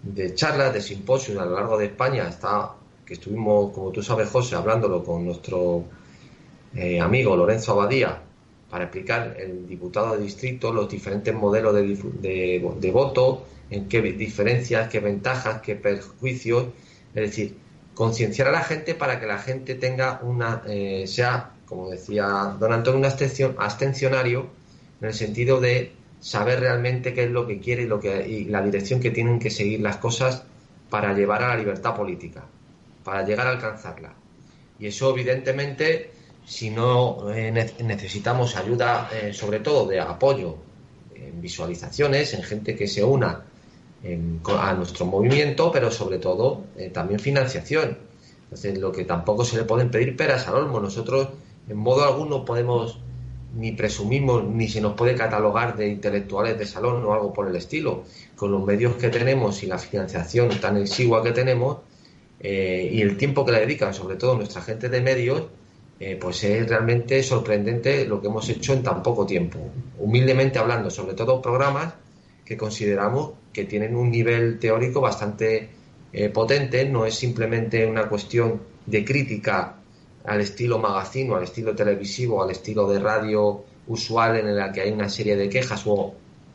de 0.02 0.34
charlas, 0.34 0.72
de 0.72 0.80
simposios 0.80 1.38
a 1.38 1.44
lo 1.44 1.54
largo 1.56 1.76
de 1.76 1.86
España, 1.86 2.28
está, 2.28 2.72
que 3.04 3.14
estuvimos, 3.14 3.72
como 3.72 3.90
tú 3.90 4.00
sabes, 4.00 4.28
José, 4.30 4.54
hablándolo 4.54 5.02
con 5.02 5.24
nuestro 5.24 5.84
amigo 7.00 7.36
Lorenzo 7.36 7.72
Abadía, 7.72 8.22
para 8.72 8.84
explicar 8.84 9.36
el 9.38 9.66
diputado 9.66 10.16
de 10.16 10.22
distrito 10.22 10.72
los 10.72 10.88
diferentes 10.88 11.34
modelos 11.34 11.74
de, 11.74 12.90
voto, 12.90 13.46
en 13.68 13.86
qué 13.86 14.00
diferencias, 14.00 14.88
qué 14.88 14.98
ventajas, 14.98 15.60
qué 15.60 15.76
perjuicios, 15.76 16.68
es 17.14 17.22
decir, 17.22 17.54
concienciar 17.92 18.48
a 18.48 18.52
la 18.52 18.62
gente 18.62 18.94
para 18.94 19.20
que 19.20 19.26
la 19.26 19.36
gente 19.36 19.74
tenga 19.74 20.20
una, 20.22 20.62
eh, 20.66 21.04
sea, 21.06 21.50
como 21.66 21.90
decía 21.90 22.56
don 22.58 22.72
Antonio, 22.72 22.98
un 22.98 23.04
abstencionario 23.58 24.46
en 25.02 25.08
el 25.08 25.12
sentido 25.12 25.60
de 25.60 25.92
saber 26.20 26.60
realmente 26.60 27.12
qué 27.12 27.24
es 27.24 27.30
lo 27.30 27.46
que 27.46 27.60
quiere 27.60 27.82
y, 27.82 27.86
lo 27.86 28.00
que, 28.00 28.26
y 28.26 28.44
la 28.46 28.62
dirección 28.62 29.00
que 29.00 29.10
tienen 29.10 29.38
que 29.38 29.50
seguir 29.50 29.80
las 29.80 29.98
cosas 29.98 30.44
para 30.88 31.12
llevar 31.12 31.42
a 31.42 31.48
la 31.48 31.56
libertad 31.56 31.94
política, 31.94 32.46
para 33.04 33.22
llegar 33.22 33.48
a 33.48 33.50
alcanzarla. 33.50 34.14
Y 34.78 34.86
eso, 34.86 35.10
evidentemente, 35.10 36.21
si 36.44 36.70
no 36.70 37.30
eh, 37.32 37.52
necesitamos 37.84 38.56
ayuda, 38.56 39.08
eh, 39.12 39.32
sobre 39.32 39.60
todo 39.60 39.86
de 39.86 40.00
apoyo 40.00 40.56
en 41.14 41.40
visualizaciones, 41.40 42.34
en 42.34 42.42
gente 42.42 42.76
que 42.76 42.88
se 42.88 43.04
una 43.04 43.44
a 44.58 44.74
nuestro 44.74 45.06
movimiento, 45.06 45.70
pero 45.70 45.88
sobre 45.92 46.18
todo 46.18 46.64
eh, 46.76 46.90
también 46.90 47.20
financiación. 47.20 47.98
Entonces, 48.44 48.76
lo 48.78 48.90
que 48.90 49.04
tampoco 49.04 49.44
se 49.44 49.56
le 49.56 49.62
pueden 49.62 49.92
pedir 49.92 50.16
peras 50.16 50.48
al 50.48 50.56
olmo. 50.56 50.80
Nosotros, 50.80 51.28
en 51.68 51.76
modo 51.76 52.04
alguno, 52.04 52.44
podemos 52.44 52.98
ni 53.54 53.72
presumimos 53.72 54.44
ni 54.44 54.68
se 54.68 54.80
nos 54.80 54.94
puede 54.94 55.14
catalogar 55.14 55.76
de 55.76 55.88
intelectuales 55.88 56.58
de 56.58 56.66
salón 56.66 57.04
o 57.04 57.14
algo 57.14 57.32
por 57.32 57.48
el 57.48 57.54
estilo. 57.54 58.02
Con 58.34 58.50
los 58.50 58.64
medios 58.64 58.96
que 58.96 59.08
tenemos 59.08 59.62
y 59.62 59.66
la 59.66 59.78
financiación 59.78 60.48
tan 60.60 60.76
exigua 60.78 61.22
que 61.22 61.30
tenemos 61.30 61.78
y 62.40 63.00
el 63.00 63.16
tiempo 63.16 63.44
que 63.44 63.52
le 63.52 63.60
dedican, 63.60 63.94
sobre 63.94 64.16
todo 64.16 64.34
nuestra 64.34 64.62
gente 64.62 64.88
de 64.88 65.00
medios, 65.00 65.44
eh, 66.04 66.16
pues 66.20 66.42
es 66.42 66.68
realmente 66.68 67.22
sorprendente 67.22 68.04
lo 68.06 68.20
que 68.20 68.26
hemos 68.26 68.48
hecho 68.48 68.72
en 68.72 68.82
tan 68.82 69.04
poco 69.04 69.24
tiempo. 69.24 69.60
Humildemente 70.00 70.58
hablando, 70.58 70.90
sobre 70.90 71.14
todo 71.14 71.40
programas 71.40 71.94
que 72.44 72.56
consideramos 72.56 73.34
que 73.52 73.66
tienen 73.66 73.94
un 73.94 74.10
nivel 74.10 74.58
teórico 74.58 75.00
bastante 75.00 75.68
eh, 76.12 76.28
potente, 76.30 76.84
no 76.88 77.06
es 77.06 77.14
simplemente 77.14 77.86
una 77.86 78.08
cuestión 78.08 78.60
de 78.84 79.04
crítica 79.04 79.76
al 80.24 80.40
estilo 80.40 80.80
magazino, 80.80 81.36
al 81.36 81.44
estilo 81.44 81.72
televisivo, 81.76 82.42
al 82.42 82.50
estilo 82.50 82.90
de 82.90 82.98
radio 82.98 83.62
usual 83.86 84.38
en 84.38 84.48
el 84.48 84.72
que 84.72 84.80
hay 84.80 84.90
una 84.90 85.08
serie 85.08 85.36
de 85.36 85.48
quejas 85.48 85.86
u, 85.86 86.14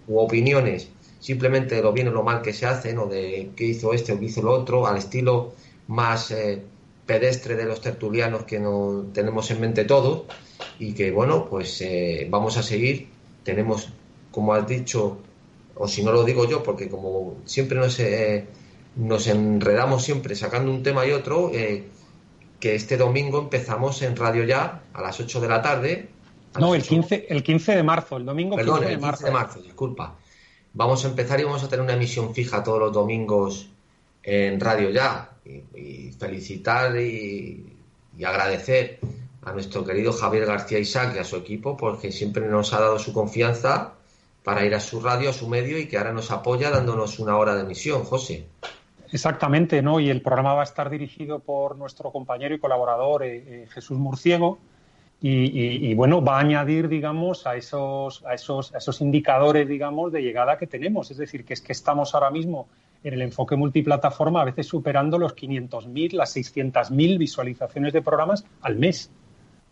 opiniones, 0.09 0.89
simplemente 1.21 1.75
de 1.75 1.83
lo 1.83 1.93
bien 1.93 2.09
o 2.09 2.11
lo 2.11 2.23
mal 2.23 2.41
que 2.41 2.51
se 2.51 2.65
hacen, 2.65 2.97
o 2.97 3.05
de 3.05 3.51
qué 3.55 3.63
hizo 3.63 3.93
este 3.93 4.11
o 4.11 4.19
qué 4.19 4.25
hizo 4.25 4.41
lo 4.41 4.51
otro, 4.51 4.85
al 4.85 4.97
estilo 4.97 5.53
más 5.87 6.31
eh, 6.31 6.63
pedestre 7.07 7.55
de 7.55 7.65
los 7.65 7.81
tertulianos 7.81 8.43
que 8.43 8.59
no 8.59 9.05
tenemos 9.13 9.49
en 9.49 9.61
mente 9.61 9.85
todos, 9.85 10.25
y 10.77 10.93
que 10.93 11.09
bueno, 11.09 11.47
pues 11.49 11.81
eh, 11.81 12.27
vamos 12.29 12.57
a 12.57 12.63
seguir. 12.63 13.07
Tenemos, 13.43 13.89
como 14.31 14.53
has 14.53 14.67
dicho, 14.67 15.17
o 15.73 15.87
si 15.87 16.03
no 16.03 16.11
lo 16.11 16.23
digo 16.23 16.47
yo, 16.47 16.61
porque 16.61 16.89
como 16.89 17.37
siempre 17.45 17.79
nos, 17.79 17.99
eh, 17.99 18.45
nos 18.95 19.25
enredamos 19.25 20.03
siempre 20.03 20.35
sacando 20.35 20.69
un 20.69 20.83
tema 20.83 21.07
y 21.07 21.11
otro, 21.11 21.51
que 22.59 22.75
este 22.75 22.97
domingo 22.97 23.39
empezamos 23.39 24.01
en 24.01 24.15
Radio 24.15 24.43
Ya 24.43 24.83
a 24.93 25.01
las 25.01 25.19
8 25.19 25.39
de 25.41 25.47
la 25.47 25.61
tarde. 25.61 26.09
No, 26.59 26.73
el 26.73 26.81
15, 26.81 27.27
el 27.29 27.43
15 27.43 27.75
de 27.75 27.83
marzo, 27.83 28.17
el 28.17 28.25
domingo 28.25 28.55
Perdón, 28.55 28.79
15 28.79 28.91
de 28.91 28.97
marzo. 28.97 29.25
de 29.25 29.31
marzo, 29.31 29.61
disculpa. 29.61 30.15
Vamos 30.73 31.05
a 31.05 31.07
empezar 31.07 31.39
y 31.39 31.43
vamos 31.43 31.63
a 31.63 31.69
tener 31.69 31.83
una 31.83 31.93
emisión 31.93 32.33
fija 32.33 32.63
todos 32.63 32.79
los 32.79 32.93
domingos 32.93 33.69
en 34.23 34.59
Radio 34.59 34.89
Ya. 34.89 35.31
Y, 35.75 36.11
felicitar 36.11 36.95
y, 36.97 37.73
agradecer 38.25 38.99
a 39.43 39.51
nuestro 39.53 39.85
querido 39.85 40.11
Javier 40.11 40.45
García 40.45 40.79
Isaac 40.79 41.13
y 41.15 41.19
a 41.19 41.23
su 41.23 41.35
equipo 41.35 41.77
porque 41.77 42.11
siempre 42.11 42.47
nos 42.47 42.73
ha 42.73 42.81
dado 42.81 42.99
su 42.99 43.13
confianza 43.13 43.93
para 44.43 44.65
ir 44.65 44.73
a 44.73 44.79
su 44.79 44.99
radio, 44.99 45.29
a 45.29 45.33
su 45.33 45.47
medio 45.47 45.77
y 45.77 45.87
que 45.87 45.97
ahora 45.97 46.13
nos 46.13 46.31
apoya 46.31 46.71
dándonos 46.71 47.19
una 47.19 47.37
hora 47.37 47.55
de 47.55 47.61
emisión, 47.61 48.03
José. 48.03 48.47
Exactamente, 49.11 49.81
¿no? 49.81 49.99
Y 49.99 50.09
el 50.09 50.21
programa 50.21 50.53
va 50.53 50.61
a 50.61 50.63
estar 50.63 50.89
dirigido 50.89 51.39
por 51.39 51.77
nuestro 51.77 52.11
compañero 52.11 52.55
y 52.55 52.59
colaborador 52.59 53.23
eh, 53.23 53.43
eh, 53.45 53.67
Jesús 53.69 53.97
Murciego. 53.97 54.59
Y, 55.19 55.95
bueno, 55.95 56.23
va 56.23 56.37
a 56.37 56.41
añadir, 56.41 56.87
digamos, 56.87 57.47
a 57.47 57.55
esos, 57.55 58.23
a, 58.23 58.35
esos, 58.35 58.75
a 58.75 58.77
esos 58.77 59.01
indicadores, 59.01 59.67
digamos, 59.67 60.11
de 60.11 60.21
llegada 60.21 60.59
que 60.59 60.67
tenemos. 60.67 61.09
Es 61.09 61.17
decir, 61.17 61.43
que 61.43 61.53
es 61.55 61.61
que 61.61 61.71
estamos 61.71 62.13
ahora 62.13 62.29
mismo 62.29 62.67
en 63.07 63.13
el 63.13 63.21
enfoque 63.21 63.55
multiplataforma, 63.55 64.41
a 64.41 64.45
veces 64.45 64.67
superando 64.67 65.17
los 65.17 65.35
500.000, 65.35 66.11
las 66.11 66.35
600.000 66.35 67.17
visualizaciones 67.17 67.93
de 67.93 68.01
programas 68.01 68.45
al 68.61 68.75
mes. 68.75 69.11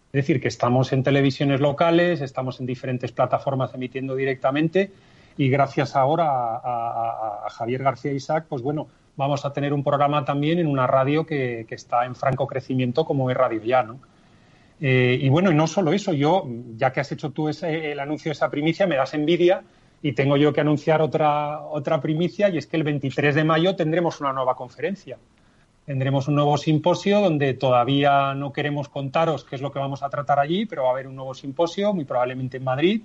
Es 0.07 0.21
decir, 0.23 0.39
que 0.39 0.47
estamos 0.47 0.93
en 0.93 1.03
televisiones 1.03 1.59
locales, 1.59 2.21
estamos 2.21 2.61
en 2.61 2.65
diferentes 2.65 3.11
plataformas 3.11 3.73
emitiendo 3.73 4.15
directamente 4.15 4.91
y 5.37 5.49
gracias 5.49 5.97
ahora 5.97 6.25
a, 6.29 7.47
Javier 7.49 7.83
García 7.83 8.13
Isaac, 8.13 8.45
pues 8.47 8.61
bueno, 8.61 8.87
vamos 9.17 9.43
a 9.45 9.51
tener 9.51 9.73
un 9.73 9.83
programa 9.83 10.23
también 10.23 10.59
en 10.59 10.67
una 10.67 10.87
radio 10.87 11.25
que, 11.25 11.65
está 11.69 12.05
en 12.05 12.15
franco 12.15 12.47
crecimiento 12.47 13.05
como 13.05 13.29
es 13.29 13.35
Radio 13.35 13.61
Ya, 13.61 13.83
¿no? 13.83 13.99
Eh, 14.79 15.17
y 15.21 15.29
bueno, 15.29 15.51
y 15.51 15.55
no 15.55 15.67
solo 15.67 15.93
eso, 15.93 16.13
yo, 16.13 16.47
ya 16.75 16.91
que 16.91 17.01
has 17.01 17.11
hecho 17.11 17.31
tú 17.31 17.49
ese, 17.49 17.91
el 17.91 17.99
anuncio 17.99 18.29
de 18.29 18.33
esa 18.33 18.49
primicia, 18.49 18.87
me 18.87 18.95
das 18.95 19.13
envidia 19.13 19.63
y 20.01 20.13
tengo 20.13 20.37
yo 20.37 20.53
que 20.53 20.61
anunciar 20.61 21.01
otra, 21.01 21.61
otra 21.61 22.01
primicia 22.01 22.49
y 22.49 22.57
es 22.57 22.67
que 22.67 22.77
el 22.77 22.83
23 22.83 23.35
de 23.35 23.43
mayo 23.43 23.75
tendremos 23.75 24.21
una 24.21 24.33
nueva 24.33 24.55
conferencia. 24.55 25.17
Tendremos 25.85 26.27
un 26.27 26.35
nuevo 26.35 26.57
simposio 26.57 27.21
donde 27.21 27.53
todavía 27.53 28.33
no 28.33 28.51
queremos 28.51 28.89
contaros 28.89 29.43
qué 29.43 29.55
es 29.55 29.61
lo 29.61 29.71
que 29.71 29.79
vamos 29.79 30.01
a 30.01 30.09
tratar 30.09 30.39
allí, 30.39 30.65
pero 30.65 30.83
va 30.83 30.89
a 30.89 30.91
haber 30.93 31.07
un 31.07 31.15
nuevo 31.15 31.33
simposio, 31.33 31.93
muy 31.93 32.05
probablemente 32.05 32.57
en 32.57 32.63
Madrid, 32.63 33.01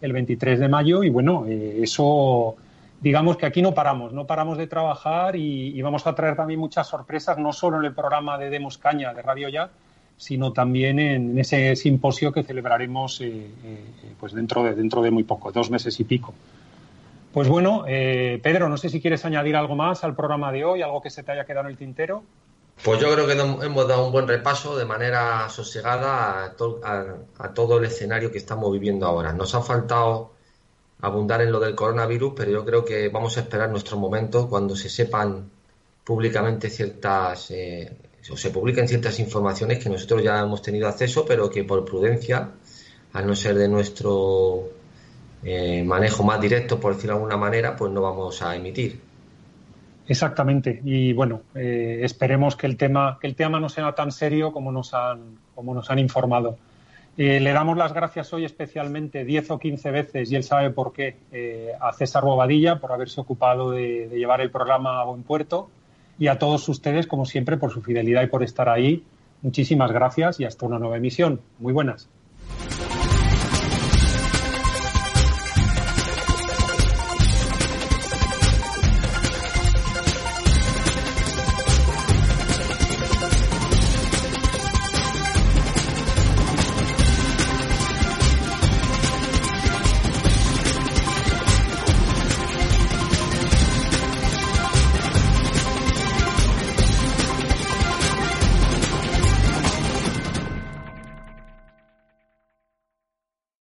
el 0.00 0.12
23 0.12 0.60
de 0.60 0.68
mayo, 0.68 1.02
y 1.02 1.10
bueno, 1.10 1.46
eh, 1.48 1.80
eso 1.82 2.56
digamos 3.00 3.36
que 3.36 3.46
aquí 3.46 3.62
no 3.62 3.74
paramos, 3.74 4.12
no 4.12 4.26
paramos 4.26 4.58
de 4.58 4.66
trabajar 4.66 5.36
y, 5.36 5.80
vamos 5.82 6.06
a 6.06 6.14
traer 6.14 6.36
también 6.36 6.60
muchas 6.60 6.86
sorpresas, 6.86 7.38
no 7.38 7.52
solo 7.52 7.78
en 7.78 7.84
el 7.84 7.94
programa 7.94 8.38
de 8.38 8.50
Demos 8.50 8.78
Caña 8.78 9.14
de 9.14 9.22
Radio 9.22 9.48
Ya, 9.48 9.70
sino 10.18 10.52
también 10.52 10.98
en, 10.98 11.38
ese 11.38 11.74
simposio 11.76 12.32
que 12.32 12.42
celebraremos 12.42 13.20
eh, 13.20 13.50
eh, 13.64 13.84
pues 14.18 14.34
dentro 14.34 14.64
de, 14.64 14.74
dentro 14.74 15.00
de 15.00 15.10
muy 15.10 15.22
poco, 15.22 15.52
dos 15.52 15.70
meses 15.70 15.98
y 16.00 16.04
pico. 16.04 16.34
Pues 17.32 17.48
bueno, 17.48 17.84
eh, 17.86 18.40
Pedro, 18.42 18.68
no 18.68 18.76
sé 18.76 18.88
si 18.88 19.00
quieres 19.00 19.24
añadir 19.24 19.54
algo 19.54 19.76
más 19.76 20.02
al 20.02 20.16
programa 20.16 20.50
de 20.50 20.64
hoy, 20.64 20.82
algo 20.82 21.00
que 21.00 21.08
se 21.08 21.22
te 21.22 21.32
haya 21.32 21.44
quedado 21.44 21.66
en 21.66 21.70
el 21.70 21.78
tintero. 21.78 22.24
Pues 22.82 23.00
yo 23.00 23.12
creo 23.12 23.26
que 23.26 23.32
hemos 23.64 23.88
dado 23.88 24.06
un 24.06 24.12
buen 24.12 24.26
repaso 24.26 24.76
de 24.76 24.84
manera 24.84 25.48
sosegada 25.48 26.44
a, 26.44 27.14
a 27.38 27.54
todo 27.54 27.78
el 27.78 27.84
escenario 27.84 28.32
que 28.32 28.38
estamos 28.38 28.72
viviendo 28.72 29.06
ahora. 29.06 29.32
Nos 29.32 29.54
ha 29.54 29.62
faltado 29.62 30.32
abundar 31.00 31.42
en 31.42 31.52
lo 31.52 31.60
del 31.60 31.74
coronavirus, 31.74 32.34
pero 32.36 32.50
yo 32.50 32.64
creo 32.64 32.84
que 32.84 33.08
vamos 33.08 33.36
a 33.36 33.40
esperar 33.40 33.70
nuestro 33.70 33.96
momento 33.96 34.48
cuando 34.48 34.74
se 34.74 34.88
sepan 34.88 35.50
públicamente 36.04 36.70
ciertas 36.70 37.52
se 38.36 38.50
publiquen 38.50 38.88
ciertas 38.88 39.18
informaciones 39.20 39.82
que 39.82 39.88
nosotros 39.88 40.22
ya 40.22 40.40
hemos 40.40 40.62
tenido 40.62 40.88
acceso, 40.88 41.24
pero 41.26 41.50
que 41.50 41.64
por 41.64 41.84
prudencia, 41.84 42.50
al 43.12 43.26
no 43.26 43.34
ser 43.34 43.56
de 43.56 43.68
nuestro 43.68 44.68
eh, 45.42 45.84
manejo 45.84 46.24
más 46.24 46.40
directo, 46.40 46.80
por 46.80 46.94
decirlo 46.94 47.14
de 47.14 47.18
alguna 47.20 47.36
manera, 47.36 47.76
pues 47.76 47.92
no 47.92 48.02
vamos 48.02 48.42
a 48.42 48.56
emitir. 48.56 49.00
Exactamente. 50.06 50.80
Y 50.84 51.12
bueno, 51.12 51.42
eh, 51.54 52.00
esperemos 52.02 52.56
que 52.56 52.66
el 52.66 52.76
tema 52.76 53.18
que 53.20 53.26
el 53.26 53.34
tema 53.34 53.60
no 53.60 53.68
sea 53.68 53.92
tan 53.92 54.10
serio 54.10 54.52
como 54.52 54.72
nos 54.72 54.94
han 54.94 55.38
como 55.54 55.74
nos 55.74 55.90
han 55.90 55.98
informado. 55.98 56.56
Eh, 57.16 57.40
le 57.40 57.52
damos 57.52 57.76
las 57.76 57.92
gracias 57.92 58.32
hoy 58.32 58.44
especialmente 58.44 59.24
10 59.24 59.50
o 59.50 59.58
15 59.58 59.90
veces, 59.90 60.30
y 60.30 60.36
él 60.36 60.44
sabe 60.44 60.70
por 60.70 60.92
qué, 60.92 61.16
a 61.80 61.92
César 61.92 62.24
Bobadilla 62.24 62.78
por 62.78 62.92
haberse 62.92 63.20
ocupado 63.20 63.72
de, 63.72 64.08
llevar 64.12 64.40
el 64.40 64.50
programa 64.52 65.00
a 65.00 65.04
buen 65.04 65.24
puerto 65.24 65.68
y 66.18 66.26
a 66.28 66.38
todos 66.38 66.68
ustedes, 66.68 67.06
como 67.06 67.24
siempre, 67.24 67.56
por 67.56 67.72
su 67.72 67.80
fidelidad 67.82 68.22
y 68.22 68.26
por 68.26 68.42
estar 68.42 68.68
ahí. 68.68 69.04
Muchísimas 69.42 69.92
gracias 69.92 70.40
y 70.40 70.44
hasta 70.44 70.66
una 70.66 70.78
nueva 70.78 70.96
emisión. 70.96 71.40
Muy 71.58 71.72
buenas. 71.72 72.08